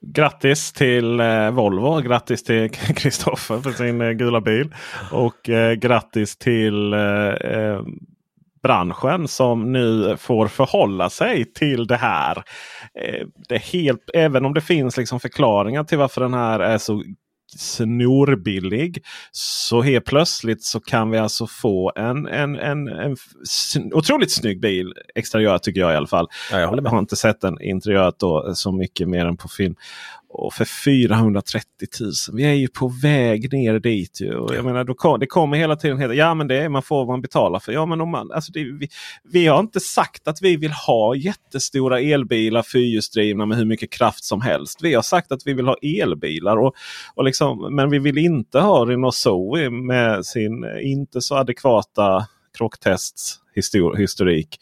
Grattis 0.00 0.72
till 0.72 1.20
eh, 1.20 1.50
Volvo, 1.50 2.00
grattis 2.00 2.44
till 2.44 2.70
Kristoffer 2.96 3.60
för 3.60 3.70
sin 3.70 4.00
eh, 4.00 4.10
gula 4.10 4.40
bil. 4.40 4.74
Och 5.12 5.48
eh, 5.48 5.72
grattis 5.72 6.36
till 6.36 6.92
eh, 6.92 7.80
branschen 8.62 9.28
som 9.28 9.72
nu 9.72 10.16
får 10.16 10.48
förhålla 10.48 11.10
sig 11.10 11.52
till 11.52 11.86
det 11.86 11.96
här. 11.96 12.42
Det 13.48 13.58
helt, 13.58 14.10
även 14.14 14.44
om 14.44 14.54
det 14.54 14.60
finns 14.60 14.96
liksom 14.96 15.20
förklaringar 15.20 15.84
till 15.84 15.98
varför 15.98 16.20
den 16.20 16.34
här 16.34 16.60
är 16.60 16.78
så 16.78 17.02
snorbillig. 17.60 19.02
Så 19.32 19.82
helt 19.82 20.04
plötsligt 20.04 20.64
så 20.64 20.80
kan 20.80 21.10
vi 21.10 21.18
alltså 21.18 21.46
få 21.46 21.92
en, 21.96 22.26
en, 22.26 22.56
en, 22.56 22.88
en 22.88 23.16
otroligt 23.92 24.32
snygg 24.32 24.60
bil. 24.60 24.92
Exteriör 25.14 25.58
tycker 25.58 25.80
jag 25.80 25.92
i 25.92 25.96
alla 25.96 26.06
fall. 26.06 26.28
Ja, 26.52 26.60
jag, 26.60 26.76
jag 26.76 26.90
har 26.90 26.98
inte 26.98 27.16
sett 27.16 27.40
den 27.40 27.60
interiört 27.60 28.14
då, 28.18 28.52
så 28.54 28.72
mycket 28.72 29.08
mer 29.08 29.26
än 29.26 29.36
på 29.36 29.48
film. 29.48 29.74
Och 30.36 30.52
för 30.52 30.64
430 30.64 31.66
000. 32.00 32.12
Vi 32.32 32.44
är 32.44 32.52
ju 32.52 32.68
på 32.68 32.88
väg 33.02 33.52
ner 33.52 33.78
dit. 33.78 34.20
Ju. 34.20 34.34
Och 34.34 34.54
jag 34.54 34.64
menar, 34.64 34.84
då 34.84 34.94
kom, 34.94 35.20
det 35.20 35.26
kommer 35.26 35.56
hela 35.56 35.76
tiden 35.76 35.98
heta, 35.98 36.14
ja 36.14 36.34
men 36.34 36.48
det 36.48 36.56
är, 36.56 36.68
man 36.68 36.82
får 36.82 37.06
man 37.06 37.20
betala 37.20 37.60
för. 37.60 37.72
Ja, 37.72 37.86
men 37.86 38.00
om 38.00 38.10
man, 38.10 38.32
alltså 38.32 38.52
det, 38.52 38.64
vi, 38.64 38.88
vi 39.32 39.46
har 39.46 39.60
inte 39.60 39.80
sagt 39.80 40.28
att 40.28 40.42
vi 40.42 40.56
vill 40.56 40.72
ha 40.72 41.14
jättestora 41.14 42.00
elbilar 42.00 42.62
fyrhjulsdrivna 42.62 43.46
med 43.46 43.58
hur 43.58 43.64
mycket 43.64 43.92
kraft 43.92 44.24
som 44.24 44.40
helst. 44.40 44.78
Vi 44.82 44.94
har 44.94 45.02
sagt 45.02 45.32
att 45.32 45.46
vi 45.46 45.52
vill 45.52 45.66
ha 45.66 45.76
elbilar. 45.82 46.56
Och, 46.56 46.74
och 47.14 47.24
liksom, 47.24 47.74
men 47.76 47.90
vi 47.90 47.98
vill 47.98 48.18
inte 48.18 48.60
ha 48.60 48.86
Renault 48.86 49.14
Zoe 49.14 49.70
med 49.70 50.26
sin 50.26 50.64
inte 50.82 51.20
så 51.20 51.36
adekvata 51.36 52.26
krocktests 52.58 53.40
historik. 53.96 54.60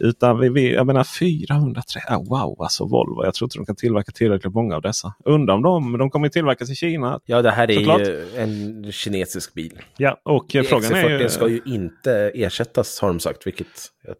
Utan 0.00 0.38
vi, 0.38 0.48
vi, 0.48 0.74
jag 0.74 0.86
menar 0.86 1.04
430, 1.04 2.00
oh, 2.08 2.28
wow 2.28 2.62
alltså 2.62 2.84
Volvo. 2.84 3.24
Jag 3.24 3.34
tror 3.34 3.46
inte 3.46 3.58
de 3.58 3.66
kan 3.66 3.76
tillverka 3.76 4.12
tillräckligt 4.12 4.54
många 4.54 4.76
av 4.76 4.82
dessa. 4.82 5.14
Undrar 5.24 5.54
om 5.54 5.62
de, 5.62 5.98
de 5.98 6.10
kommer 6.10 6.28
tillverkas 6.28 6.70
i 6.70 6.74
Kina. 6.74 7.20
Ja 7.24 7.42
det 7.42 7.50
här 7.50 7.70
är 7.70 7.74
såklart. 7.74 8.00
ju 8.00 8.36
en 8.36 8.92
kinesisk 8.92 9.54
bil. 9.54 9.78
Ja 9.96 10.20
och 10.22 10.56
e 10.56 10.62
frågan 10.62 10.92
är 10.92 11.18
ju... 11.18 11.28
ska 11.28 11.48
ju 11.48 11.60
inte 11.66 12.12
ersättas 12.34 13.00
har 13.00 13.08
de 13.08 13.20
sagt. 13.20 13.46
Vilket 13.46 13.66
jag, 14.04 14.16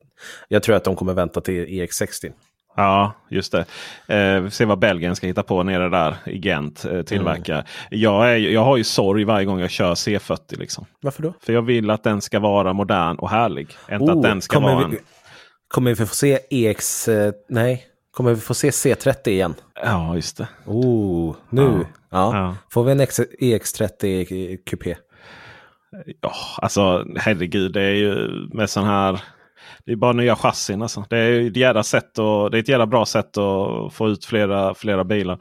jag 0.48 0.62
tror 0.62 0.76
att 0.76 0.84
de 0.84 0.96
kommer 0.96 1.14
vänta 1.14 1.40
till 1.40 1.66
EX60. 1.66 2.32
Ja, 2.78 3.12
just 3.28 3.52
det. 3.52 3.64
Eh, 4.06 4.40
vi 4.40 4.50
får 4.50 4.54
se 4.54 4.64
vad 4.64 4.78
Belgien 4.78 5.16
ska 5.16 5.26
hitta 5.26 5.42
på 5.42 5.62
nere 5.62 5.88
där 5.88 6.16
i 6.26 6.38
Gent. 6.38 6.84
Eh, 6.84 7.02
tillverka. 7.02 7.54
Mm. 7.54 7.66
Jag, 7.90 8.30
är, 8.30 8.36
jag 8.36 8.64
har 8.64 8.76
ju 8.76 8.84
sorg 8.84 9.24
varje 9.24 9.44
gång 9.44 9.60
jag 9.60 9.70
kör 9.70 9.94
C40. 9.94 10.58
Liksom. 10.58 10.86
Varför 11.00 11.22
då? 11.22 11.34
För 11.40 11.52
jag 11.52 11.62
vill 11.62 11.90
att 11.90 12.02
den 12.02 12.20
ska 12.20 12.40
vara 12.40 12.72
modern 12.72 13.16
och 13.16 13.30
härlig. 13.30 13.76
Inte 13.92 14.04
oh, 14.04 14.12
att 14.12 14.22
den 14.22 14.40
ska 14.40 14.60
vara 14.60 14.88
vi, 14.88 14.96
en... 14.96 15.02
Kommer 15.68 15.90
vi 15.90 16.06
få 16.06 16.14
se 16.14 16.38
EX... 16.50 17.08
Eh, 17.08 17.32
nej. 17.48 17.86
Kommer 18.10 18.34
vi 18.34 18.40
få 18.40 18.54
se 18.54 18.70
C30 18.70 19.28
igen? 19.28 19.54
Ja, 19.84 20.14
just 20.14 20.36
det. 20.36 20.48
Oh, 20.66 21.36
nu. 21.50 21.62
Ja. 21.62 21.86
ja. 22.10 22.36
ja. 22.36 22.56
Får 22.70 22.84
vi 22.84 22.92
en 22.92 23.00
EX30 23.00 24.56
kupé? 24.66 24.96
Ja, 26.20 26.32
alltså 26.56 27.06
herregud. 27.16 27.72
Det 27.72 27.82
är 27.82 27.94
ju 27.94 28.28
med 28.52 28.70
sån 28.70 28.84
här 28.84 29.20
det 29.84 29.92
är 29.92 29.96
bara 29.96 30.12
nya 30.12 30.36
chassin. 30.36 30.82
Alltså. 30.82 31.04
Det, 31.10 31.18
är 31.18 31.46
ett 31.46 31.56
jävla 31.56 31.82
sätt 31.82 32.18
och, 32.18 32.50
det 32.50 32.58
är 32.58 32.60
ett 32.60 32.68
jävla 32.68 32.86
bra 32.86 33.06
sätt 33.06 33.38
att 33.38 33.92
få 33.92 34.08
ut 34.08 34.24
flera, 34.24 34.74
flera 34.74 35.04
bilar. 35.04 35.38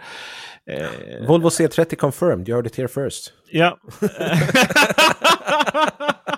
Eh... 0.69 1.27
Volvo 1.27 1.49
C30 1.49 1.95
confirmed, 1.95 2.49
you 2.49 2.55
heard 2.55 2.67
it 2.67 2.77
here 2.77 2.87
first. 2.87 3.33
Ja. 3.51 3.77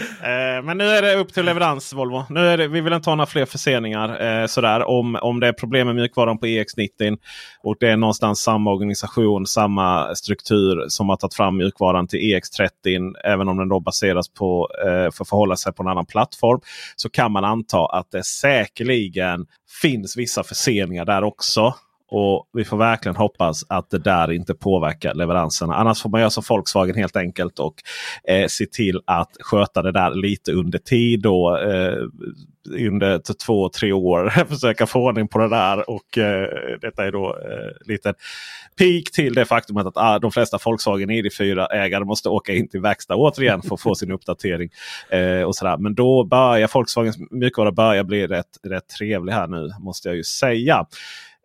Eh, 0.00 0.62
men 0.64 0.78
nu 0.78 0.84
är 0.84 1.02
det 1.02 1.14
upp 1.14 1.34
till 1.34 1.44
leverans 1.44 1.92
Volvo. 1.92 2.24
Nu 2.30 2.40
är 2.40 2.58
det, 2.58 2.68
vi 2.68 2.80
vill 2.80 2.92
inte 2.92 3.10
ha 3.10 3.14
några 3.14 3.26
fler 3.26 3.46
förseningar. 3.46 4.22
Eh, 4.22 4.46
sådär, 4.46 4.88
om, 4.88 5.18
om 5.22 5.40
det 5.40 5.48
är 5.48 5.52
problem 5.52 5.86
med 5.86 5.96
mjukvaran 5.96 6.38
på 6.38 6.46
EX90 6.46 7.18
och 7.62 7.76
det 7.80 7.88
är 7.88 7.96
någonstans 7.96 8.40
samma 8.40 8.72
organisation, 8.72 9.46
samma 9.46 10.14
struktur 10.14 10.84
som 10.88 11.08
har 11.08 11.16
tagit 11.16 11.34
fram 11.34 11.56
mjukvaran 11.56 12.08
till 12.08 12.20
EX30. 12.20 13.14
Även 13.24 13.48
om 13.48 13.56
den 13.56 13.68
då 13.68 13.80
baseras 13.80 14.28
på 14.28 14.68
eh, 14.86 15.10
för 15.12 15.22
att 15.22 15.28
förhålla 15.28 15.56
sig 15.56 15.72
på 15.72 15.82
en 15.82 15.88
annan 15.88 16.06
plattform. 16.06 16.60
Så 16.96 17.08
kan 17.10 17.32
man 17.32 17.44
anta 17.44 17.86
att 17.86 18.10
det 18.10 18.24
säkerligen 18.24 19.46
finns 19.82 20.16
vissa 20.16 20.42
förseningar 20.42 21.04
där 21.04 21.24
också. 21.24 21.74
Och 22.08 22.48
vi 22.52 22.64
får 22.64 22.76
verkligen 22.76 23.16
hoppas 23.16 23.64
att 23.68 23.90
det 23.90 23.98
där 23.98 24.32
inte 24.32 24.54
påverkar 24.54 25.14
leveranserna. 25.14 25.74
Annars 25.74 26.02
får 26.02 26.10
man 26.10 26.20
göra 26.20 26.30
som 26.30 26.42
Volkswagen 26.48 26.96
helt 26.96 27.16
enkelt 27.16 27.58
och 27.58 27.74
eh, 28.28 28.46
se 28.46 28.66
till 28.66 29.00
att 29.04 29.30
sköta 29.40 29.82
det 29.82 29.92
där 29.92 30.14
lite 30.14 30.52
under 30.52 30.78
tid. 30.78 31.22
Då, 31.22 31.58
eh, 31.58 31.98
under 32.70 33.20
två, 33.46 33.68
tre 33.68 33.92
år. 33.92 34.28
Försöka 34.48 34.86
få 34.86 35.00
ordning 35.00 35.28
på 35.28 35.38
det 35.38 35.48
där. 35.48 35.90
Och 35.90 36.18
eh, 36.18 36.48
detta 36.80 37.06
är 37.06 37.12
då 37.12 37.26
eh, 37.26 37.88
lite 37.88 38.14
peak 38.78 39.04
till 39.12 39.34
det 39.34 39.44
faktumet 39.44 39.86
att 39.86 39.96
ah, 39.96 40.18
de 40.18 40.32
flesta 40.32 40.58
Volkswagen 40.64 41.10
ID4-ägare 41.10 42.04
måste 42.04 42.28
åka 42.28 42.52
in 42.52 42.68
till 42.68 42.80
verkstad 42.80 43.14
återigen 43.16 43.62
för 43.62 43.74
att 43.74 43.80
få 43.80 43.94
sin 43.94 44.12
uppdatering. 44.12 44.70
Eh, 45.10 45.42
och 45.42 45.56
sådär. 45.56 45.76
Men 45.76 45.94
då 45.94 46.24
börjar 46.24 46.70
Volkswagens 46.74 47.16
mjukvara 47.30 47.72
börja 47.72 48.04
bli 48.04 48.26
rätt, 48.26 48.58
rätt 48.62 48.88
trevlig 48.98 49.32
här 49.32 49.46
nu 49.46 49.70
måste 49.80 50.08
jag 50.08 50.16
ju 50.16 50.24
säga 50.24 50.86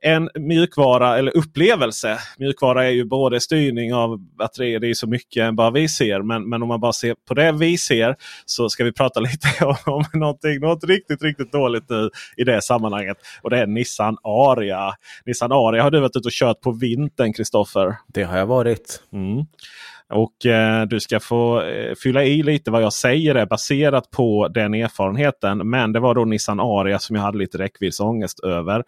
en 0.02 0.30
mjukvara 0.40 1.18
eller 1.18 1.38
upplevelse. 1.38 2.18
Mjukvara 2.38 2.86
är 2.86 2.90
ju 2.90 3.06
både 3.06 3.40
styrning 3.40 3.94
av 3.94 4.20
batterier, 4.20 4.80
det 4.80 4.90
är 4.90 4.94
så 4.94 5.08
mycket 5.08 5.44
än 5.44 5.56
bara 5.56 5.72
vi 5.72 5.90
ser. 5.90 6.22
Men, 6.22 6.50
men 6.50 6.62
om 6.62 6.68
man 6.68 6.80
bara 6.80 6.94
ser 6.94 7.16
på 7.28 7.34
det 7.34 7.52
vi 7.52 7.78
ser 7.78 8.16
så 8.46 8.70
ska 8.70 8.84
vi 8.84 8.92
prata 8.92 9.20
lite 9.20 9.66
om, 9.66 9.76
om 9.86 10.04
någonting, 10.14 10.60
något 10.60 10.84
riktigt, 10.84 11.24
riktigt 11.24 11.52
dåligt 11.52 11.90
nu 11.90 12.10
i 12.38 12.44
det 12.44 12.62
sammanhanget. 12.62 13.18
Och 13.42 13.50
det 13.50 13.58
är 13.58 13.68
Nissan 13.68 14.18
Aria. 14.24 14.94
Nissan 15.26 15.52
Aria 15.52 15.84
har 15.84 15.92
du 15.92 16.00
varit 16.00 16.16
ute 16.16 16.28
och 16.28 16.32
kört 16.32 16.62
på 16.62 16.72
vintern, 16.72 17.34
Kristoffer. 17.34 17.96
Det 18.08 18.24
har 18.24 18.38
jag 18.38 18.46
varit. 18.46 19.04
Mm. 19.14 19.46
Och 20.12 20.46
eh, 20.46 20.86
du 20.86 21.00
ska 21.00 21.20
få 21.20 21.62
eh, 21.62 21.96
fylla 22.04 22.24
i 22.24 22.44
lite 22.44 22.72
vad 22.72 22.82
jag 22.82 22.94
säger 22.94 23.36
är 23.36 23.46
baserat 23.46 24.12
på 24.12 24.48
den 24.48 24.74
erfarenheten. 24.74 25.70
Men 25.70 25.92
det 25.92 26.00
var 26.00 26.16
då 26.16 26.26
Nissan 26.26 26.60
Aria 26.60 27.00
som 27.00 27.16
jag 27.16 27.24
hade 27.24 27.38
lite 27.38 27.58
räckviddsångest 27.58 28.40
över. 28.40 28.84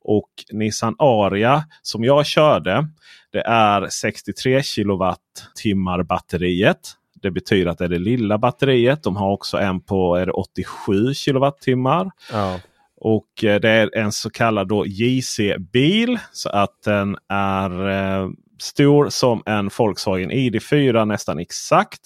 Och 0.00 0.30
Nissan 0.52 0.94
Aria 0.98 1.64
som 1.82 2.04
jag 2.04 2.26
körde. 2.26 2.88
Det 3.32 3.40
är 3.46 3.88
63 3.88 4.62
kilowattimmar 4.62 6.02
batteriet. 6.02 6.94
Det 7.22 7.30
betyder 7.30 7.70
att 7.70 7.78
det 7.78 7.84
är 7.84 7.88
det 7.88 7.98
lilla 7.98 8.38
batteriet. 8.38 9.02
De 9.02 9.16
har 9.16 9.32
också 9.32 9.58
en 9.58 9.80
på 9.80 10.16
är 10.16 10.26
det 10.26 10.32
87 10.32 11.14
kilowattimmar. 11.14 12.10
Ja. 12.32 12.60
Och 13.00 13.44
eh, 13.44 13.60
det 13.60 13.70
är 13.70 13.96
en 13.96 14.12
så 14.12 14.30
kallad 14.30 14.72
JC-bil. 14.86 16.18
Så 16.32 16.48
att 16.48 16.82
den 16.84 17.16
är 17.28 17.88
eh, 17.88 18.28
stor 18.62 19.10
som 19.10 19.42
en 19.46 19.70
Volkswagen 19.78 20.30
ID4 20.30 21.04
nästan 21.04 21.38
exakt. 21.38 22.00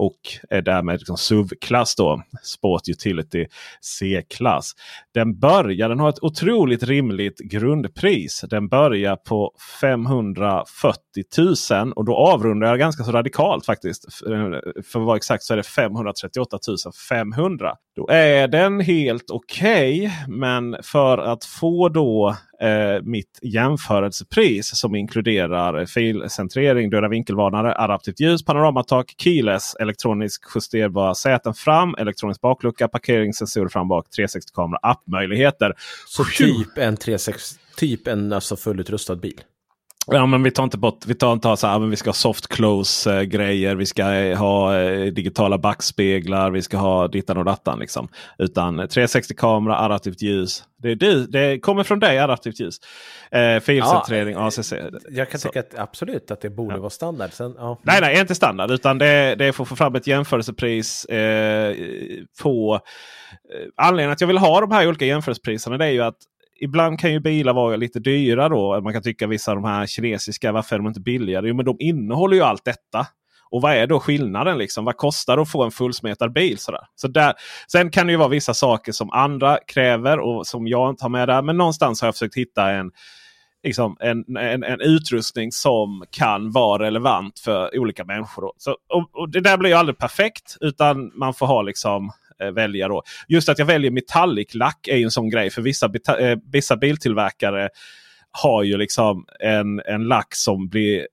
Och 0.00 0.16
är 0.50 0.62
därmed 0.62 0.98
liksom 0.98 1.16
SUV-klass 1.16 1.94
då. 1.96 2.22
Sport 2.42 2.88
Utility 2.88 3.46
C-klass. 3.80 4.72
Den 5.14 5.38
börjar, 5.38 5.88
den 5.88 6.00
har 6.00 6.08
ett 6.08 6.22
otroligt 6.22 6.82
rimligt 6.82 7.38
grundpris. 7.38 8.44
Den 8.50 8.68
börjar 8.68 9.16
på 9.16 9.52
540 9.80 11.00
000 11.72 11.92
och 11.92 12.04
då 12.04 12.16
avrundar 12.16 12.68
jag 12.68 12.78
ganska 12.78 13.04
så 13.04 13.12
radikalt 13.12 13.66
faktiskt. 13.66 14.04
Eh, 14.26 14.72
för 14.92 15.00
att 15.00 15.06
vara 15.06 15.16
exakt 15.16 15.42
så 15.42 15.52
är 15.52 15.56
det 15.56 15.62
538 15.62 16.58
500. 17.08 17.74
Då 17.96 18.08
är 18.08 18.48
den 18.48 18.80
helt 18.80 19.30
okej. 19.30 20.00
Okay, 20.00 20.10
men 20.28 20.76
för 20.82 21.18
att 21.18 21.44
få 21.44 21.88
då 21.88 22.36
eh, 22.60 23.02
mitt 23.02 23.38
jämförelsepris 23.42 24.70
som 24.78 24.94
inkluderar 24.94 25.86
filcentrering, 25.86 26.90
döda 26.90 27.08
vinkelvarnare, 27.08 27.74
adaptivt 27.74 28.20
ljus, 28.20 28.44
panoramatak, 28.44 29.14
keyless, 29.18 29.76
elektronisk 29.90 30.44
justerbar 30.54 31.14
säten 31.14 31.54
fram, 31.54 31.94
elektronisk 31.98 32.40
baklucka, 32.40 32.88
parkeringssensorer 32.88 33.68
fram 33.68 33.88
bak, 33.88 34.06
360-kamera, 34.18 34.78
appmöjligheter. 34.82 35.74
Så 36.06 36.24
typ 36.24 36.78
en 36.78 36.96
360, 36.96 37.60
typ 37.76 38.06
en 38.06 38.32
alltså 38.32 38.56
fullutrustad 38.56 39.16
bil? 39.16 39.40
Ja 40.12 40.26
men 40.26 40.42
vi 40.42 40.50
tar 40.50 40.64
inte 40.64 40.78
bort, 40.78 41.06
vi 41.06 41.14
tar 41.14 41.32
inte 41.32 41.56
så 41.56 41.66
här, 41.66 41.78
men 41.78 41.90
vi 41.90 41.96
ska 41.96 42.08
ha 42.08 42.14
soft 42.14 42.48
close 42.48 43.16
eh, 43.16 43.22
grejer. 43.22 43.74
Vi 43.74 43.86
ska 43.86 44.14
eh, 44.14 44.38
ha 44.38 44.78
eh, 44.78 45.06
digitala 45.06 45.58
backspeglar. 45.58 46.50
Vi 46.50 46.62
ska 46.62 46.76
ha 46.76 47.08
dittan 47.08 47.36
och 47.36 47.44
dattan. 47.44 47.78
Liksom. 47.78 48.08
Utan 48.38 48.76
360 48.76 49.34
kamera, 49.34 49.78
adaptivt 49.78 50.22
ljus. 50.22 50.64
Det, 50.82 50.94
det, 50.94 51.26
det 51.26 51.58
kommer 51.58 51.84
från 51.84 52.00
dig, 52.00 52.18
adaptivt 52.18 52.60
ljus. 52.60 52.76
Eh, 53.30 53.60
filcentrering, 53.60 54.34
ja, 54.34 54.46
ACC. 54.46 54.72
Jag 55.10 55.30
kan 55.30 55.40
så. 55.40 55.48
tycka 55.48 55.60
att, 55.60 55.78
absolut 55.78 56.30
att 56.30 56.40
det 56.40 56.50
borde 56.50 56.74
ja. 56.74 56.80
vara 56.80 56.90
standard. 56.90 57.32
Sen, 57.32 57.54
ja. 57.58 57.78
Nej, 57.82 58.00
nej, 58.00 58.20
inte 58.20 58.34
standard. 58.34 58.70
Utan 58.70 58.98
det, 58.98 59.34
det 59.34 59.44
är 59.44 59.52
för 59.52 59.62
att 59.62 59.68
få 59.68 59.76
fram 59.76 59.94
ett 59.94 60.06
jämförelsepris 60.06 61.04
eh, 61.04 61.74
på... 62.42 62.80
Eh, 63.54 63.68
anledningen 63.76 64.12
att 64.12 64.20
jag 64.20 64.28
vill 64.28 64.38
ha 64.38 64.60
de 64.60 64.72
här 64.72 64.88
olika 64.88 65.04
jämförelsepriserna 65.04 65.78
det 65.78 65.84
är 65.84 65.90
ju 65.90 66.02
att 66.02 66.16
ibland 66.60 66.98
kan 67.00 67.12
ju 67.12 67.20
bilar 67.20 67.52
vara 67.52 67.76
lite 67.76 68.00
dyra 68.00 68.48
då. 68.48 68.80
Man 68.80 68.92
kan 68.92 69.02
tycka 69.02 69.26
vissa 69.26 69.50
av 69.50 69.56
de 69.56 69.64
här 69.64 69.86
kinesiska, 69.86 70.52
varför 70.52 70.76
är 70.76 70.78
de 70.78 70.86
inte 70.86 71.00
billigare? 71.00 71.48
Jo 71.48 71.54
men 71.54 71.64
de 71.64 71.76
innehåller 71.80 72.36
ju 72.36 72.42
allt 72.42 72.64
detta. 72.64 73.06
Och 73.50 73.62
vad 73.62 73.74
är 73.74 73.86
då 73.86 74.00
skillnaden? 74.00 74.58
Liksom? 74.58 74.84
Vad 74.84 74.96
kostar 74.96 75.36
det 75.36 75.42
att 75.42 75.50
få 75.50 75.64
en 75.64 75.70
fullsmetad 75.70 76.32
bil? 76.32 76.58
Sådär? 76.58 76.80
Så 76.94 77.08
där, 77.08 77.34
sen 77.72 77.90
kan 77.90 78.06
det 78.06 78.12
ju 78.12 78.16
vara 78.16 78.28
vissa 78.28 78.54
saker 78.54 78.92
som 78.92 79.10
andra 79.10 79.58
kräver 79.66 80.18
och 80.18 80.46
som 80.46 80.68
jag 80.68 80.90
inte 80.90 81.04
har 81.04 81.08
med 81.08 81.28
där. 81.28 81.42
Men 81.42 81.56
någonstans 81.56 82.00
har 82.00 82.08
jag 82.08 82.14
försökt 82.14 82.36
hitta 82.36 82.70
en, 82.70 82.90
liksom, 83.62 83.96
en, 84.00 84.36
en, 84.36 84.64
en 84.64 84.80
utrustning 84.80 85.52
som 85.52 86.04
kan 86.10 86.50
vara 86.50 86.84
relevant 86.84 87.38
för 87.38 87.78
olika 87.78 88.04
människor. 88.04 88.52
Så, 88.56 88.70
och, 88.70 89.10
och, 89.12 89.30
Det 89.30 89.40
där 89.40 89.56
blir 89.56 89.70
ju 89.70 89.76
aldrig 89.76 89.98
perfekt 89.98 90.56
utan 90.60 91.12
man 91.14 91.34
får 91.34 91.46
ha 91.46 91.62
liksom 91.62 92.04
eh, 92.04 92.10
välja. 92.54 92.88
Då. 92.88 93.02
Just 93.28 93.48
att 93.48 93.58
jag 93.58 93.66
väljer 93.66 93.90
metallic-lack 93.90 94.88
är 94.88 94.96
en 94.96 95.10
sån 95.10 95.30
grej. 95.30 95.50
För 95.50 95.62
vissa, 95.62 95.86
eh, 96.18 96.38
vissa 96.52 96.76
biltillverkare 96.76 97.68
har 98.30 98.62
ju 98.62 98.76
liksom 98.76 99.24
en, 99.40 99.80
en 99.80 100.04
lack 100.04 100.34
som 100.34 100.68
blir 100.68 101.06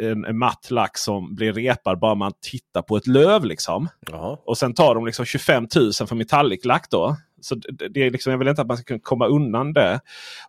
en, 0.00 0.24
en 0.24 0.38
matt 0.38 0.70
lack 0.70 0.98
som 0.98 1.34
blir 1.34 1.52
repad 1.52 1.98
bara 1.98 2.14
man 2.14 2.32
tittar 2.40 2.82
på 2.82 2.96
ett 2.96 3.06
löv. 3.06 3.44
liksom. 3.44 3.88
Ja. 4.10 4.42
Och 4.46 4.58
sen 4.58 4.74
tar 4.74 4.94
de 4.94 5.06
liksom 5.06 5.24
25 5.24 5.66
000 5.76 5.92
för 5.92 6.14
metallic 6.14 6.64
lack 6.64 6.90
då. 6.90 7.16
Så 7.40 7.54
det, 7.54 7.88
det 7.88 8.06
är 8.06 8.10
liksom, 8.10 8.30
jag 8.30 8.38
vill 8.38 8.48
inte 8.48 8.62
att 8.62 8.68
man 8.68 8.76
ska 8.76 8.84
kunna 8.84 9.00
komma 9.02 9.26
undan 9.26 9.72
det. 9.72 10.00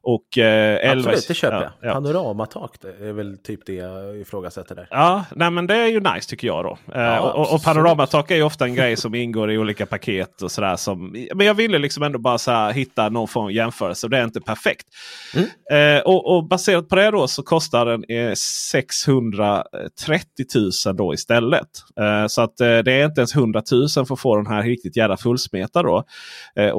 Och, 0.01 0.37
eh, 0.37 0.91
Absolut, 0.91 1.27
det 1.27 1.33
köper 1.33 1.61
jag. 1.61 1.89
Ja, 1.89 1.93
Panoramatak 1.93 2.75
det 2.81 3.07
är 3.07 3.13
väl 3.13 3.37
typ 3.37 3.65
det 3.65 3.73
jag 3.73 4.17
ifrågasätter 4.17 4.75
där. 4.75 4.87
Ja, 4.91 5.25
nej, 5.35 5.51
men 5.51 5.67
det 5.67 5.75
är 5.75 5.87
ju 5.87 5.99
nice 5.99 6.29
tycker 6.29 6.47
jag 6.47 6.63
då. 6.63 6.77
Eh, 6.95 7.01
ja, 7.01 7.19
och, 7.19 7.53
och 7.53 7.63
panoramatak 7.63 8.31
är 8.31 8.35
ju 8.35 8.43
ofta 8.43 8.65
en 8.65 8.75
grej 8.75 8.97
som 8.97 9.15
ingår 9.15 9.51
i 9.51 9.57
olika 9.57 9.85
paket 9.85 10.41
och 10.41 10.51
sådär. 10.51 10.75
Som, 10.75 11.15
men 11.35 11.47
jag 11.47 11.53
ville 11.53 11.79
liksom 11.79 12.03
ändå 12.03 12.19
bara 12.19 12.37
så 12.37 12.51
här, 12.51 12.71
hitta 12.71 13.09
någon 13.09 13.27
form 13.27 13.45
av 13.45 13.51
jämförelse 13.51 14.07
och 14.07 14.11
det 14.11 14.17
är 14.17 14.23
inte 14.23 14.41
perfekt. 14.41 14.87
Mm. 15.35 15.47
Eh, 15.71 16.03
och, 16.03 16.35
och, 16.35 16.47
baserat 16.47 16.89
på 16.89 16.95
det 16.95 17.11
då 17.11 17.27
så 17.27 17.43
kostar 17.43 17.85
den 17.85 18.03
eh, 18.03 18.33
630 18.33 20.45
000 20.85 20.95
då 20.95 21.13
istället. 21.13 21.69
Eh, 21.99 22.27
så 22.27 22.41
att 22.41 22.61
eh, 22.61 22.77
det 22.77 22.91
är 22.91 23.05
inte 23.05 23.21
ens 23.21 23.35
100 23.35 23.63
000 23.71 23.89
för 23.89 24.13
att 24.13 24.19
få 24.19 24.35
den 24.35 24.47
här 24.47 24.63
riktigt 24.63 24.97
jävla 24.97 25.17
fullsmeta 25.17 25.83
då. 25.83 26.03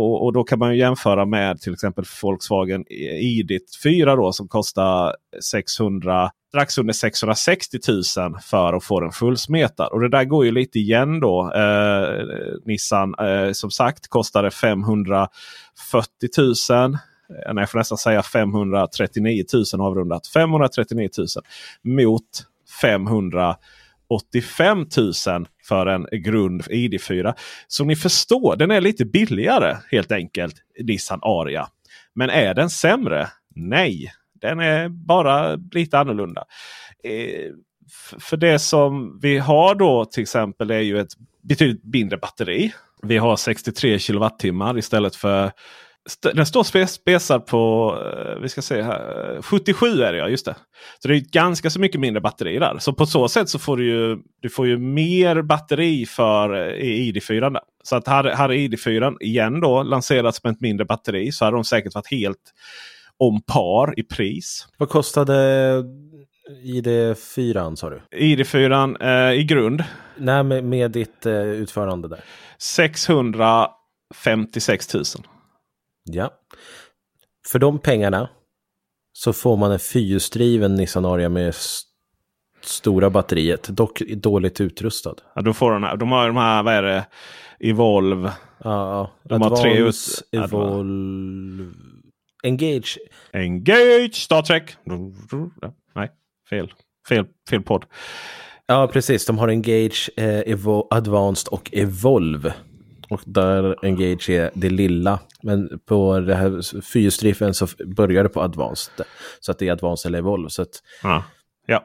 Och, 0.02 0.24
och, 0.24 0.32
då 0.32 0.44
kan 0.44 0.58
man 0.58 0.76
jämföra 0.76 1.24
med 1.26 1.60
till 1.60 1.72
exempel 1.72 2.04
Volkswagen 2.22 2.84
ID 3.20 3.58
4 3.82 4.16
då, 4.16 4.32
som 4.32 4.48
kostar 4.48 5.16
600 5.42 6.30
strax 6.52 6.78
under 6.78 6.92
660 6.92 7.78
000 7.88 8.02
för 8.42 8.72
att 8.72 8.84
få 8.84 9.00
den 9.00 9.12
fullsmetad. 9.12 9.88
Och 9.92 10.00
det 10.00 10.08
där 10.08 10.24
går 10.24 10.44
ju 10.44 10.50
lite 10.50 10.78
igen 10.78 11.20
då. 11.20 11.52
Eh, 11.54 12.24
Nissan 12.64 13.14
eh, 13.18 13.52
som 13.52 13.70
sagt 13.70 14.08
kostade 14.08 14.50
540 14.50 15.28
000. 16.38 16.98
Jag 17.56 17.70
får 17.70 17.78
nästan 17.78 17.98
säga 17.98 18.22
539 18.22 19.44
000 19.74 19.80
avrundat. 19.80 20.26
539 20.26 21.08
000 21.18 21.26
mot 21.82 22.28
500 22.80 23.56
85 24.14 24.86
000 24.96 25.46
för 25.68 25.86
en 25.86 26.06
grund 26.12 26.62
ID4. 26.62 27.34
Som 27.66 27.86
ni 27.86 27.96
förstår, 27.96 28.56
den 28.56 28.70
är 28.70 28.80
lite 28.80 29.04
billigare 29.04 29.76
helt 29.90 30.12
enkelt. 30.12 30.54
Nissan 30.80 31.20
Aria. 31.22 31.68
Men 32.14 32.30
är 32.30 32.54
den 32.54 32.70
sämre? 32.70 33.28
Nej, 33.54 34.12
den 34.40 34.60
är 34.60 34.88
bara 34.88 35.56
lite 35.56 35.98
annorlunda. 35.98 36.44
Eh, 37.04 37.50
för 38.18 38.36
det 38.36 38.58
som 38.58 39.18
vi 39.22 39.38
har 39.38 39.74
då 39.74 40.04
till 40.04 40.22
exempel 40.22 40.70
är 40.70 40.80
ju 40.80 41.00
ett 41.00 41.12
betydligt 41.42 41.84
mindre 41.84 42.18
batteri. 42.18 42.72
Vi 43.02 43.18
har 43.18 43.36
63 43.36 43.98
kilowattimmar 43.98 44.78
istället 44.78 45.16
för 45.16 45.52
den 46.34 46.46
står 46.46 46.86
spesad 46.86 47.46
på 47.46 47.94
eh, 48.04 48.42
vi 48.42 48.48
ska 48.48 48.62
se 48.62 48.82
här, 48.82 49.42
77 49.42 49.86
är 49.86 50.12
det 50.12 50.18
ja, 50.18 50.28
just 50.28 50.46
det. 50.46 50.54
Så 50.98 51.08
det 51.08 51.16
är 51.16 51.20
ganska 51.20 51.70
så 51.70 51.80
mycket 51.80 52.00
mindre 52.00 52.20
batteri 52.20 52.58
där. 52.58 52.78
Så 52.78 52.92
på 52.92 53.06
så 53.06 53.28
sätt 53.28 53.48
så 53.48 53.58
får 53.58 53.76
du 53.76 53.86
ju, 53.86 54.18
du 54.40 54.48
får 54.48 54.66
ju 54.66 54.78
mer 54.78 55.42
batteri 55.42 56.06
för 56.06 56.54
eh, 56.54 56.72
ID4. 56.84 57.58
Så 57.82 57.96
att 57.96 58.06
hade, 58.06 58.34
hade 58.34 58.54
ID4 58.54 59.16
igen 59.20 59.60
då 59.60 59.82
lanserats 59.82 60.44
med 60.44 60.52
ett 60.52 60.60
mindre 60.60 60.84
batteri 60.84 61.32
så 61.32 61.44
hade 61.44 61.56
de 61.56 61.64
säkert 61.64 61.94
varit 61.94 62.10
helt 62.10 62.52
om 63.16 63.42
par 63.42 64.00
i 64.00 64.02
pris. 64.02 64.66
Vad 64.78 64.88
kostade 64.88 65.32
ID4 66.64 67.76
sa 67.76 67.90
du? 67.90 68.00
ID4 68.16 69.02
eh, 69.02 69.32
i 69.40 69.44
grund. 69.44 69.84
Nej, 70.16 70.42
med, 70.42 70.64
med 70.64 70.90
ditt 70.90 71.26
eh, 71.26 71.42
utförande 71.42 72.08
där. 72.08 72.20
656 72.58 74.94
000. 74.94 75.04
Ja. 76.04 76.30
För 77.52 77.58
de 77.58 77.78
pengarna 77.78 78.28
så 79.12 79.32
får 79.32 79.56
man 79.56 79.72
en 79.72 79.78
fyrhjulsdriven 79.78 80.74
Nissan 80.74 81.04
Aria 81.04 81.28
med 81.28 81.48
st 81.48 81.88
stora 82.64 83.10
batteriet. 83.10 83.62
Dock 83.62 84.02
dåligt 84.16 84.60
utrustad. 84.60 85.14
Ja, 85.34 85.42
då 85.42 85.52
får 85.52 85.72
de, 85.72 85.98
de 85.98 86.12
har 86.12 86.26
de 86.26 86.36
här, 86.36 86.62
vad 86.62 86.74
är 86.74 86.82
det, 86.82 87.06
Evolve. 87.60 88.32
Ja. 88.64 89.10
De 89.22 89.42
har 89.42 89.56
tre 89.56 89.78
ut... 89.78 89.96
Evolve... 90.32 91.72
Engage. 92.44 92.98
Engage 93.32 94.14
Star 94.14 94.42
Trek. 94.42 94.76
Nej, 95.94 96.10
fel. 96.50 96.72
Fel, 97.08 97.26
fel 97.50 97.62
podd. 97.62 97.84
Ja, 98.66 98.90
precis. 98.92 99.26
De 99.26 99.38
har 99.38 99.48
Engage, 99.48 100.10
eh, 100.16 100.52
Evo 100.52 100.86
Advanced 100.90 101.48
och 101.48 101.70
Evolve. 101.72 102.54
Och 103.12 103.20
där 103.26 103.84
Engage 103.84 104.30
är 104.30 104.50
det 104.54 104.70
lilla. 104.70 105.18
Men 105.42 105.78
på 105.86 106.20
det 106.20 106.34
här 106.34 106.80
fyrstriffen 106.80 107.54
så 107.54 107.66
börjar 107.96 108.22
det 108.22 108.28
på 108.28 108.42
Advanced. 108.42 109.06
Så 109.40 109.52
att 109.52 109.58
det 109.58 109.68
är 109.68 109.72
Advanced 109.72 110.08
eller 110.08 110.18
Evolve. 110.18 110.50
Så 110.50 110.62
att... 110.62 110.82
ja. 111.02 111.24
ja. 111.66 111.84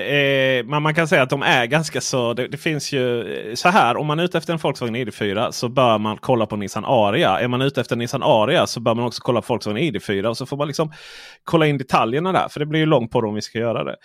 Är, 0.00 0.62
man, 0.62 0.82
man 0.82 0.94
kan 0.94 1.08
säga 1.08 1.22
att 1.22 1.30
de 1.30 1.42
är 1.42 1.66
ganska 1.66 2.00
så. 2.00 2.34
Det, 2.34 2.48
det, 2.48 2.56
finns 2.56 2.92
ju 2.92 3.34
eh, 3.34 3.54
så 3.54 3.68
här. 3.68 3.96
Om 3.96 4.06
man 4.06 4.18
är 4.18 4.24
ute 4.24 4.38
efter 4.38 4.52
en 4.52 4.58
Volkswagen 4.58 4.96
ID4 4.96 5.50
så 5.50 5.68
bör 5.68 5.98
man 5.98 6.16
kolla 6.20 6.46
på 6.46 6.56
Nissan 6.56 6.84
Aria. 6.84 7.40
Är 7.40 7.48
man 7.48 7.62
ute 7.62 7.80
efter 7.80 7.94
en 7.94 7.98
Nissan 7.98 8.22
Aria 8.22 8.66
så 8.66 8.80
bör 8.80 8.94
man 8.94 9.04
också 9.04 9.22
kolla 9.22 9.40
på 9.40 9.52
Volkswagen 9.52 9.82
ID4. 9.82 10.26
Och 10.26 10.36
så 10.36 10.46
får 10.46 10.56
man 10.56 10.66
liksom 10.66 10.92
kolla 11.44 11.66
in 11.66 11.78
detaljerna 11.78 12.32
där. 12.32 12.48
För 12.48 12.60
det 12.60 12.66
blir 12.66 12.80
ju 12.80 12.86
långt 12.86 13.10
på 13.10 13.18
om 13.18 13.34
vi 13.34 13.42
ska 13.42 13.58
göra 13.58 13.84
det. 13.84 13.96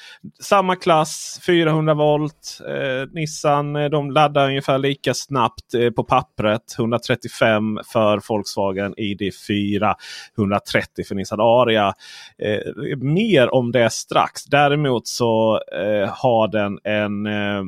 Samma 0.41 0.75
klass, 0.75 1.41
400 1.45 1.93
volt. 1.93 2.59
Eh, 2.67 3.09
Nissan 3.13 3.75
eh, 3.75 3.89
de 3.89 4.11
laddar 4.11 4.47
ungefär 4.47 4.77
lika 4.77 5.13
snabbt 5.13 5.73
eh, 5.73 5.89
på 5.89 6.03
pappret. 6.03 6.75
135 6.79 7.79
för 7.93 8.21
Volkswagen 8.29 8.95
ID4. 8.95 9.95
130 10.37 11.05
för 11.07 11.15
Nissan 11.15 11.39
Aria. 11.41 11.93
Eh, 12.37 12.97
mer 12.97 13.53
om 13.53 13.71
det 13.71 13.89
strax. 13.89 14.45
Däremot 14.45 15.07
så 15.07 15.61
eh, 15.73 15.78
eh, 15.80 16.09
har 16.09 16.47
den 16.47 16.80
en 16.84 17.25
eh, 17.25 17.63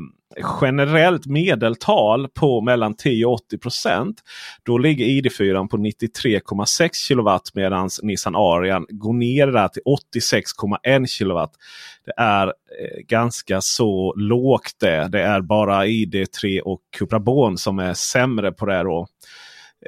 generellt 0.61 1.25
medeltal 1.25 2.27
på 2.27 2.61
mellan 2.61 2.95
10 2.95 3.25
och 3.25 3.39
80% 3.51 4.13
Då 4.63 4.77
ligger 4.77 5.05
ID4 5.05 5.67
på 5.67 5.77
93,6 5.77 7.07
kW 7.07 7.39
medan 7.53 7.89
Nissan 8.03 8.35
Arian 8.35 8.85
går 8.89 9.13
ner 9.13 9.47
där 9.47 9.67
till 9.67 9.81
86,1 10.23 11.19
kW. 11.19 11.51
Det 12.05 12.13
är 12.17 12.47
eh, 12.47 12.99
ganska 13.07 13.61
så 13.61 14.13
lågt 14.17 14.75
det. 14.79 15.07
Det 15.07 15.21
är 15.21 15.41
bara 15.41 15.85
ID3 15.85 16.59
och 16.59 16.81
Cupra 16.97 17.19
Born 17.19 17.57
som 17.57 17.79
är 17.79 17.93
sämre 17.93 18.51
på 18.51 18.65
det. 18.65 18.83
Då. 18.83 19.07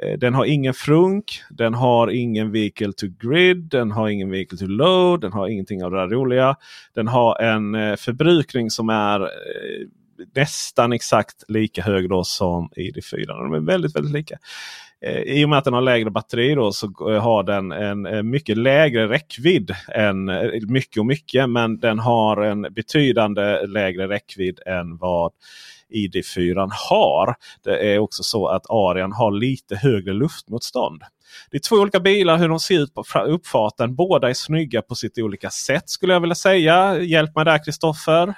Eh, 0.02 0.18
den 0.18 0.34
har 0.34 0.44
ingen 0.44 0.74
frunk, 0.74 1.42
den 1.50 1.74
har 1.74 2.08
ingen 2.10 2.52
vehicle 2.52 2.92
to 2.92 3.06
grid, 3.20 3.56
den 3.56 3.90
har 3.90 4.08
ingen 4.08 4.30
vehicle 4.30 4.58
to 4.58 4.66
load, 4.66 5.20
den 5.20 5.32
har 5.32 5.48
ingenting 5.48 5.84
av 5.84 5.90
det 5.90 5.96
där 5.96 6.08
roliga. 6.08 6.56
Den 6.94 7.08
har 7.08 7.42
en 7.42 7.74
eh, 7.74 7.96
förbrukning 7.96 8.70
som 8.70 8.88
är 8.88 9.20
eh, 9.20 9.28
nästan 10.34 10.92
exakt 10.92 11.44
lika 11.48 11.82
hög 11.82 12.08
då 12.08 12.24
som 12.24 12.68
ID4. 12.76 13.26
De 13.26 13.54
är 13.54 13.60
väldigt, 13.60 13.96
väldigt 13.96 14.12
lika. 14.12 14.38
I 15.24 15.44
och 15.44 15.48
med 15.48 15.58
att 15.58 15.64
den 15.64 15.74
har 15.74 15.80
lägre 15.80 16.10
batteri 16.10 16.54
då 16.54 16.72
så 16.72 16.86
har 17.20 17.42
den 17.42 17.72
en 17.72 18.30
mycket 18.30 18.56
lägre 18.56 19.08
räckvidd 19.08 19.70
än 19.88 20.30
mycket 20.68 20.98
och 20.98 21.06
mycket. 21.06 21.50
Men 21.50 21.80
den 21.80 21.98
har 21.98 22.42
en 22.42 22.62
betydande 22.62 23.66
lägre 23.66 24.08
räckvidd 24.08 24.60
än 24.66 24.96
vad 24.96 25.32
ID4 25.94 26.68
har. 26.88 27.34
Det 27.64 27.94
är 27.94 27.98
också 27.98 28.22
så 28.22 28.46
att 28.46 28.62
Arian 28.68 29.12
har 29.12 29.30
lite 29.30 29.76
högre 29.76 30.12
luftmotstånd. 30.12 31.02
Det 31.50 31.56
är 31.56 31.60
två 31.60 31.76
olika 31.76 32.00
bilar 32.00 32.38
hur 32.38 32.48
de 32.48 32.60
ser 32.60 32.80
ut 32.80 32.94
på 32.94 33.04
uppfarten. 33.26 33.94
Båda 33.94 34.30
är 34.30 34.34
snygga 34.34 34.82
på 34.82 34.94
sitt 34.94 35.18
olika 35.18 35.50
sätt 35.50 35.90
skulle 35.90 36.12
jag 36.12 36.20
vilja 36.20 36.34
säga. 36.34 36.98
Hjälp 36.98 37.36
mig 37.36 37.44
där 37.44 37.64
Kristoffer. 37.64 38.34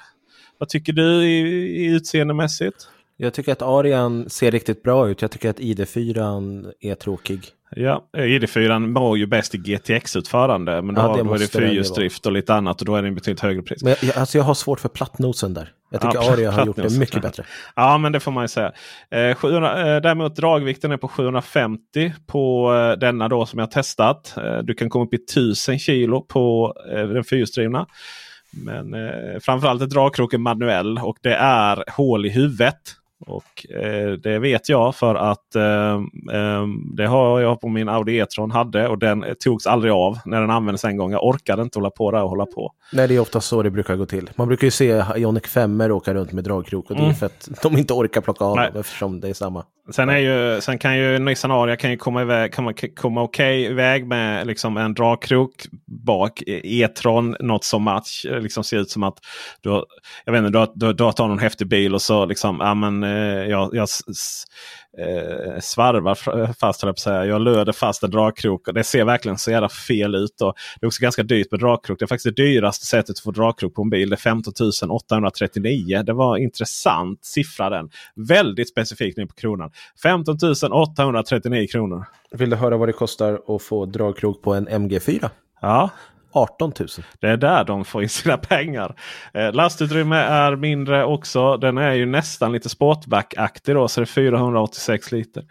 Vad 0.59 0.69
tycker 0.69 0.93
du 0.93 1.25
i, 1.25 1.39
i 1.83 1.87
utseendemässigt? 1.87 2.89
Jag 3.17 3.35
tycker 3.35 3.53
att 3.53 3.63
Arian 3.63 4.31
ser 4.31 4.51
riktigt 4.51 4.83
bra 4.83 5.09
ut. 5.09 5.23
Jag 5.23 5.31
tycker 5.31 5.51
att 5.51 5.59
ID4 5.59 6.73
är 6.81 6.95
tråkig. 6.95 7.41
Ja, 7.71 8.05
ID4 8.17 8.95
var 8.95 9.17
ju 9.17 9.27
bäst 9.27 9.55
i 9.55 9.59
GTX-utförande. 9.59 10.83
Men 10.83 10.95
då, 10.95 11.01
ja, 11.01 11.23
då 11.25 11.35
är 11.35 11.39
det 11.39 11.53
fyrhjulsdrift 11.53 12.27
och 12.27 12.33
lite 12.33 12.55
annat 12.55 12.81
och 12.81 12.87
då 12.87 12.97
är 12.97 13.03
det 13.03 13.09
en 13.09 13.15
betydligt 13.15 13.41
högre 13.41 13.63
pris. 13.63 13.83
Men 13.83 13.95
jag, 14.03 14.19
alltså 14.19 14.39
jag 14.39 14.45
har 14.45 14.55
svårt 14.55 14.81
för 14.81 14.89
plattnosen 14.89 15.55
där. 15.55 15.73
Jag 15.91 16.01
tycker 16.01 16.15
ja, 16.15 16.33
Aria 16.33 16.51
har 16.51 16.67
gjort 16.67 16.77
det 16.77 16.99
mycket 16.99 17.23
bättre. 17.23 17.45
Ja, 17.77 17.99
men 17.99 18.13
det 18.13 18.21
får 18.21 18.33
man 18.33 18.45
ju 18.45 18.49
säga. 18.49 18.73
Eh, 19.11 19.35
700, 19.35 19.97
eh, 19.97 20.03
däremot 20.03 20.37
dragvikten 20.37 20.93
är 20.93 20.97
på 20.97 21.09
750 21.09 22.13
på 22.27 22.75
eh, 22.75 22.99
denna 22.99 23.29
då 23.29 23.47
som 23.47 23.59
jag 23.59 23.71
testat. 23.71 24.35
Eh, 24.37 24.59
du 24.59 24.75
kan 24.75 24.91
komma 24.91 25.05
upp 25.05 25.15
i 25.15 25.17
1000 25.17 25.79
kilo 25.79 26.21
på 26.21 26.75
eh, 26.93 27.09
den 27.09 27.25
fyrhjulsdrivna. 27.25 27.87
Men 28.65 28.95
eh, 28.95 29.41
framförallt 29.41 29.83
är 29.83 29.87
dragkroken 29.87 30.43
manuell 30.43 30.99
och 30.99 31.17
det 31.23 31.35
är 31.35 31.85
hål 31.91 32.27
i 32.27 32.31
huvudet. 32.31 32.81
Och 33.21 33.67
eh, 33.71 34.13
det 34.13 34.39
vet 34.39 34.69
jag 34.69 34.95
för 34.95 35.15
att 35.15 35.55
eh, 35.55 35.95
eh, 36.33 36.67
det 36.97 37.07
har 37.07 37.41
jag 37.41 37.61
på 37.61 37.69
min 37.69 37.89
Audi 37.89 38.19
E-tron 38.19 38.51
hade 38.51 38.89
och 38.89 38.99
den 38.99 39.25
togs 39.39 39.67
aldrig 39.67 39.93
av 39.93 40.19
när 40.25 40.41
den 40.41 40.51
användes 40.51 40.85
en 40.85 40.97
gång. 40.97 41.13
Jag 41.13 41.25
orkade 41.25 41.63
inte 41.63 41.79
hålla 41.79 41.91
på 41.91 42.11
där 42.11 42.23
och 42.23 42.29
hålla 42.29 42.47
på. 42.47 42.73
Nej, 42.93 43.09
det 43.09 43.15
är 43.15 43.21
ofta 43.21 43.41
så 43.41 43.63
det 43.63 43.71
brukar 43.71 43.97
gå 43.97 44.07
till. 44.07 44.31
Man 44.37 44.49
brukar 44.49 44.67
ju 44.67 44.71
se 44.71 45.05
Ionic 45.17 45.47
5 45.47 45.81
åka 45.81 46.15
runt 46.15 46.33
med 46.33 46.45
dragkrok 46.45 46.91
och 46.91 46.97
det 46.97 47.03
är 47.03 47.05
mm. 47.05 47.17
för 47.17 47.27
att 47.27 47.49
de 47.63 47.77
inte 47.77 47.93
orkar 47.93 48.21
plocka 48.21 48.45
av 48.45 48.57
dem 48.57 48.81
eftersom 48.81 49.21
det 49.21 49.29
är 49.29 49.35
samma. 49.35 49.65
Sen, 49.91 50.09
är 50.09 50.19
ju, 50.19 50.61
sen 50.61 50.79
kan 50.79 50.99
ju 50.99 51.19
Nissan 51.19 51.51
Aria 51.51 51.77
kan 51.77 51.91
ju 51.91 51.97
komma, 51.97 52.23
iväg, 52.23 52.53
kan 52.53 52.65
man 52.65 52.75
komma 52.97 53.23
okej 53.23 53.61
okay 53.61 53.73
iväg 53.73 54.07
med 54.07 54.47
liksom 54.47 54.77
en 54.77 54.95
dragkrok 54.95 55.53
bak. 55.87 56.43
E-tron, 56.47 57.37
något 57.41 57.65
som 57.65 57.83
match. 57.83 58.25
Eh, 58.25 58.41
liksom 58.41 58.65
ser 58.65 58.79
ut 58.79 58.91
som 58.91 59.03
att 59.03 59.19
du, 59.61 59.71
har, 59.71 59.85
jag 60.25 60.33
vet 60.33 60.45
inte, 60.45 60.59
du, 60.59 60.73
du, 60.75 60.93
du 60.93 61.05
har 61.05 61.13
tagit 61.13 61.29
någon 61.29 61.39
häftig 61.39 61.69
bil 61.69 61.95
och 61.95 62.03
så 62.03 62.27
liksom, 62.27 62.57
ja 62.61 62.75
men 62.75 63.03
eh, 63.03 63.45
jag, 63.51 63.75
jag 63.75 63.89
eh, 64.99 65.61
svarvar 65.61 66.15
fast, 66.53 66.83
jag, 66.83 66.99
säga. 66.99 67.25
jag 67.25 67.41
löder 67.41 67.73
fast 67.73 68.03
en 68.03 68.11
dragkrok. 68.11 68.69
Och 68.69 68.75
det 68.75 68.85
ser 68.85 69.05
verkligen 69.05 69.39
så 69.39 69.51
jävla 69.51 69.69
fel 69.69 70.15
ut. 70.15 70.41
Och 70.41 70.55
det 70.81 70.85
är 70.85 70.87
också 70.87 71.03
ganska 71.03 71.23
dyrt 71.23 71.51
med 71.51 71.61
dragkrok. 71.61 71.99
Det 71.99 72.05
är 72.05 72.07
faktiskt 72.07 72.37
det 72.37 72.43
dyraste 72.43 72.87
sättet 72.87 73.11
att 73.11 73.21
få 73.21 73.31
dragkrok 73.31 73.75
på 73.75 73.83
en 73.83 73.91
bil. 73.91 74.11
Det 74.11 74.15
är 74.15 74.17
15 74.17 74.53
839. 74.91 76.03
Det 76.03 76.13
var 76.13 76.37
intressant 76.37 77.25
siffra 77.25 77.71
den. 77.71 77.91
Väldigt 78.15 78.69
specifikt 78.69 79.19
nu 79.19 79.27
på 79.27 79.35
kronan. 79.35 79.71
15 80.03 80.37
839 80.73 81.67
kronor. 81.67 82.05
Vill 82.31 82.51
du 82.51 82.57
höra 82.57 82.77
vad 82.77 82.89
det 82.89 82.93
kostar 82.93 83.41
att 83.57 83.63
få 83.63 83.87
dragkrok 83.87 84.43
på 84.43 84.55
en 84.55 84.69
MG4? 84.69 85.31
Ja. 85.61 85.91
18 86.37 86.73
000. 86.79 86.89
Det 87.21 87.29
är 87.29 87.37
där 87.37 87.65
de 87.65 87.85
får 87.85 88.03
in 88.03 88.09
sina 88.09 88.37
pengar. 88.49 88.97
Eh, 89.35 89.53
lastutrymme 89.53 90.17
är 90.17 90.57
mindre 90.57 91.05
också. 91.05 91.57
Den 91.57 91.79
är 91.79 91.93
ju 91.93 92.07
nästan 92.07 92.53
lite 92.53 92.69
sportback-aktig 92.69 93.75
då. 93.75 93.89
Så 93.89 94.01
det 94.01 94.05
är 94.05 94.07
486 94.07 95.13
liter. 95.13 95.45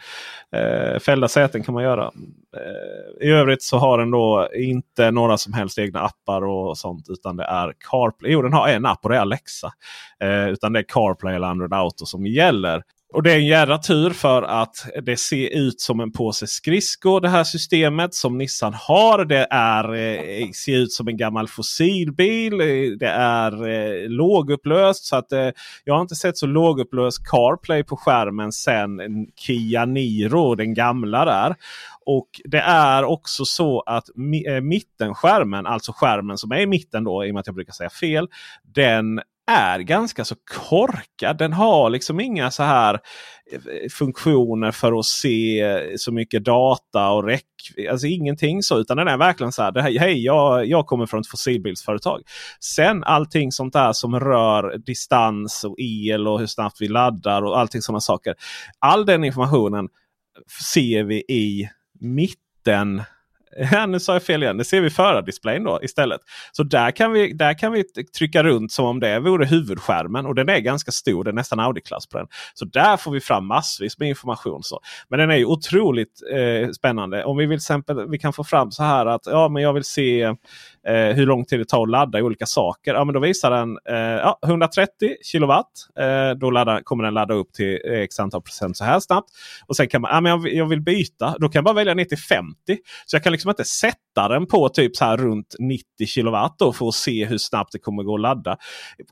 Eh, 0.56 1.00
fällda 1.00 1.28
säten 1.28 1.64
kan 1.64 1.74
man 1.74 1.84
göra. 1.84 2.12
Eh, 2.58 3.28
I 3.28 3.32
övrigt 3.32 3.64
så 3.64 3.78
har 3.78 3.98
den 3.98 4.12
då 4.12 4.50
inte 4.56 5.12
några 5.12 5.38
som 5.38 5.54
helst 5.54 5.80
egna 5.80 6.00
appar 6.00 6.42
och 6.42 6.78
sånt. 6.78 7.10
Utan 7.10 7.38
det 7.38 7.44
är 7.44 7.74
CarPlay. 7.92 8.32
Jo 8.32 8.42
den 8.42 8.54
har 8.54 8.68
en 8.68 8.86
app 8.86 9.00
och 9.04 9.10
det 9.10 9.16
är 9.16 9.22
Alexa. 9.22 9.72
Eh, 10.20 10.50
utan 10.50 10.74
det 10.74 10.80
är 10.80 10.86
CarPlay 10.88 11.36
eller 11.36 11.48
Android 11.48 11.74
Auto 11.74 12.06
som 12.06 12.26
gäller. 12.26 12.84
Och 13.16 13.24
det 13.24 13.32
är 13.32 13.36
en 13.36 13.46
jädra 13.46 13.78
tur 13.78 14.10
för 14.10 14.44
att 14.44 14.86
det 15.04 15.18
ser 15.18 15.50
ut 15.50 15.82
som 15.82 16.00
en 16.00 16.12
påse 16.12 16.48
skridskor 16.48 17.22
det 17.22 17.30
här 17.30 17.44
systemet 17.44 18.14
som 18.14 18.38
Nissan 18.38 18.74
har. 18.74 19.26
Det 19.26 19.48
är, 19.50 19.94
eh, 19.94 20.50
ser 20.52 20.78
ut 20.78 20.92
som 20.92 21.08
en 21.08 21.18
gammal 21.18 21.48
fossilbil. 21.48 22.58
Det 23.00 23.08
är 23.08 23.68
eh, 23.68 24.10
lågupplöst. 24.10 25.06
så 25.06 25.16
att 25.16 25.32
eh, 25.32 25.50
Jag 25.84 25.94
har 25.94 26.02
inte 26.02 26.16
sett 26.16 26.38
så 26.38 26.46
lågupplöst 26.46 27.28
CarPlay 27.28 27.84
på 27.84 27.98
skärmen 27.98 28.52
sen 28.52 29.00
Kia 29.36 29.86
Niro, 29.86 30.56
den 30.56 30.74
gamla 30.74 31.26
där. 31.26 31.56
Och 32.06 32.30
det 32.44 32.62
är 32.62 33.04
också 33.04 33.46
så 33.46 33.82
att 33.82 34.10
eh, 34.48 34.62
mittenskärmen, 34.62 35.66
alltså 35.66 35.92
skärmen 35.96 36.38
som 36.38 36.52
är 36.52 36.60
i 36.60 36.68
mitten 36.68 37.04
då, 37.04 37.26
i 37.26 37.32
och 37.32 37.34
med 37.34 37.40
att 37.40 37.48
jag 37.48 37.56
brukar 37.56 37.74
säga 37.74 37.90
fel. 37.90 38.28
Den 38.76 39.22
är 39.48 39.80
ganska 39.80 40.26
så 40.26 40.36
korkad. 40.70 41.38
Den 41.38 41.54
har 41.54 41.90
liksom 41.90 42.20
inga 42.20 42.52
så 42.52 42.64
här 42.64 42.94
eh, 43.52 43.90
funktioner 43.92 44.72
för 44.72 45.00
att 45.00 45.06
se 45.06 45.98
så 45.98 46.12
mycket 46.12 46.44
data 46.44 47.10
och 47.10 47.24
räck. 47.24 47.46
Alltså 47.92 48.08
ingenting 48.08 48.64
så. 48.64 48.80
Utan 48.80 48.98
den 48.98 49.08
är 49.08 49.18
verkligen 49.18 49.52
så 49.52 49.64
här. 49.64 49.82
Hej, 49.82 50.24
jag, 50.24 50.66
jag 50.66 50.86
kommer 50.86 51.06
från 51.06 51.22
ett 51.22 51.28
fossilbilsföretag. 51.28 52.22
Sen 52.60 53.04
allting 53.04 53.52
sånt 53.52 53.74
där 53.74 53.94
som 53.94 54.20
rör 54.20 54.78
distans 54.78 55.64
och 55.64 55.76
el 55.80 56.28
och 56.28 56.40
hur 56.40 56.48
snabbt 56.48 56.82
vi 56.82 56.88
laddar 56.88 57.42
och 57.42 57.60
allting 57.60 57.82
sådana 57.82 58.00
saker. 58.00 58.36
All 58.80 59.06
den 59.06 59.24
informationen 59.24 59.90
ser 60.74 61.04
vi 61.04 61.16
i 61.16 61.70
mitten 62.00 63.04
Ja, 63.72 63.86
nu 63.86 64.00
sa 64.00 64.14
jag 64.14 64.24
fel 64.24 64.44
igen. 64.44 64.58
Det 64.58 64.64
ser 64.64 64.82
vi 64.82 64.90
förardisplayen 64.90 65.64
då 65.64 65.80
istället. 65.84 66.22
Så 66.52 66.64
där 66.64 66.92
kan, 66.92 67.12
vi, 67.12 67.34
där 67.34 67.58
kan 67.60 67.72
vi 67.72 67.84
trycka 68.18 68.44
runt 68.44 68.72
som 68.72 68.86
om 68.86 69.00
det 69.00 69.20
vore 69.20 69.46
huvudskärmen. 69.46 70.26
Och 70.26 70.36
den 70.36 70.50
är 70.50 70.60
ganska 70.60 70.92
stor. 70.92 71.24
Det 71.24 71.32
är 71.32 71.34
nästan 71.34 71.60
Audi-klass 71.60 72.10
på 72.10 72.18
den. 72.18 72.28
Så 72.54 72.66
där 72.66 72.98
får 72.98 73.12
vi 73.12 73.20
fram 73.20 73.46
massvis 73.46 74.00
med 74.00 74.10
information. 74.10 74.64
Så. 74.64 74.80
Men 75.10 75.20
den 75.20 75.32
är 75.32 75.36
ju 75.36 75.46
otroligt 75.46 76.22
eh, 76.34 76.70
spännande. 76.70 77.24
Om 77.24 77.38
vi 77.38 77.46
vill 77.46 77.56
exempel, 77.56 78.10
vi 78.10 78.18
kan 78.18 78.34
få 78.34 78.44
fram 78.44 78.72
så 78.72 78.84
här 78.84 79.06
att 79.06 79.26
ja, 79.26 79.50
men 79.50 79.64
jag 79.64 79.74
vill 79.74 79.84
se 79.84 80.22
eh, 80.22 81.16
hur 81.16 81.26
lång 81.26 81.46
tid 81.46 81.60
det 81.60 81.66
tar 81.66 81.84
att 81.84 81.90
ladda 81.90 82.24
olika 82.24 82.46
saker. 82.46 82.94
Ja, 82.94 83.04
men 83.04 83.14
då 83.14 83.20
visar 83.20 83.52
den 83.52 83.78
eh, 83.90 83.96
ja, 83.98 84.40
130 84.46 85.16
kilowatt. 85.24 85.72
Eh, 86.00 86.38
då 86.38 86.52
laddar, 86.52 86.82
kommer 86.82 87.04
den 87.04 87.14
ladda 87.14 87.34
upp 87.34 87.54
till 87.54 87.80
x 87.86 88.20
antal 88.20 88.42
procent 88.42 88.78
så 88.78 88.84
här 88.84 89.00
snabbt. 89.00 89.30
Och 89.68 89.76
sen 89.76 89.88
kan 89.88 90.02
man, 90.02 90.12
ja, 90.14 90.22
men 90.22 90.30
jag, 90.30 90.54
jag 90.54 90.66
vill 90.66 90.82
byta. 90.82 91.36
Då 91.40 91.50
kan 91.50 91.60
jag 91.60 91.64
bara 91.64 91.76
välja 91.76 91.94
ner 91.94 92.06
till 92.06 92.18
50. 92.18 92.56
Så 93.06 93.16
jag 93.16 93.24
kan 93.24 93.32
liksom 93.32 93.45
Liksom 93.46 93.50
inte 93.50 93.66
sätta 93.66 94.28
den 94.30 94.46
på 94.46 94.70
typ 94.70 94.96
så 94.96 95.06
här 95.06 95.18
runt 95.18 95.56
90 95.60 95.86
kilowatt 96.08 96.56
då 96.60 96.74
för 96.74 96.88
att 96.88 96.94
se 96.94 97.26
hur 97.26 97.38
snabbt 97.38 97.72
det 97.72 97.80
kommer 97.80 98.04
gå 98.04 98.16
att 98.16 98.22
ladda. 98.22 98.58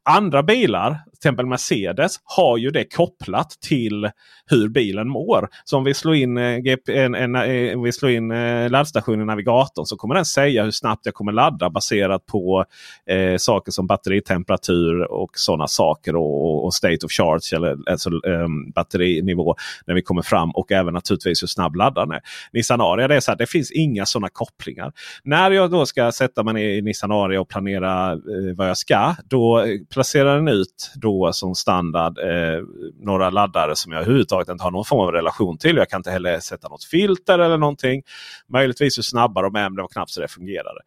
Andra 0.03 0.43
bilar, 0.43 0.99
till 1.23 1.29
exempel 1.29 1.45
Mercedes, 1.45 2.15
har 2.23 2.57
ju 2.57 2.69
det 2.69 2.95
kopplat 2.95 3.49
till 3.49 4.09
hur 4.45 4.69
bilen 4.69 5.09
mår. 5.09 5.49
Så 5.63 5.77
om 5.77 5.83
vi 5.83 5.93
slår 5.93 6.15
in, 6.15 6.37
eh, 6.37 6.59
en, 6.87 7.15
en, 7.15 7.35
eh, 7.35 7.41
en, 7.41 7.83
vi 7.83 7.91
slår 7.91 8.11
in 8.11 8.31
eh, 8.31 8.69
laddstationen 8.69 9.21
i 9.21 9.25
navigatorn 9.25 9.85
så 9.85 9.95
kommer 9.95 10.15
den 10.15 10.25
säga 10.25 10.63
hur 10.63 10.71
snabbt 10.71 11.05
jag 11.05 11.13
kommer 11.13 11.31
ladda 11.31 11.69
baserat 11.69 12.25
på 12.25 12.65
eh, 13.09 13.37
saker 13.37 13.71
som 13.71 13.87
batteritemperatur 13.87 15.11
och 15.11 15.31
sådana 15.33 15.67
saker. 15.67 16.15
Och, 16.15 16.65
och, 16.65 16.73
state 16.73 17.05
of 17.05 17.11
charge, 17.11 17.55
eller 17.55 17.77
alltså, 17.89 18.09
eh, 18.09 18.47
batterinivå 18.75 19.55
när 19.85 19.95
vi 19.95 20.01
kommer 20.01 20.21
fram. 20.21 20.51
Och 20.51 20.71
även 20.71 20.93
naturligtvis 20.93 21.43
hur 21.43 21.47
snabb 21.47 21.75
laddaren 21.75 22.11
är. 22.11 22.21
Nissan 22.53 22.81
Aria, 22.81 23.07
det, 23.07 23.15
är 23.15 23.19
så 23.19 23.31
här, 23.31 23.37
det 23.37 23.47
finns 23.47 23.71
inga 23.71 24.05
sådana 24.05 24.29
kopplingar. 24.29 24.91
När 25.23 25.51
jag 25.51 25.71
då 25.71 25.85
ska 25.85 26.11
sätta 26.11 26.43
mig 26.43 26.53
ner 26.53 26.69
i 26.69 26.81
Nissan 26.81 27.11
Aria 27.11 27.41
och 27.41 27.49
planera 27.49 28.11
eh, 28.11 28.55
vad 28.57 28.69
jag 28.69 28.77
ska. 28.77 29.15
Då 29.29 29.65
placerar 29.93 30.35
den 30.35 30.47
ut 30.47 30.91
då 30.95 31.12
som 31.31 31.55
standard 31.55 32.17
eh, 32.17 32.63
några 32.99 33.29
laddare 33.29 33.75
som 33.75 33.91
jag 33.91 34.01
överhuvudtaget 34.01 34.49
inte 34.49 34.63
har 34.63 34.71
någon 34.71 34.85
form 34.85 34.99
av 34.99 35.11
relation 35.11 35.57
till. 35.57 35.77
Jag 35.77 35.89
kan 35.89 35.99
inte 35.99 36.11
heller 36.11 36.39
sätta 36.39 36.69
något 36.69 36.83
filter 36.83 37.39
eller 37.39 37.57
någonting. 37.57 38.03
Möjligtvis 38.53 38.97
hur 38.97 39.03
snabba 39.03 39.41
de 39.41 39.55
är, 39.55 39.63
men 39.63 39.75
det 39.75 39.81
var 39.81 39.89
knappt 39.89 40.11
så 40.11 40.21
det 40.21 40.27
fungerade 40.27 40.79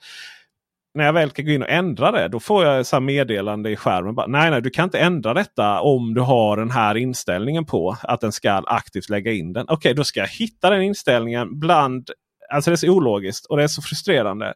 när 0.96 1.04
jag 1.04 1.12
väl 1.12 1.30
kan 1.30 1.44
gå 1.44 1.50
in 1.50 1.62
och 1.62 1.70
ändra 1.70 2.12
det, 2.12 2.28
då 2.28 2.40
får 2.40 2.64
jag 2.64 2.80
ett 2.80 3.02
meddelande 3.02 3.70
i 3.70 3.76
skärmen. 3.76 4.14
Bara, 4.14 4.26
nej, 4.26 4.50
nej, 4.50 4.62
du 4.62 4.70
kan 4.70 4.84
inte 4.84 4.98
ändra 4.98 5.34
detta 5.34 5.80
om 5.80 6.14
du 6.14 6.20
har 6.20 6.56
den 6.56 6.70
här 6.70 6.94
inställningen 6.94 7.64
på 7.64 7.96
att 8.02 8.20
den 8.20 8.32
ska 8.32 8.52
aktivt 8.52 9.08
lägga 9.08 9.32
in 9.32 9.52
den. 9.52 9.62
Okej, 9.62 9.74
okay, 9.74 9.92
då 9.92 10.04
ska 10.04 10.20
jag 10.20 10.28
hitta 10.28 10.70
den 10.70 10.82
inställningen 10.82 11.58
bland... 11.58 12.10
Alltså 12.50 12.70
det 12.70 12.74
är 12.74 12.76
så 12.76 12.88
ologiskt 12.88 13.46
och 13.46 13.56
det 13.56 13.62
är 13.62 13.68
så 13.68 13.82
frustrerande. 13.82 14.54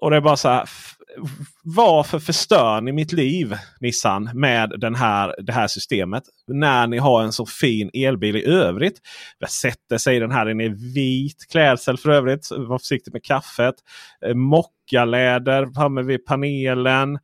Och 0.00 0.10
det 0.10 0.16
är 0.16 0.20
bara 0.20 0.36
så 0.36 0.48
här. 0.48 0.68
Varför 1.62 2.18
förstör 2.18 2.80
ni 2.80 2.92
mitt 2.92 3.12
liv 3.12 3.54
Nissan 3.80 4.30
med 4.34 4.72
den 4.78 4.94
här, 4.94 5.34
det 5.42 5.52
här 5.52 5.66
systemet? 5.66 6.22
När 6.46 6.86
ni 6.86 6.98
har 6.98 7.22
en 7.22 7.32
så 7.32 7.46
fin 7.46 7.90
elbil 7.94 8.36
i 8.36 8.44
övrigt. 8.44 9.00
Jag 9.38 9.50
sätter 9.50 9.98
sig 9.98 10.20
den 10.20 10.30
här. 10.30 10.46
Den 10.46 10.60
är 10.60 10.94
vit 10.94 11.50
klädsel 11.50 11.96
för 11.96 12.10
övrigt. 12.10 12.48
Var 12.50 12.78
försiktig 12.78 13.12
med 13.12 13.24
kaffet. 13.24 13.74
Eh, 14.26 14.34
Mockaläder 14.34 15.74
framme 15.74 16.02
vid 16.02 16.24
panelen. 16.24 17.18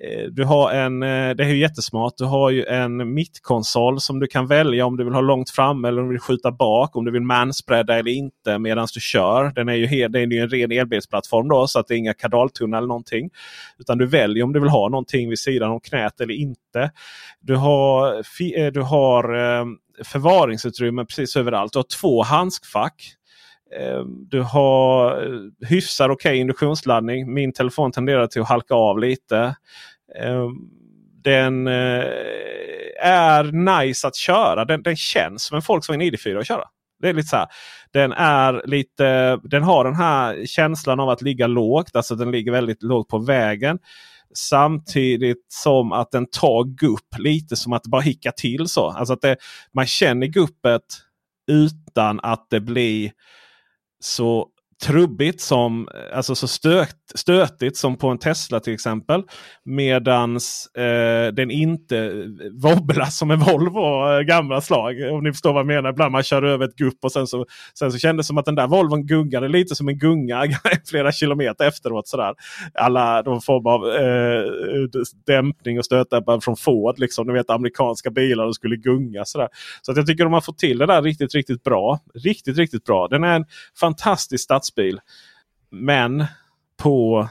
Eh, 0.00 0.30
du 0.30 0.44
har 0.44 0.72
en, 0.72 1.02
eh, 1.02 1.34
det 1.34 1.44
är 1.44 1.48
ju 1.48 1.58
jättesmart. 1.58 2.12
Du 2.16 2.24
har 2.24 2.50
ju 2.50 2.64
en 2.64 3.14
mittkonsol 3.14 4.00
som 4.00 4.20
du 4.20 4.26
kan 4.26 4.46
välja 4.46 4.86
om 4.86 4.96
du 4.96 5.04
vill 5.04 5.14
ha 5.14 5.20
långt 5.20 5.50
fram 5.50 5.84
eller 5.84 6.02
om 6.02 6.08
du 6.08 6.12
vill 6.12 6.20
skjuta 6.20 6.52
bak. 6.52 6.96
Om 6.96 7.04
du 7.04 7.10
vill 7.10 7.22
manspreada 7.22 7.98
eller 7.98 8.10
inte 8.10 8.58
medan 8.58 8.88
du 8.94 9.00
kör. 9.00 9.52
Den 9.54 9.68
är 9.68 9.74
ju, 9.74 10.08
det 10.08 10.18
är 10.18 10.26
ju 10.26 10.38
en 10.38 10.48
ren 10.48 10.72
elbilsplattform 10.72 11.48
då 11.48 11.66
så 11.66 11.78
att 11.78 11.86
det 11.86 11.94
är 11.94 11.98
inga 11.98 12.14
kardaltunnlar 12.14 12.78
eller 12.78 12.88
någonting. 12.88 13.30
Utan 13.78 13.98
du 13.98 14.06
väljer 14.06 14.44
om 14.44 14.52
du 14.52 14.60
vill 14.60 14.68
ha 14.68 14.88
någonting 14.88 15.28
vid 15.28 15.38
sidan 15.38 15.70
om 15.70 15.80
knät 15.80 16.20
eller 16.20 16.34
inte. 16.34 16.90
Du 17.40 17.56
har, 17.56 18.16
eh, 18.16 18.72
du 18.72 18.82
har 18.82 19.26
förvaringsutrymme 20.04 21.04
precis 21.04 21.36
överallt. 21.36 21.72
Du 21.72 21.78
har 21.78 22.00
två 22.00 22.22
handskfack. 22.22 23.15
Ehm, 23.74 24.28
du 24.28 24.42
har 24.42 25.22
eh, 25.22 25.68
hyfsad 25.68 26.10
okej 26.10 26.30
okay 26.30 26.40
induktionsladdning. 26.40 27.34
Min 27.34 27.52
telefon 27.52 27.92
tenderar 27.92 28.26
till 28.26 28.42
att 28.42 28.48
halka 28.48 28.74
av 28.74 28.98
lite. 28.98 29.56
Ehm, 30.18 30.52
den 31.22 31.66
eh, 31.66 32.04
är 33.02 33.76
nice 33.78 34.08
att 34.08 34.16
köra. 34.16 34.64
Den, 34.64 34.82
den 34.82 34.96
känns 34.96 35.44
som 35.44 35.56
en 35.56 35.62
Volkswagen 35.68 36.02
ID4 36.02 36.40
att 36.40 36.46
köra. 36.46 36.64
Det 37.00 37.08
är 37.08 37.14
lite 37.14 37.28
så 37.28 37.36
här, 37.36 37.46
den, 37.92 38.12
är 38.12 38.62
lite, 38.66 39.36
den 39.36 39.62
har 39.62 39.84
den 39.84 39.94
här 39.94 40.46
känslan 40.46 41.00
av 41.00 41.08
att 41.08 41.22
ligga 41.22 41.46
lågt. 41.46 41.96
Alltså 41.96 42.14
den 42.14 42.30
ligger 42.30 42.52
väldigt 42.52 42.82
lågt 42.82 43.08
på 43.08 43.18
vägen. 43.18 43.78
Samtidigt 44.34 45.46
som 45.48 45.92
att 45.92 46.10
den 46.10 46.26
tar 46.26 46.64
gupp 46.64 47.18
lite 47.18 47.56
som 47.56 47.72
att 47.72 47.82
det 47.82 47.90
bara 47.90 48.02
hickar 48.02 48.30
till 48.30 48.68
så. 48.68 48.90
Alltså 48.90 49.14
att 49.14 49.20
det, 49.20 49.36
man 49.72 49.86
känner 49.86 50.26
guppet 50.26 50.82
utan 51.46 52.20
att 52.22 52.46
det 52.50 52.60
blir 52.60 53.12
så 54.00 54.50
trubbigt 54.82 55.40
som, 55.40 55.88
alltså 56.12 56.34
så 56.34 56.48
stöt, 56.48 56.96
stötigt 57.14 57.76
som 57.76 57.96
på 57.96 58.08
en 58.08 58.18
Tesla 58.18 58.60
till 58.60 58.74
exempel. 58.74 59.22
Medans 59.64 60.66
eh, 60.66 61.32
den 61.32 61.50
inte 61.50 61.98
eh, 61.98 62.12
wobblas 62.52 63.18
som 63.18 63.30
en 63.30 63.38
Volvo 63.38 64.12
eh, 64.12 64.20
gamla 64.20 64.60
slag. 64.60 64.94
Om 65.12 65.24
ni 65.24 65.32
förstår 65.32 65.52
vad 65.52 65.60
jag 65.60 65.66
menar. 65.66 65.90
Ibland 65.90 66.12
man 66.12 66.22
kör 66.22 66.42
över 66.42 66.64
ett 66.64 66.76
gupp 66.76 66.98
och 67.02 67.12
sen 67.12 67.26
så, 67.26 67.46
sen 67.78 67.92
så 67.92 67.98
kändes 67.98 68.26
det 68.26 68.28
som 68.28 68.38
att 68.38 68.44
den 68.44 68.54
där 68.54 68.66
Volvon 68.66 69.06
gungade 69.06 69.48
lite 69.48 69.74
som 69.74 69.88
en 69.88 69.98
gunga 69.98 70.42
flera 70.90 71.12
kilometer 71.12 71.68
efteråt. 71.68 72.08
Sådär. 72.08 72.34
Alla 72.74 73.22
de 73.22 73.40
form 73.40 73.66
av 73.66 73.86
eh, 73.88 74.44
dämpning 75.26 75.78
och 75.78 75.84
stötdämpare 75.84 76.40
från 76.40 76.56
Ford. 76.56 76.98
Liksom, 76.98 77.26
ni 77.26 77.32
vet 77.32 77.50
amerikanska 77.50 78.10
bilar 78.10 78.44
och 78.44 78.54
skulle 78.54 78.76
gunga. 78.76 79.24
Sådär. 79.24 79.48
Så 79.82 79.92
att 79.92 79.96
jag 79.96 80.06
tycker 80.06 80.24
de 80.24 80.32
har 80.32 80.40
fått 80.40 80.58
till 80.58 80.78
det 80.78 80.86
där 80.86 81.02
riktigt, 81.02 81.34
riktigt 81.34 81.62
bra. 81.62 82.00
Riktigt, 82.14 82.58
riktigt 82.58 82.84
bra. 82.84 83.08
Den 83.08 83.24
är 83.24 83.36
en 83.36 83.44
fantastisk 83.80 84.42
stadsbil. 84.66 85.00
Men 85.70 86.24
på 86.82 87.28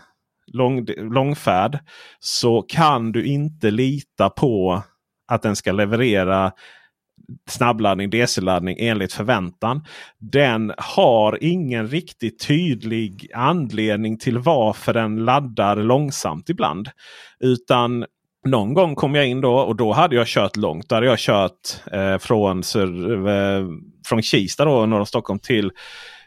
lång, 0.47 0.87
långfärd 0.97 1.79
så 2.19 2.61
kan 2.61 3.11
du 3.11 3.25
inte 3.25 3.71
lita 3.71 4.29
på 4.29 4.83
att 5.27 5.41
den 5.41 5.55
ska 5.55 5.71
leverera 5.71 6.51
snabbladdning, 7.49 8.09
DC-laddning 8.09 8.77
enligt 8.79 9.13
förväntan. 9.13 9.85
Den 10.19 10.73
har 10.77 11.37
ingen 11.41 11.87
riktigt 11.87 12.47
tydlig 12.47 13.27
anledning 13.33 14.17
till 14.17 14.37
varför 14.37 14.93
den 14.93 15.25
laddar 15.25 15.75
långsamt 15.75 16.49
ibland. 16.49 16.89
Utan 17.39 18.05
någon 18.45 18.73
gång 18.73 18.95
kom 18.95 19.15
jag 19.15 19.27
in 19.27 19.41
då 19.41 19.55
och 19.55 19.75
då 19.75 19.93
hade 19.93 20.15
jag 20.15 20.27
kört 20.27 20.55
långt. 20.55 20.89
Då 20.89 20.95
hade 20.95 21.07
jag 21.07 21.19
kört 21.19 21.91
eh, 21.91 22.17
från, 22.17 22.59
eh, 22.59 23.67
från 24.07 24.21
Kista 24.21 24.65
då, 24.65 24.85
norr 24.85 24.99
om 24.99 25.05
Stockholm 25.05 25.39
till 25.39 25.71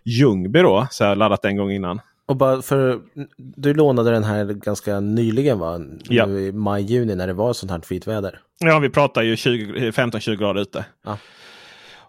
Ljungby 0.09 0.63
då. 0.63 0.87
Så 0.91 1.05
jag 1.05 1.09
har 1.09 1.17
laddat 1.17 1.45
en 1.45 1.57
gång 1.57 1.71
innan. 1.71 2.01
Och 2.27 2.37
bara 2.37 2.63
för, 2.63 3.01
du 3.37 3.75
lånade 3.75 4.11
den 4.11 4.25
här 4.25 4.45
ganska 4.45 5.01
nyligen 5.01 5.59
va? 5.59 5.81
Ja. 6.09 6.29
I 6.29 6.53
maj-juni 6.53 7.15
när 7.15 7.27
det 7.27 7.33
var 7.33 7.53
sånt 7.53 7.73
här 7.73 7.81
fint 7.81 8.07
väder. 8.07 8.41
Ja, 8.59 8.79
vi 8.79 8.91
pratar 8.91 9.23
ju 9.23 9.35
15-20 9.35 10.37
grader 10.37 10.61
ute. 10.61 10.85
Ja. 11.05 11.19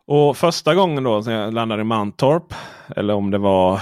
Och 0.05 0.37
första 0.37 0.75
gången 0.75 1.03
då 1.03 1.19
när 1.25 1.41
jag 1.41 1.53
landade 1.53 1.81
i 1.81 1.85
Mantorp. 1.85 2.53
Eller 2.95 3.13
om 3.13 3.31
det 3.31 3.37
var 3.37 3.81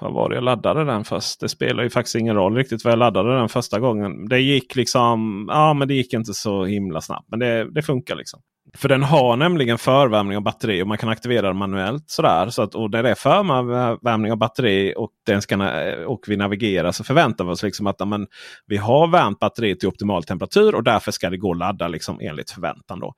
vad 0.00 0.12
var 0.12 0.28
det 0.28 0.34
jag 0.34 0.44
laddade 0.44 0.84
den 0.84 1.04
först? 1.04 1.40
Det 1.40 1.48
spelar 1.48 1.82
ju 1.82 1.90
faktiskt 1.90 2.16
ingen 2.16 2.34
roll 2.34 2.56
riktigt 2.56 2.84
vad 2.84 2.92
jag 2.92 2.98
laddade 2.98 3.38
den 3.38 3.48
första 3.48 3.80
gången. 3.80 4.28
Det 4.28 4.40
gick 4.40 4.76
liksom, 4.76 5.48
ja 5.52 5.74
men 5.74 5.88
det 5.88 5.94
gick 5.94 6.12
inte 6.12 6.34
så 6.34 6.64
himla 6.64 7.00
snabbt. 7.00 7.26
Men 7.30 7.38
det, 7.38 7.70
det 7.70 7.82
funkar 7.82 8.16
liksom. 8.16 8.40
För 8.76 8.88
den 8.88 9.02
har 9.02 9.36
nämligen 9.36 9.78
förvärmning 9.78 10.36
av 10.36 10.42
batteri 10.42 10.82
och 10.82 10.86
man 10.86 10.98
kan 10.98 11.08
aktivera 11.08 11.46
den 11.46 11.56
manuellt. 11.56 12.04
Sådär. 12.06 12.48
Så 12.48 12.62
att, 12.62 12.74
och 12.74 12.90
när 12.90 13.02
det 13.02 13.10
är 13.10 13.14
förvärmning 13.14 14.32
av 14.32 14.38
batteri 14.38 14.94
och, 14.96 15.10
den 15.26 15.42
ska, 15.42 15.70
och 16.06 16.24
vi 16.28 16.36
navigerar 16.36 16.92
så 16.92 17.04
förväntar 17.04 17.44
vi 17.44 17.50
oss 17.50 17.62
liksom 17.62 17.86
att 17.86 18.00
amen, 18.00 18.26
vi 18.66 18.76
har 18.76 19.06
värmt 19.06 19.38
batteriet 19.38 19.80
till 19.80 19.88
optimal 19.88 20.24
temperatur 20.24 20.74
och 20.74 20.84
därför 20.84 21.12
ska 21.12 21.30
det 21.30 21.36
gå 21.36 21.50
att 21.50 21.58
ladda 21.58 21.88
liksom 21.88 22.20
enligt 22.20 22.50
förväntan. 22.50 23.00
Då. 23.00 23.14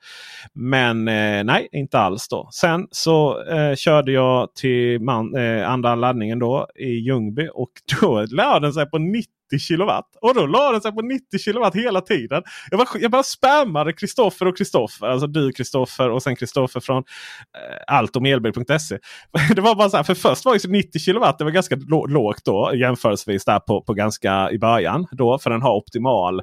Men 0.55 1.09
eh, 1.09 1.45
nej, 1.45 1.69
inte 1.73 1.99
alls. 1.99 2.29
då. 2.29 2.49
Sen 2.53 2.87
så 2.91 3.45
eh, 3.45 3.75
körde 3.75 4.13
jag 4.13 4.55
till 4.55 5.01
man, 5.01 5.37
eh, 5.37 5.71
andra 5.71 5.95
laddningen 5.95 6.39
då 6.39 6.67
i 6.75 6.91
Ljungby 6.91 7.49
och 7.55 7.71
då 8.01 8.27
lade 8.31 8.67
den 8.67 8.73
sig 8.73 8.91
på 8.91 8.99
90 8.99 9.36
kilowatt. 9.61 10.07
Och 10.21 10.35
då 10.35 10.47
la 10.47 10.73
den 10.73 10.81
sig 10.81 10.93
på 10.93 11.03
90 11.03 11.39
kilowatt 11.39 11.75
hela 11.75 12.01
tiden. 12.01 12.43
Jag 12.71 12.79
bara, 12.79 12.89
jag 13.01 13.11
bara 13.11 13.23
spammade 13.23 13.93
Kristoffer 13.93 14.47
och 14.47 14.57
Kristoffer. 14.57 15.07
Alltså 15.07 15.27
du 15.27 15.53
Kristoffer 15.53 16.11
och 16.11 16.23
sen 16.23 16.37
Kristoffer 16.37 16.81
från 16.81 16.99
eh, 16.99 17.95
alltomelbil.se. 17.95 18.99
Det 19.55 19.61
var 19.61 19.75
bara 19.75 19.91
så 19.91 19.97
här, 19.97 20.05
för 20.05 20.15
först 20.15 20.45
var 20.45 20.55
ju 20.55 20.71
90 20.73 20.99
kilowatt, 20.99 21.39
det 21.39 21.45
var 21.45 21.51
ganska 21.51 21.77
lågt 22.09 22.45
då 22.45 22.73
jämförelsevis 22.75 23.45
där 23.45 23.59
på, 23.59 23.83
på 23.83 23.95
ganska 23.95 24.51
i 24.51 24.59
början. 24.59 25.07
Då, 25.11 25.39
för 25.39 25.51
den 25.51 25.63
har 25.63 25.77
optimal, 25.77 26.41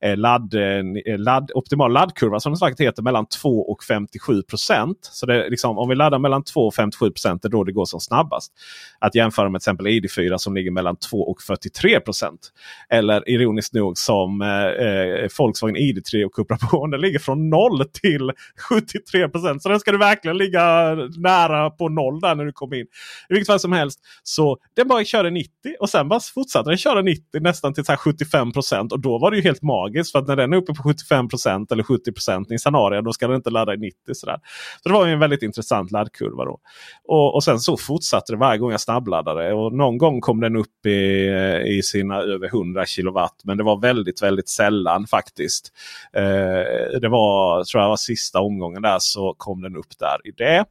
eh, 0.00 0.16
ladd, 0.16 0.54
eh, 0.54 1.18
ladd, 1.18 1.50
optimal 1.54 1.92
laddkurva 1.92 2.40
som 2.40 2.52
den 2.52 2.56
sagt 2.56 2.80
heter 2.80 3.02
mellan 3.02 3.26
2 3.26 3.48
och 3.48 3.84
57 3.84 4.42
procent. 4.42 4.98
Så 5.02 5.26
det, 5.26 5.48
liksom, 5.48 5.78
om 5.78 5.88
vi 5.88 5.94
laddar 5.94 6.18
mellan 6.18 6.44
2 6.44 6.60
och 6.60 6.74
57 6.74 7.10
procent 7.10 7.44
är 7.44 7.48
då 7.48 7.64
det 7.64 7.72
går 7.72 7.84
som 7.84 8.00
snabbast. 8.00 8.52
Att 8.98 9.14
jämföra 9.14 9.48
med 9.48 9.60
till 9.60 9.70
exempel 9.70 9.86
ID4 9.86 10.36
som 10.38 10.54
ligger 10.54 10.70
mellan 10.70 10.96
2 10.96 11.18
och 11.18 11.42
43 11.42 12.00
procent. 12.00 12.45
Eller 12.88 13.28
ironiskt 13.28 13.74
nog 13.74 13.98
som 13.98 14.42
eh, 14.42 14.48
eh 14.48 15.28
Volkswagen 15.38 15.76
ID3 15.76 16.24
och 16.24 16.34
Cupra 16.34 16.58
Born. 16.70 16.90
Den 16.90 17.00
ligger 17.00 17.18
från 17.18 17.50
0 17.50 17.84
till 17.92 18.32
73 18.68 19.28
procent. 19.28 19.62
Så 19.62 19.68
den 19.68 19.80
ska 19.80 19.92
du 19.92 19.98
verkligen 19.98 20.38
ligga 20.38 20.94
nära 21.18 21.70
på 21.70 21.88
noll 21.88 22.20
där 22.20 22.34
när 22.34 22.44
du 22.44 22.52
kommer 22.52 22.76
in. 22.76 22.86
I 23.28 23.34
vilket 23.34 23.46
fall 23.46 23.60
som 23.60 23.72
helst. 23.72 24.00
Så 24.22 24.58
den 24.76 24.88
bara 24.88 25.04
körde 25.04 25.30
90 25.30 25.50
och 25.80 25.90
sen 25.90 26.08
bara 26.08 26.20
fortsatte 26.20 26.70
den 26.70 26.78
köra 26.78 27.02
90 27.02 27.40
nästan 27.40 27.74
till 27.74 27.84
så 27.84 27.96
75 27.96 28.52
procent. 28.52 28.92
Och 28.92 29.00
då 29.00 29.18
var 29.18 29.30
det 29.30 29.36
ju 29.36 29.42
helt 29.42 29.62
magiskt. 29.62 30.12
För 30.12 30.18
att 30.18 30.28
när 30.28 30.36
den 30.36 30.52
är 30.52 30.56
uppe 30.56 30.74
på 30.74 30.82
75 30.82 31.28
procent 31.28 31.72
eller 31.72 31.82
70 31.82 32.12
procent 32.12 32.52
i 32.52 32.58
Sanaria 32.58 33.02
då 33.02 33.12
ska 33.12 33.26
den 33.26 33.36
inte 33.36 33.50
ladda 33.50 33.74
i 33.74 33.76
90. 33.76 34.14
Sådär. 34.14 34.38
Så 34.82 34.88
det 34.88 34.94
var 34.94 35.06
en 35.06 35.18
väldigt 35.18 35.42
intressant 35.42 35.90
laddkurva. 35.90 36.44
Då. 36.44 36.58
Och, 37.04 37.34
och 37.34 37.44
sen 37.44 37.58
så 37.60 37.76
fortsatte 37.76 38.32
det 38.32 38.36
varje 38.36 38.58
gång 38.58 38.70
jag 38.70 38.80
snabbladdade. 38.80 39.52
Och 39.52 39.72
någon 39.72 39.98
gång 39.98 40.20
kom 40.20 40.40
den 40.40 40.56
upp 40.56 40.86
i, 40.86 41.28
eh, 41.28 41.76
i 41.76 41.82
sina 41.82 42.22
över 42.36 42.46
100 42.46 42.86
kilowatt. 42.86 43.40
Men 43.44 43.56
det 43.56 43.64
var 43.64 43.80
väldigt 43.80 44.22
väldigt 44.22 44.48
sällan 44.48 45.06
faktiskt. 45.06 45.72
Eh, 46.12 47.00
det 47.00 47.08
var 47.08 47.64
tror 47.64 47.82
jag 47.82 47.88
var 47.88 47.96
sista 47.96 48.40
omgången 48.40 48.82
där 48.82 48.98
så 48.98 49.34
kom 49.38 49.62
den 49.62 49.76
upp 49.76 49.98
där 49.98 50.26
i 50.28 50.30
det. 50.30 50.64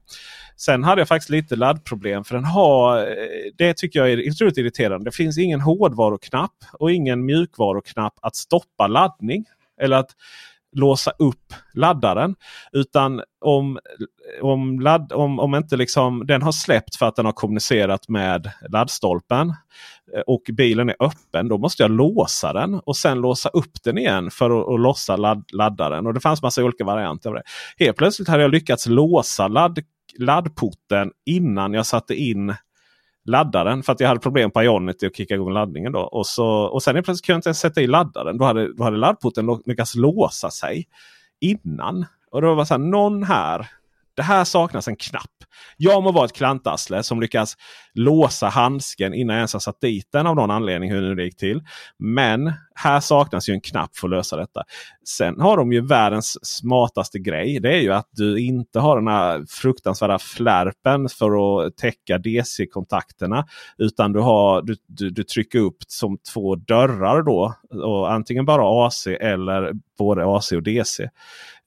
Sen 0.58 0.84
hade 0.84 1.02
jag 1.02 1.08
faktiskt 1.08 1.30
lite 1.30 1.56
laddproblem 1.56 2.24
för 2.24 2.36
den 2.36 2.46
har, 2.46 2.98
eh, 2.98 3.06
det 3.58 3.78
tycker 3.78 4.00
jag 4.00 4.12
är 4.12 4.32
otroligt 4.32 4.58
irriterande. 4.58 5.06
Det 5.06 5.16
finns 5.16 5.38
ingen 5.38 5.62
hårdvaruknapp 5.62 6.56
och 6.74 6.92
ingen 6.92 7.26
mjukvaruknapp 7.26 8.14
att 8.22 8.36
stoppa 8.36 8.88
laddning. 8.88 9.46
Eller 9.82 9.98
att 9.98 10.12
låsa 10.76 11.12
upp 11.20 11.54
laddaren. 11.74 12.36
Utan 12.72 13.22
om, 13.42 13.80
om, 14.42 14.80
ladd, 14.80 15.12
om, 15.14 15.40
om 15.40 15.56
inte 15.56 15.78
liksom, 15.78 16.28
den 16.28 16.42
har 16.42 16.52
släppt 16.52 16.96
för 16.96 17.06
att 17.06 17.16
den 17.16 17.26
har 17.26 17.34
kommunicerat 17.34 18.10
med 18.10 18.52
laddstolpen 18.70 19.50
eh, 20.16 20.22
och 20.28 20.42
bilen 20.54 20.90
är 20.90 20.96
öppen. 21.00 21.48
Då 21.48 21.58
måste 21.58 21.84
jag 21.84 21.92
låsa 21.92 22.54
den 22.54 22.80
och 22.80 22.98
sen 22.98 23.22
låsa 23.22 23.50
upp 23.50 23.84
den 23.84 23.98
igen 23.98 24.32
för 24.32 24.62
att, 24.62 24.74
att 24.74 24.80
lossa 24.80 25.16
ladd, 25.16 25.44
laddaren. 25.54 26.08
Och 26.08 26.14
Det 26.14 26.20
fanns 26.20 26.42
massa 26.42 26.64
olika 26.64 26.84
varianter 26.84 27.30
av 27.30 27.36
det. 27.36 27.44
Helt 27.78 27.98
plötsligt 27.98 28.28
hade 28.28 28.42
jag 28.42 28.52
lyckats 28.52 28.88
låsa 28.88 29.48
ladd, 29.48 29.80
laddporten 30.20 31.12
innan 31.26 31.74
jag 31.74 31.86
satte 31.86 32.16
in 32.16 32.56
laddaren. 33.26 33.84
För 33.84 33.94
att 33.94 34.00
jag 34.00 34.08
hade 34.08 34.20
problem 34.20 34.52
på 34.52 34.64
Ionity 34.64 35.08
att 35.08 35.16
kicka 35.16 35.34
igång 35.34 35.54
laddningen. 35.54 35.92
Då. 35.92 36.00
Och, 36.00 36.28
så, 36.28 36.48
och 36.48 36.84
sen 36.84 36.94
plötsligt 36.94 37.26
kunde 37.26 37.36
jag 37.36 37.38
inte 37.38 37.50
ens 37.50 37.60
sätta 37.60 37.82
i 37.82 37.88
laddaren. 37.88 38.38
Då 38.38 38.46
hade, 38.46 38.74
då 38.74 38.84
hade 38.84 38.98
laddporten 38.98 39.62
lyckats 39.66 39.96
låsa 39.96 40.52
sig 40.52 40.88
innan. 41.42 42.06
Och 42.32 42.42
då 42.42 42.54
var 42.54 42.66
så 42.66 42.74
här, 42.74 42.80
någon 42.80 43.24
här. 43.24 43.68
Det 44.16 44.24
här 44.24 44.44
saknas 44.44 44.88
en 44.88 44.96
knapp. 44.96 45.32
Jag 45.78 46.04
må 46.04 46.12
vara 46.12 46.26
ett 46.26 46.34
klantarsle 46.34 47.04
som 47.04 47.22
lyckas 47.22 47.58
låsa 47.96 48.48
handsken 48.48 49.14
innan 49.14 49.36
jag 49.36 49.40
ens 49.40 49.54
har 49.54 49.60
satt 49.60 49.82
dit 49.82 50.08
den 50.12 50.28
av 50.28 50.36
någon 50.36 50.52
anledning. 50.52 50.92
Hur 50.92 51.02
nu 51.02 51.16
det 51.16 51.24
gick 51.24 51.38
till. 51.38 51.64
Men 51.98 52.54
här 52.76 53.00
saknas 53.00 53.50
ju 53.50 53.54
en 53.54 53.62
knapp 53.62 53.98
för 53.98 54.08
att 54.08 54.12
lösa 54.12 54.38
detta. 54.38 54.64
Sen 55.08 55.42
har 55.42 55.58
de 55.58 55.74
ju 55.74 55.82
världens 55.82 56.46
smartaste 56.46 57.20
grej. 57.20 57.60
Det 57.60 57.74
är 57.74 57.82
ju 57.82 57.94
att 57.94 58.10
du 58.12 58.40
inte 58.40 58.80
har 58.80 58.96
den 58.96 59.08
här 59.08 59.46
fruktansvärda 59.50 60.20
flärpen 60.20 61.10
för 61.10 61.66
att 61.66 61.78
täcka 61.78 62.18
DC-kontakterna. 62.18 63.46
Utan 63.78 64.14
du, 64.14 64.20
har, 64.20 64.62
du, 64.62 64.76
du, 64.88 65.10
du, 65.10 65.24
trycker 65.24 65.60
upp 65.60 65.78
som 65.88 66.18
två 66.34 66.56
dörrar 66.56 67.22
då. 67.22 67.54
Och 67.84 68.12
antingen 68.12 68.46
bara 68.46 68.88
AC 68.88 69.08
eller 69.08 69.72
både 69.98 70.26
AC 70.26 70.52
och 70.52 70.64
DC. 70.64 71.10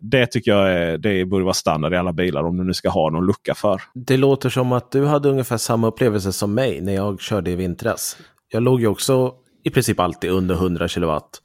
Det 0.00 0.26
tycker 0.26 0.50
jag 0.50 0.72
är, 0.72 0.98
det 0.98 1.24
borde 1.24 1.44
vara 1.44 1.54
standard 1.54 1.92
i 1.92 1.96
alla 1.96 2.12
bilar 2.12 2.42
om 2.42 2.56
du 2.56 2.64
nu 2.64 2.74
ska 2.74 2.88
ha 2.88 3.10
någon 3.10 3.26
lucka 3.26 3.54
för. 3.54 3.82
Det 3.94 4.16
låter 4.16 4.50
som 4.50 4.72
att 4.72 4.90
du 4.90 5.06
hade 5.06 5.28
ungefär 5.28 5.56
samma 5.56 5.86
upplevelse 5.86 6.17
som 6.20 6.54
mig 6.54 6.80
när 6.80 6.94
jag 6.94 7.20
körde 7.20 7.50
i 7.50 7.54
vintras. 7.54 8.16
Jag 8.48 8.62
låg 8.62 8.80
ju 8.80 8.86
också 8.86 9.34
i 9.64 9.70
princip 9.70 10.00
alltid 10.00 10.30
under 10.30 10.54
100 10.54 10.88
kilowatt. 10.88 11.42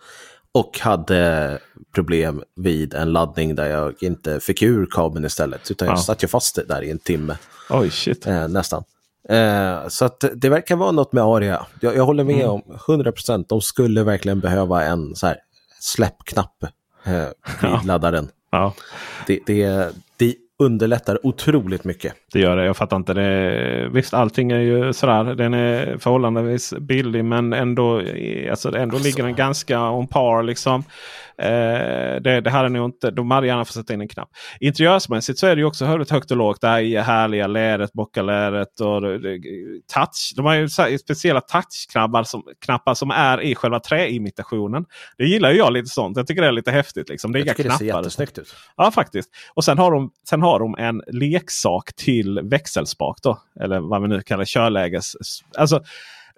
Och 0.52 0.80
hade 0.80 1.60
problem 1.96 2.44
vid 2.56 2.94
en 2.94 3.14
laddning 3.14 3.56
där 3.56 3.66
jag 3.66 4.04
inte 4.04 4.40
fick 4.40 4.62
ur 4.62 4.88
kabeln 4.92 5.26
istället. 5.26 5.72
Utan 5.72 5.88
jag 5.88 5.98
ja. 5.98 6.02
satt 6.02 6.24
ju 6.24 6.28
fast 6.28 6.60
där 6.68 6.82
i 6.82 6.92
en 6.92 7.00
timme. 7.00 7.38
Oj, 7.70 7.92
shit. 7.92 8.28
Eh, 8.28 8.48
nästan. 8.48 8.84
Eh, 9.30 9.88
så 9.88 10.06
att 10.06 10.24
det 10.34 10.50
verkar 10.50 10.76
vara 10.76 10.92
något 10.92 11.14
med 11.14 11.24
Aria. 11.24 11.66
Jag, 11.80 11.96
jag 11.96 12.06
håller 12.06 12.24
med 12.24 12.36
mm. 12.36 12.50
om 12.50 12.62
100%. 12.88 13.46
De 13.50 13.62
skulle 13.62 14.04
verkligen 14.04 14.40
behöva 14.40 14.84
en 14.84 15.16
så 15.16 15.28
här 15.28 15.38
släppknapp 15.80 16.64
eh, 17.04 17.14
vid 17.62 17.72
ja. 17.72 17.82
laddaren. 17.86 18.30
Ja. 18.52 18.74
Det, 19.28 19.40
det 19.46 19.94
underlättar 20.60 21.26
otroligt 21.28 21.84
mycket. 21.84 22.14
Det 22.34 22.40
gör 22.40 22.58
det. 22.58 22.66
Jag 22.66 22.78
fattar 22.78 22.98
inte. 22.98 23.14
Det. 23.14 23.90
Visst, 23.94 24.14
allting 24.14 24.52
är 24.52 24.60
ju 24.60 24.94
sådär. 24.94 25.24
Den 25.24 25.54
är 25.54 25.98
förhållandevis 25.98 26.74
billig 26.74 27.26
men 27.26 27.54
ändå, 27.54 27.98
alltså, 28.50 28.76
ändå 28.78 28.96
alltså. 28.96 29.08
ligger 29.08 29.24
den 29.24 29.36
ganska 29.36 29.90
on 29.90 30.08
par. 30.08 30.44
Liksom. 30.44 30.84
Eh, 31.38 32.22
det, 32.22 32.42
det 32.42 32.50
hade 32.50 32.70
nog 32.70 32.86
inte, 32.86 33.12
de 33.12 33.32
hade 33.32 33.48
gärna 33.48 33.66
fått 33.66 33.74
sätta 33.74 33.94
in 33.94 34.02
en 34.02 34.08
knapp. 34.08 34.30
Interiörsmässigt 34.60 35.40
så 35.40 35.48
är 35.48 35.56
det 35.56 35.60
ju 35.60 35.66
också 35.66 35.86
väldigt 35.86 36.10
högt 36.10 36.32
och 36.32 36.38
lågt. 36.38 36.62
Det 36.62 36.68
här 36.68 37.02
härliga 37.02 37.48
lädret, 37.48 37.94
bockalädret 37.94 38.80
och 38.80 39.02
det, 39.02 39.40
touch. 39.94 40.34
De 40.36 40.46
har 40.46 40.56
ju 40.56 40.98
speciella 40.98 41.42
touchknappar 41.42 42.24
som, 42.24 42.44
knappar 42.66 42.94
som 42.94 43.12
är 43.12 43.42
i 43.42 43.56
själva 43.56 43.80
träimitationen. 43.80 44.86
Det 45.18 45.26
gillar 45.26 45.52
ju 45.52 45.58
jag 45.58 45.74
lite 45.74 45.90
sånt. 45.90 46.18
Jag 46.18 46.28
tycker 46.28 46.42
det 46.42 46.48
är 46.48 46.52
lite 46.52 46.72
häftigt. 46.72 47.10
Liksom. 47.10 47.32
Det 47.32 47.40
är 47.40 47.46
jag 47.46 47.58
tycker 47.58 47.70
knappar. 47.70 47.86
det 47.86 47.92
ser 47.92 47.98
jättesnyggt 47.98 48.38
ut. 48.38 48.56
Ja 48.78 48.92
faktiskt. 48.92 49.30
Och 49.54 49.64
sen 49.64 49.78
har 49.78 49.92
de, 49.92 50.12
sen 50.30 50.42
har 50.42 50.60
de 50.60 50.76
en 50.78 51.02
leksak 51.08 51.96
till 51.96 52.40
växelspak. 52.44 53.18
Då, 53.24 53.40
eller 53.60 53.80
vad 53.80 54.02
vi 54.02 54.08
nu 54.08 54.22
kallar 54.22 54.46
körläges. 54.46 55.16
Alltså 55.58 55.84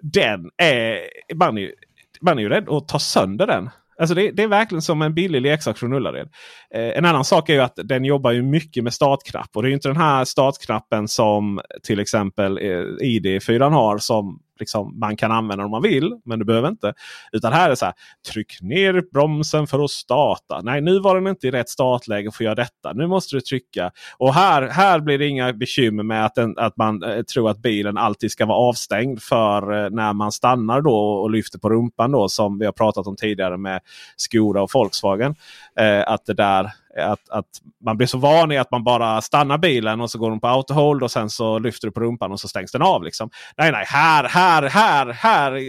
den 0.02 0.50
är, 0.56 1.00
man 1.34 1.58
är, 1.58 1.72
man 2.20 2.38
är 2.38 2.42
ju 2.42 2.48
rädd 2.48 2.68
att 2.68 2.88
ta 2.88 2.98
sönder 2.98 3.46
den. 3.46 3.70
Alltså 3.98 4.14
det, 4.14 4.30
det, 4.30 4.42
är 4.42 4.48
verkligen 4.48 4.82
som 4.82 5.02
en 5.02 5.14
billig 5.14 5.42
leksak 5.42 5.78
från 5.78 5.92
Ullared. 5.92 6.28
Eh, 6.74 6.98
en 6.98 7.04
annan 7.04 7.24
sak 7.24 7.48
är 7.48 7.54
ju 7.54 7.60
att 7.60 7.78
den 7.84 8.04
jobbar 8.04 8.32
ju 8.32 8.42
mycket 8.42 8.84
med 8.84 8.94
startknapp. 8.94 9.50
Och 9.54 9.62
det 9.62 9.70
är 9.70 9.72
inte 9.72 9.88
den 9.88 9.96
här 9.96 10.24
startknappen 10.24 11.08
som 11.08 11.60
till 11.82 12.00
exempel 12.00 12.58
eh, 12.58 12.82
ID4 13.04 13.70
har. 13.70 13.98
Som 13.98 14.40
liksom, 14.58 14.98
man 14.98 15.16
kan 15.16 15.32
använda 15.32 15.64
om 15.64 15.70
man 15.70 15.82
vill. 15.82 16.20
Men 16.24 16.38
du 16.38 16.44
behöver 16.44 16.68
inte. 16.68 16.94
Utan 17.32 17.52
här 17.52 17.66
är 17.66 17.70
det 17.70 17.76
så 17.76 17.84
här. 17.84 17.94
Tryck 18.32 18.62
ner 18.62 19.04
bromsen 19.12 19.66
för 19.66 19.84
att 19.84 19.90
starta. 19.90 20.60
Nej, 20.62 20.80
nu 20.80 20.98
var 20.98 21.14
den 21.14 21.26
inte 21.26 21.48
i 21.48 21.50
rätt 21.50 21.68
startläge 21.68 22.30
för 22.30 22.44
att 22.44 22.44
göra 22.44 22.54
detta. 22.54 22.92
Nu 22.92 23.06
måste 23.06 23.36
du 23.36 23.40
trycka. 23.40 23.90
Och 24.18 24.34
här, 24.34 24.62
här 24.62 25.00
blir 25.00 25.18
det 25.18 25.26
inga 25.26 25.52
bekymmer 25.52 26.02
med 26.02 26.24
att, 26.24 26.34
den, 26.34 26.58
att 26.58 26.76
man 26.76 27.02
eh, 27.02 27.22
tror 27.22 27.50
att 27.50 27.58
bilen 27.58 27.96
alltid 27.96 28.30
ska 28.30 28.46
vara 28.46 28.58
avstängd 28.58 29.22
för 29.22 29.84
eh, 29.84 29.90
när 29.90 30.12
man 30.12 30.32
stannar 30.32 30.80
då 30.80 30.96
och 30.96 31.30
lyfter 31.30 31.58
på 31.58 31.70
rumpan. 31.70 32.12
då 32.12 32.28
Som 32.28 32.58
vi 32.58 32.64
har 32.64 32.72
pratat 32.72 33.06
om 33.06 33.16
tidigare 33.16 33.56
med 33.56 33.80
Skoda 34.16 34.62
och 34.62 34.70
Volkswagen. 34.74 35.34
Eh, 35.78 36.02
att 36.06 36.26
det 36.26 36.34
där 36.34 36.72
att, 36.98 37.28
att 37.28 37.46
man 37.84 37.96
blir 37.96 38.06
så 38.06 38.18
van 38.18 38.52
i 38.52 38.58
att 38.58 38.70
man 38.70 38.84
bara 38.84 39.22
stannar 39.22 39.58
bilen 39.58 40.00
och 40.00 40.10
så 40.10 40.18
går 40.18 40.30
den 40.30 40.40
på 40.40 40.46
autohold 40.46 41.02
och 41.02 41.10
sen 41.10 41.30
så 41.30 41.58
lyfter 41.58 41.88
du 41.88 41.92
på 41.92 42.00
rumpan 42.00 42.32
och 42.32 42.40
så 42.40 42.48
stängs 42.48 42.72
den 42.72 42.82
av. 42.82 43.02
Liksom. 43.02 43.30
Nej, 43.56 43.72
nej, 43.72 43.84
här, 43.88 44.24
här, 44.24 44.62
här, 44.62 45.06
här 45.06 45.60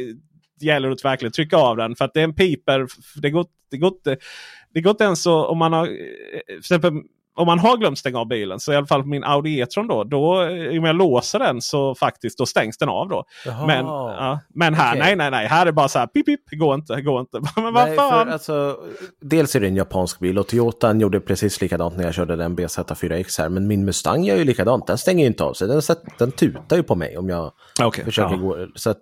gäller 0.60 0.88
det 0.88 0.94
att 0.94 1.06
verkligen 1.06 1.32
trycka 1.32 1.58
av 1.58 1.78
den. 1.78 1.96
För 1.96 2.06
att 2.06 2.14
det 2.14 2.20
är 2.20 2.24
en 2.24 2.36
piper. 2.36 2.88
Det 3.22 3.30
går, 3.30 3.46
det 3.72 3.78
går, 3.78 3.88
inte, 3.88 4.18
det 4.74 4.82
går 4.82 4.92
inte 4.92 5.04
ens 5.04 5.24
så 5.24 5.46
om 5.46 5.58
man 5.58 5.74
har... 5.74 5.88
Eh, 5.88 5.92
Till 6.48 6.58
exempel, 6.58 6.94
om 7.38 7.46
man 7.46 7.60
har 7.60 7.78
glömt 7.78 7.98
stänga 7.98 8.20
av 8.20 8.28
bilen 8.28 8.60
så 8.60 8.74
i 8.74 8.76
alla 8.76 8.86
fall 8.86 9.02
på 9.02 9.08
min 9.08 9.24
Audi 9.24 9.60
E-tron 9.60 9.88
då. 9.88 10.04
då 10.04 10.44
om 10.78 10.84
jag 10.86 10.96
låser 10.96 11.40
den 11.40 11.62
så 11.62 11.96
faktiskt 11.96 12.38
då 12.38 12.46
stängs 12.46 12.78
den 12.78 12.90
av. 12.90 13.10
då. 13.10 13.24
Men, 13.68 13.86
ja, 13.86 14.40
men 14.54 14.74
här, 14.74 14.92
okay. 14.92 15.00
nej, 15.00 15.16
nej, 15.16 15.32
nej. 15.32 15.48
Här 15.48 15.66
är 15.66 15.72
bara 15.72 15.88
så 15.88 16.00
här, 16.00 16.08
pip, 16.08 16.26
pip, 16.26 16.42
går 16.52 16.76
inte, 16.76 17.02
går 17.02 17.20
inte. 17.20 17.42
men 17.62 17.74
vad 17.74 17.96
fan? 17.96 18.30
Alltså, 18.30 18.78
dels 19.22 19.56
är 19.56 19.60
det 19.60 19.68
en 19.68 19.76
japansk 19.76 20.20
bil 20.20 20.40
och 20.40 20.48
Toyotan 20.48 21.00
gjorde 21.00 21.20
precis 21.20 21.62
likadant 21.62 21.98
när 21.98 22.04
jag 22.04 22.14
körde 22.14 22.36
den 22.36 22.58
BZ4X 22.58 23.40
här. 23.42 23.50
Men 23.50 23.68
min 23.68 23.86
Mustang 23.86 24.24
gör 24.24 24.38
ju 24.38 24.44
likadant. 24.44 24.88
Den 24.88 24.98
stänger 24.98 25.22
ju 25.22 25.28
inte 25.28 25.44
av 25.44 25.54
sig. 25.54 25.68
Den, 25.68 25.82
den 26.18 26.32
tutar 26.32 26.76
ju 26.76 26.84
på 26.84 26.96
mig 26.96 27.18
om 27.18 27.30
jag 27.30 27.52
okay, 27.84 28.06
försöker 28.06 28.36
ja. 28.36 28.42
gå. 28.42 28.68
Så 28.76 28.90
att, 28.90 29.02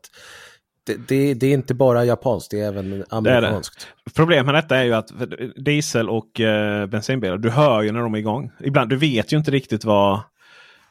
det, 0.86 1.08
det, 1.08 1.34
det, 1.34 1.48
är 1.48 1.54
inte 1.54 1.74
bara 1.74 2.06
japanskt, 2.06 2.52
det 2.52 2.60
är 2.60 2.68
även 2.68 3.06
amerikanskt. 3.10 3.88
Det 4.06 4.12
Problemet 4.12 4.46
med 4.46 4.56
detta 4.56 4.78
är 4.78 4.84
ju 4.84 4.94
att 4.94 5.12
diesel 5.56 6.10
och 6.10 6.40
eh, 6.40 6.86
bensinbilar, 6.86 7.38
du 7.38 7.50
hör 7.50 7.82
ju 7.82 7.92
när 7.92 8.00
de 8.00 8.14
är 8.14 8.18
igång. 8.18 8.52
Ibland, 8.60 8.90
du 8.90 8.96
vet 8.96 9.34
ju 9.34 9.38
inte 9.38 9.52
riktigt 9.52 9.86
vad... 9.86 10.20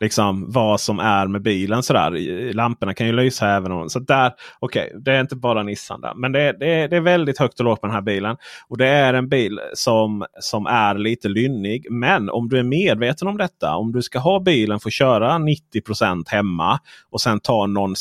liksom 0.05 0.53
vad 0.53 0.81
som 0.81 0.99
är 0.99 1.27
med 1.27 1.43
bilen. 1.43 1.83
Sådär. 1.83 2.53
Lamporna 2.53 2.95
kan 2.95 3.07
ju 3.07 3.13
lysa 3.13 3.51
även 3.51 3.73
om... 3.73 3.91
Så 3.91 3.99
där, 3.99 4.33
okej, 4.59 4.87
okay, 4.87 5.01
det 5.01 5.13
är 5.13 5.21
inte 5.21 5.37
bara 5.37 5.63
Nissan 5.63 6.01
där. 6.01 6.15
Men 6.15 6.33
det, 6.33 6.53
det, 6.53 6.75
är, 6.75 6.89
det 6.89 6.97
är 6.97 7.01
väldigt 7.01 7.39
högt 7.39 7.61
och 7.61 7.65
lågt 7.65 7.81
på 7.81 7.87
den 7.87 7.95
här 7.95 8.03
bilen. 8.03 8.37
Och 8.69 8.79
det 8.79 8.87
är 8.87 9.15
en 9.15 9.29
bil 9.29 9.61
som, 9.75 10.25
som 10.41 10.67
är 10.67 10.95
lite 10.95 11.29
lynnig. 11.29 11.87
Men 11.91 12.31
om 12.31 12.49
du 12.49 12.59
är 12.59 12.63
medveten 12.63 13.29
om 13.29 13.37
detta. 13.37 13.77
Om 13.77 13.93
du 13.93 14.03
ska 14.03 14.19
ha 14.19 14.41
bilen 14.41 14.81
för 14.81 14.89
att 14.89 14.93
köra 14.93 15.33
90% 15.33 16.25
hemma 16.29 16.79
och 17.11 17.21
sen 17.21 17.41
ta 17.41 17.67
någon 17.67 17.95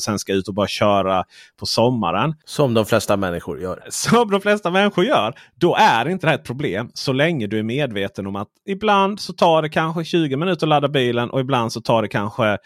sen 0.00 0.18
ska 0.18 0.32
ut 0.32 0.48
och 0.48 0.54
bara 0.54 0.66
köra 0.66 1.24
på 1.60 1.66
sommaren. 1.66 2.34
Som 2.44 2.74
de 2.74 2.86
flesta 2.86 3.16
människor 3.16 3.60
gör. 3.60 3.84
Som 3.88 4.30
de 4.30 4.40
flesta 4.40 4.70
människor 4.70 5.04
gör. 5.04 5.34
Då 5.54 5.76
är 5.76 6.08
inte 6.08 6.26
det 6.26 6.32
ett 6.32 6.44
problem 6.44 6.90
så 6.94 7.12
länge 7.12 7.46
du 7.46 7.58
är 7.58 7.62
medveten 7.62 8.26
om 8.26 8.36
att 8.36 8.48
ibland 8.66 9.20
så 9.20 9.32
tar 9.32 9.62
det 9.62 9.68
kanske 9.68 10.04
20 10.04 10.36
minuter 10.36 10.66
att 10.66 10.68
ladda 10.68 10.88
bilen 10.88 11.23
och 11.30 11.40
ibland 11.40 11.72
så 11.72 11.80
tar 11.80 12.02
det 12.02 12.08
kanske 12.08 12.58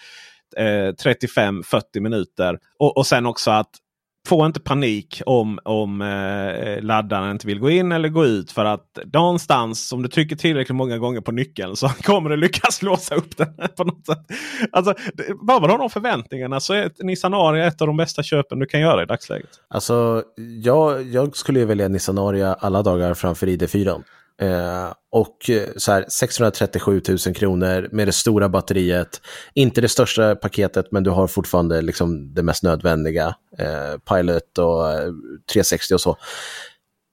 eh, 0.56 0.92
35-40 1.04 2.00
minuter. 2.00 2.58
Och, 2.78 2.96
och 2.96 3.06
sen 3.06 3.26
också 3.26 3.50
att 3.50 3.70
få 4.28 4.46
inte 4.46 4.60
panik 4.60 5.22
om, 5.26 5.58
om 5.64 6.02
eh, 6.02 6.82
laddaren 6.82 7.30
inte 7.30 7.46
vill 7.46 7.58
gå 7.58 7.70
in 7.70 7.92
eller 7.92 8.08
gå 8.08 8.24
ut. 8.24 8.52
För 8.52 8.64
att 8.64 8.98
någonstans 9.12 9.92
om 9.92 10.02
du 10.02 10.08
trycker 10.08 10.36
tillräckligt 10.36 10.76
många 10.76 10.98
gånger 10.98 11.20
på 11.20 11.32
nyckeln 11.32 11.76
så 11.76 11.88
kommer 12.02 12.30
du 12.30 12.36
lyckas 12.36 12.82
låsa 12.82 13.14
upp 13.14 13.36
den. 13.36 13.54
på 13.76 13.84
något 13.84 14.06
sätt. 14.06 14.18
Alltså, 14.72 14.94
bara 15.46 15.60
man 15.60 15.70
har 15.70 15.78
de 15.78 15.90
förväntningarna 15.90 16.60
så 16.60 16.74
är 16.74 16.90
Nissan 16.98 17.34
Aria 17.34 17.66
ett 17.66 17.80
av 17.80 17.86
de 17.86 17.96
bästa 17.96 18.22
köpen 18.22 18.58
du 18.58 18.66
kan 18.66 18.80
göra 18.80 19.02
i 19.02 19.06
dagsläget. 19.06 19.50
Alltså, 19.68 20.22
jag, 20.62 21.02
jag 21.02 21.36
skulle 21.36 21.64
välja 21.64 21.88
Nissan 21.88 22.18
Aria 22.18 22.54
alla 22.54 22.82
dagar 22.82 23.14
framför 23.14 23.46
ID4. 23.46 24.02
Eh, 24.40 24.92
och 25.10 25.50
eh, 25.50 25.68
så 25.76 25.92
här, 25.92 26.04
637 26.08 27.02
000 27.08 27.34
kronor 27.34 27.88
med 27.92 28.08
det 28.08 28.12
stora 28.12 28.48
batteriet. 28.48 29.20
Inte 29.54 29.80
det 29.80 29.88
största 29.88 30.36
paketet, 30.36 30.86
men 30.92 31.02
du 31.02 31.10
har 31.10 31.26
fortfarande 31.26 31.82
liksom 31.82 32.34
det 32.34 32.42
mest 32.42 32.62
nödvändiga. 32.62 33.34
Eh, 33.58 33.98
Pilot 33.98 34.58
och 34.58 34.92
eh, 34.92 35.12
360 35.52 35.94
och 35.94 36.00
så. 36.00 36.16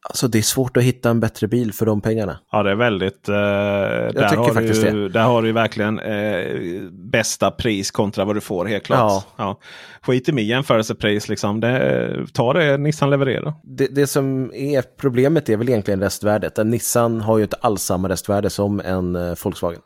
Alltså 0.09 0.27
det 0.27 0.37
är 0.37 0.41
svårt 0.41 0.77
att 0.77 0.83
hitta 0.83 1.09
en 1.09 1.19
bättre 1.19 1.47
bil 1.47 1.73
för 1.73 1.85
de 1.85 2.01
pengarna. 2.01 2.39
Ja 2.51 2.63
det 2.63 2.71
är 2.71 2.75
väldigt... 2.75 3.29
Eh, 3.29 3.35
där, 3.35 4.35
har 4.35 4.53
faktiskt 4.53 4.81
du, 4.81 4.91
det. 4.91 5.09
där 5.09 5.23
har 5.23 5.41
du 5.41 5.51
verkligen 5.51 5.99
eh, 5.99 6.81
bästa 6.91 7.51
pris 7.51 7.91
kontra 7.91 8.25
vad 8.25 8.35
du 8.35 8.41
får 8.41 8.65
helt 8.65 8.83
klart. 8.83 8.99
Ja. 8.99 9.23
Ja. 9.37 9.59
Skit 10.01 10.29
i 10.29 10.31
min 10.31 10.47
jämförelsepris 10.47 11.29
liksom. 11.29 11.59
Det, 11.59 12.17
ta 12.33 12.53
det 12.53 12.77
Nissan 12.77 13.09
levererar. 13.09 13.53
Det, 13.63 13.87
det 13.87 14.07
som 14.07 14.51
är 14.53 14.83
problemet 14.97 15.49
är 15.49 15.57
väl 15.57 15.69
egentligen 15.69 15.99
restvärdet. 15.99 16.57
En 16.57 16.69
Nissan 16.69 17.21
har 17.21 17.37
ju 17.37 17.43
inte 17.43 17.57
alls 17.61 17.81
samma 17.81 18.09
restvärde 18.09 18.49
som 18.49 18.79
en 18.79 19.15
eh, 19.15 19.35
Volkswagen. 19.43 19.81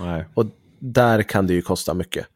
Nej. 0.00 0.24
Och 0.34 0.46
där 0.80 1.22
kan 1.22 1.46
det 1.46 1.54
ju 1.54 1.62
kosta 1.62 1.94
mycket. 1.94 2.26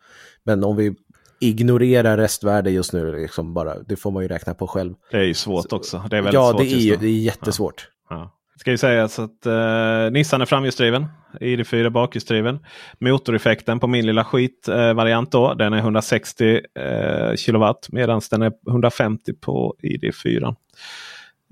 Men 0.45 0.65
om 0.65 0.77
vi 0.77 0.95
ignorera 1.41 2.17
restvärde 2.17 2.71
just 2.71 2.93
nu. 2.93 3.21
Liksom 3.21 3.55
bara, 3.55 3.79
det 3.79 3.97
får 3.97 4.11
man 4.11 4.23
ju 4.23 4.29
räkna 4.29 4.55
på 4.55 4.67
själv. 4.67 4.95
Det 5.11 5.17
är 5.17 5.23
ju 5.23 5.35
svårt 5.35 5.73
också. 5.73 6.05
Det 6.11 6.17
är 6.17 6.23
väldigt 6.23 6.35
ja, 6.35 6.51
svårt 6.51 6.61
det 6.61 6.73
är, 6.73 6.79
ju, 6.79 6.97
det 6.97 7.07
är 7.07 7.11
jättesvårt. 7.11 7.89
Ja. 8.11 8.17
Ja. 8.17 8.35
Ska 8.59 8.71
ju 8.71 8.79
sägas 8.79 9.19
att 9.19 9.47
eh, 9.47 10.11
Nissan 10.11 10.41
är 10.41 10.47
framhjulsdriven. 10.47 11.07
ID4 11.41 11.91
bakhjulsdriven. 11.91 12.59
Motoreffekten 12.99 13.81
på 13.81 13.87
min 13.87 14.07
lilla 14.07 14.25
skitvariant 14.25 15.35
eh, 15.35 15.41
då. 15.41 15.55
Den 15.55 15.73
är 15.73 15.79
160 15.79 16.61
eh, 16.75 17.35
kilowatt 17.37 17.89
medan 17.93 18.21
den 18.31 18.43
är 18.43 18.53
150 18.69 19.33
på 19.33 19.77
ID4. 19.83 20.57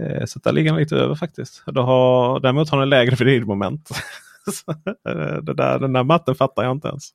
Eh, 0.02 0.24
så 0.24 0.38
där 0.38 0.52
ligger 0.52 0.70
den 0.70 0.80
lite 0.80 0.96
över 0.96 1.14
faktiskt. 1.14 1.62
Då 1.66 1.82
har, 1.82 2.40
däremot 2.40 2.70
har 2.70 2.78
den 2.78 2.88
lägre 2.88 3.16
vridmoment. 3.24 3.90
det 5.42 5.54
där, 5.54 5.78
den 5.78 5.92
där 5.92 6.04
matten 6.04 6.34
fattar 6.34 6.62
jag 6.62 6.72
inte 6.72 6.88
ens. 6.88 7.10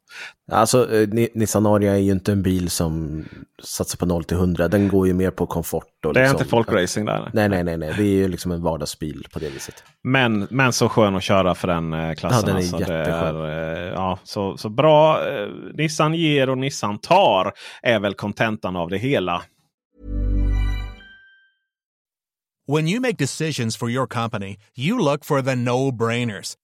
Alltså 0.51 0.93
eh, 0.93 1.07
Nissan 1.33 1.65
Aria 1.65 1.93
är 1.93 1.97
ju 1.97 2.11
inte 2.11 2.31
en 2.31 2.41
bil 2.41 2.69
som 2.69 3.23
satsar 3.63 3.97
på 3.97 4.05
0 4.05 4.23
till 4.23 4.37
100. 4.37 4.67
Den 4.67 4.87
går 4.87 5.07
ju 5.07 5.13
mer 5.13 5.31
på 5.31 5.45
komfort. 5.45 6.05
Och 6.05 6.13
det 6.13 6.19
är 6.19 6.23
liksom, 6.23 6.37
inte 6.37 6.49
folkracing 6.49 7.05
där? 7.05 7.29
Nej, 7.33 7.49
nej, 7.49 7.63
nej, 7.63 7.77
nej. 7.77 7.93
Det 7.97 8.03
är 8.03 8.15
ju 8.15 8.27
liksom 8.27 8.51
en 8.51 8.61
vardagsbil 8.61 9.27
på 9.33 9.39
det 9.39 9.49
viset. 9.49 9.83
Men, 10.03 10.47
men 10.49 10.73
så 10.73 10.89
skön 10.89 11.15
att 11.15 11.23
köra 11.23 11.55
för 11.55 11.67
den 11.67 11.93
eh, 11.93 12.13
klassen. 12.13 12.39
Ja, 12.39 12.45
den 12.45 12.55
är 12.55 12.59
alltså, 12.59 12.79
jätteskön. 12.79 13.35
Är, 13.35 13.87
eh, 13.87 13.93
ja, 13.93 14.19
så, 14.23 14.57
så 14.57 14.69
bra. 14.69 15.19
Nissan 15.73 16.13
ger 16.13 16.49
och 16.49 16.57
Nissan 16.57 16.99
tar 16.99 17.53
är 17.81 17.99
väl 17.99 18.13
kontentan 18.13 18.75
av 18.75 18.89
det 18.89 18.97
hela. 18.97 19.41
When 22.67 22.87
you 22.87 23.01
make 23.01 23.17
decisions 23.17 23.75
for 23.75 23.89
your 23.89 24.07
company, 24.07 24.57
you 24.75 24.97
look 24.99 25.25
for 25.25 25.41
the 25.41 25.55
no-brainers. 25.55 26.55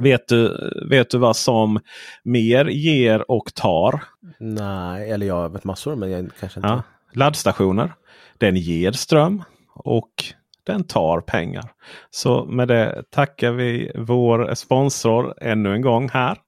Vet 0.00 0.28
du, 0.28 0.70
vet 0.90 1.10
du 1.10 1.18
vad 1.18 1.36
som 1.36 1.80
mer 2.22 2.64
ger 2.64 3.30
och 3.30 3.54
tar? 3.54 4.02
Nej, 4.38 5.10
eller 5.10 5.26
jag 5.26 5.52
vet 5.52 5.64
massor 5.64 5.96
men 5.96 6.10
jag 6.10 6.30
kanske 6.40 6.60
inte. 6.60 6.68
Ja, 6.68 6.82
laddstationer. 7.12 7.92
Den 8.38 8.56
ger 8.56 8.92
ström 8.92 9.42
och 9.74 10.10
den 10.66 10.84
tar 10.84 11.20
pengar. 11.20 11.64
Så 12.10 12.44
med 12.44 12.68
det 12.68 13.02
tackar 13.10 13.52
vi 13.52 13.92
vår 13.94 14.54
sponsor 14.54 15.34
ännu 15.40 15.74
en 15.74 15.82
gång 15.82 16.08
här. 16.08 16.38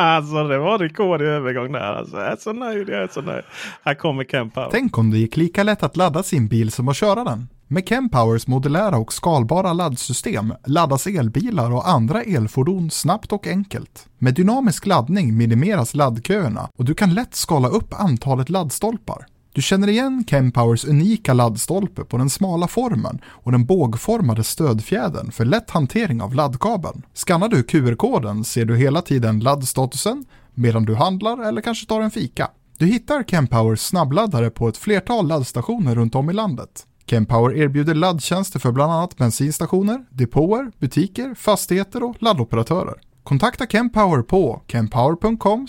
Alltså 0.00 0.48
det 0.48 0.58
var 0.58 0.78
rekord 0.78 1.22
i 1.22 1.24
övergång 1.24 1.72
där. 1.72 1.80
Alltså, 1.94 2.16
jag 2.16 2.32
är 2.32 2.36
så 2.36 2.52
nöjd, 2.52 2.88
jag 2.88 3.02
är 3.02 3.08
så 3.08 3.20
nöjd. 3.20 3.44
Här 3.82 3.94
kommer 3.94 4.24
Kempower. 4.24 4.68
Tänk 4.70 4.98
om 4.98 5.10
det 5.10 5.18
gick 5.18 5.36
lika 5.36 5.62
lätt 5.62 5.82
att 5.82 5.96
ladda 5.96 6.22
sin 6.22 6.48
bil 6.48 6.70
som 6.70 6.88
att 6.88 6.96
köra 6.96 7.24
den. 7.24 7.48
Med 7.70 7.88
Kempowers 7.88 8.46
modulära 8.46 8.98
och 8.98 9.12
skalbara 9.12 9.72
laddsystem 9.72 10.54
laddas 10.66 11.06
elbilar 11.06 11.70
och 11.70 11.88
andra 11.88 12.22
elfordon 12.22 12.90
snabbt 12.90 13.32
och 13.32 13.46
enkelt. 13.46 14.06
Med 14.18 14.34
dynamisk 14.34 14.86
laddning 14.86 15.36
minimeras 15.36 15.94
laddköerna 15.94 16.68
och 16.76 16.84
du 16.84 16.94
kan 16.94 17.14
lätt 17.14 17.34
skala 17.34 17.68
upp 17.68 17.94
antalet 18.00 18.50
laddstolpar. 18.50 19.26
Du 19.52 19.62
känner 19.62 19.88
igen 19.88 20.24
Kempowers 20.26 20.84
unika 20.84 21.32
laddstolpe 21.34 22.04
på 22.04 22.16
den 22.18 22.30
smala 22.30 22.68
formen 22.68 23.20
och 23.26 23.52
den 23.52 23.64
bågformade 23.64 24.44
stödfjädern 24.44 25.30
för 25.32 25.44
lätt 25.44 25.70
hantering 25.70 26.22
av 26.22 26.34
laddkabeln. 26.34 27.02
Skannar 27.14 27.48
du 27.48 27.62
QR-koden 27.62 28.44
ser 28.44 28.64
du 28.64 28.76
hela 28.76 29.02
tiden 29.02 29.40
laddstatusen 29.40 30.24
medan 30.54 30.84
du 30.84 30.94
handlar 30.94 31.48
eller 31.48 31.60
kanske 31.60 31.86
tar 31.86 32.00
en 32.00 32.10
fika. 32.10 32.50
Du 32.78 32.86
hittar 32.86 33.22
Kempowers 33.22 33.80
snabbladdare 33.80 34.50
på 34.50 34.68
ett 34.68 34.76
flertal 34.76 35.28
laddstationer 35.28 35.94
runt 35.94 36.14
om 36.14 36.30
i 36.30 36.32
landet. 36.32 36.84
Kempower 37.10 37.56
erbjuder 37.56 37.94
laddtjänster 37.94 38.58
för 38.58 38.72
bland 38.72 38.92
annat 38.92 39.16
bensinstationer, 39.16 40.04
depåer, 40.10 40.70
butiker, 40.78 41.34
fastigheter 41.34 42.02
och 42.02 42.22
laddoperatörer. 42.22 42.94
Kontakta 43.22 43.66
Kempower 43.66 44.22
på 44.22 44.62
kempower.com 44.66 45.66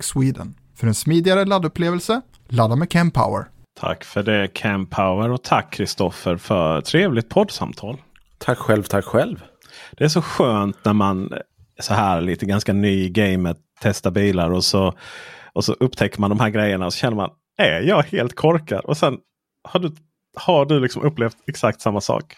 sweden 0.00 0.54
för 0.76 0.86
en 0.86 0.94
smidigare 0.94 1.44
laddupplevelse. 1.44 2.20
Ladda 2.48 2.76
med 2.76 2.92
Kempower. 2.92 3.48
Tack 3.80 4.04
för 4.04 4.22
det 4.22 4.50
Kempower 4.54 5.30
och 5.30 5.42
tack 5.42 5.72
Kristoffer 5.72 6.36
för 6.36 6.80
trevligt 6.80 7.28
poddsamtal. 7.28 7.96
Tack 8.38 8.58
själv, 8.58 8.82
tack 8.82 9.04
själv. 9.04 9.42
Det 9.92 10.04
är 10.04 10.08
så 10.08 10.22
skönt 10.22 10.84
när 10.84 10.92
man 10.92 11.32
så 11.80 11.94
här 11.94 12.20
lite 12.20 12.46
ganska 12.46 12.72
ny 12.72 13.04
i 13.04 13.10
gamet 13.10 13.56
testar 13.80 14.10
bilar 14.10 14.50
och 14.50 14.64
så, 14.64 14.94
och 15.52 15.64
så 15.64 15.72
upptäcker 15.72 16.20
man 16.20 16.30
de 16.30 16.40
här 16.40 16.50
grejerna 16.50 16.86
och 16.86 16.92
så 16.92 16.98
känner 16.98 17.16
man 17.16 17.30
är 17.58 17.80
jag 17.80 18.02
helt 18.02 18.34
korkad? 18.34 18.84
Och 18.84 18.96
sen 18.96 19.18
har 19.68 19.80
du 19.80 19.92
har 20.36 20.64
du 20.66 20.80
liksom 20.80 21.02
upplevt 21.02 21.36
exakt 21.46 21.80
samma 21.80 22.00
sak? 22.00 22.34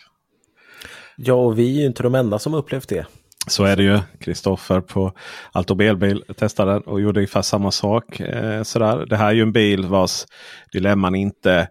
Ja, 1.17 1.35
och 1.35 1.59
vi 1.59 1.77
är 1.77 1.81
ju 1.81 1.87
inte 1.87 2.03
de 2.03 2.15
enda 2.15 2.39
som 2.39 2.55
upplevt 2.55 2.89
det. 2.89 3.07
Så 3.47 3.65
är 3.65 3.77
det 3.77 3.83
ju. 3.83 3.99
Kristoffer 4.21 4.81
på 4.81 5.12
Alto 5.53 5.83
Elbil 5.83 6.25
testade 6.37 6.77
och 6.77 7.01
gjorde 7.01 7.21
ungefär 7.21 7.43
samma 7.43 7.71
sak. 7.71 8.21
Eh, 8.21 8.62
sådär. 8.62 9.07
Det 9.07 9.17
här 9.17 9.29
är 9.29 9.33
ju 9.33 9.43
en 9.43 9.53
bil 9.53 9.87
vars 9.87 10.27
dilemman 10.73 11.15
inte 11.15 11.69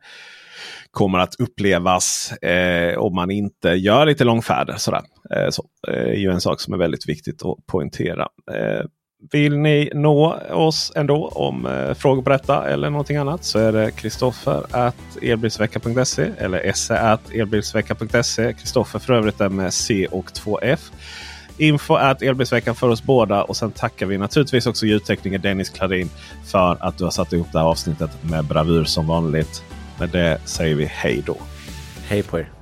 kommer 0.92 1.20
att 1.20 1.36
upplevas 1.36 2.32
eh, 2.32 2.98
om 2.98 3.16
man 3.16 3.32
inte 3.32 3.70
gör 3.70 4.06
lite 4.06 4.24
långfärder. 4.24 4.76
Sådär. 4.78 5.02
Eh, 5.36 5.50
så, 5.50 5.66
eh, 5.88 5.94
är 5.94 6.14
ju 6.14 6.32
en 6.32 6.42
sak 6.42 6.62
som 6.62 6.74
är 6.74 6.78
väldigt 6.78 7.10
viktigt 7.10 7.46
att 7.46 7.66
poängtera. 7.66 8.28
Vill 9.32 9.58
ni 9.58 9.90
nå 9.94 10.40
oss 10.52 10.92
ändå 10.96 11.28
om 11.28 11.66
eh, 11.66 11.94
frågor 11.94 12.22
på 12.22 12.30
detta 12.30 12.70
eller 12.70 12.90
någonting 12.90 13.18
annat 13.18 13.44
så 13.44 13.60
är 13.60 13.72
det 13.72 13.92
Kristoffer 13.92 14.92
elbilsvecka.se 15.22 16.32
eller 16.38 16.72
se 16.74 17.18
elbilsvecka.se. 17.40 18.54
Kristoffer 18.54 19.00
för 19.00 19.14
övrigt 19.14 19.42
är 19.42 19.50
med 19.50 19.74
C 19.74 20.08
och 20.12 20.26
2F. 20.26 20.92
Info 21.58 21.94
at 21.94 22.22
elbilsveckan 22.22 22.76
för 22.76 22.90
oss 22.90 23.04
båda. 23.04 23.44
Och 23.44 23.58
sen 23.58 23.72
tackar 23.72 24.06
vi 24.06 24.18
naturligtvis 24.18 24.68
också 24.68 24.86
ljudtekniker 24.86 25.38
Dennis 25.38 25.70
Klarin 25.70 26.10
för 26.46 26.78
att 26.80 26.98
du 26.98 27.04
har 27.04 27.12
satt 27.12 27.34
ihop 27.34 27.48
det 27.52 27.60
här 27.60 27.66
avsnittet 27.66 28.12
med 28.22 28.46
bravur 28.46 28.84
som 28.84 29.08
vanligt. 29.08 29.64
Med 30.00 30.10
det 30.10 30.40
säger 30.46 30.76
vi 30.76 30.86
hej 30.86 31.24
då. 31.26 31.38
Hej 32.08 32.24
på 32.24 32.40
er. 32.40 32.59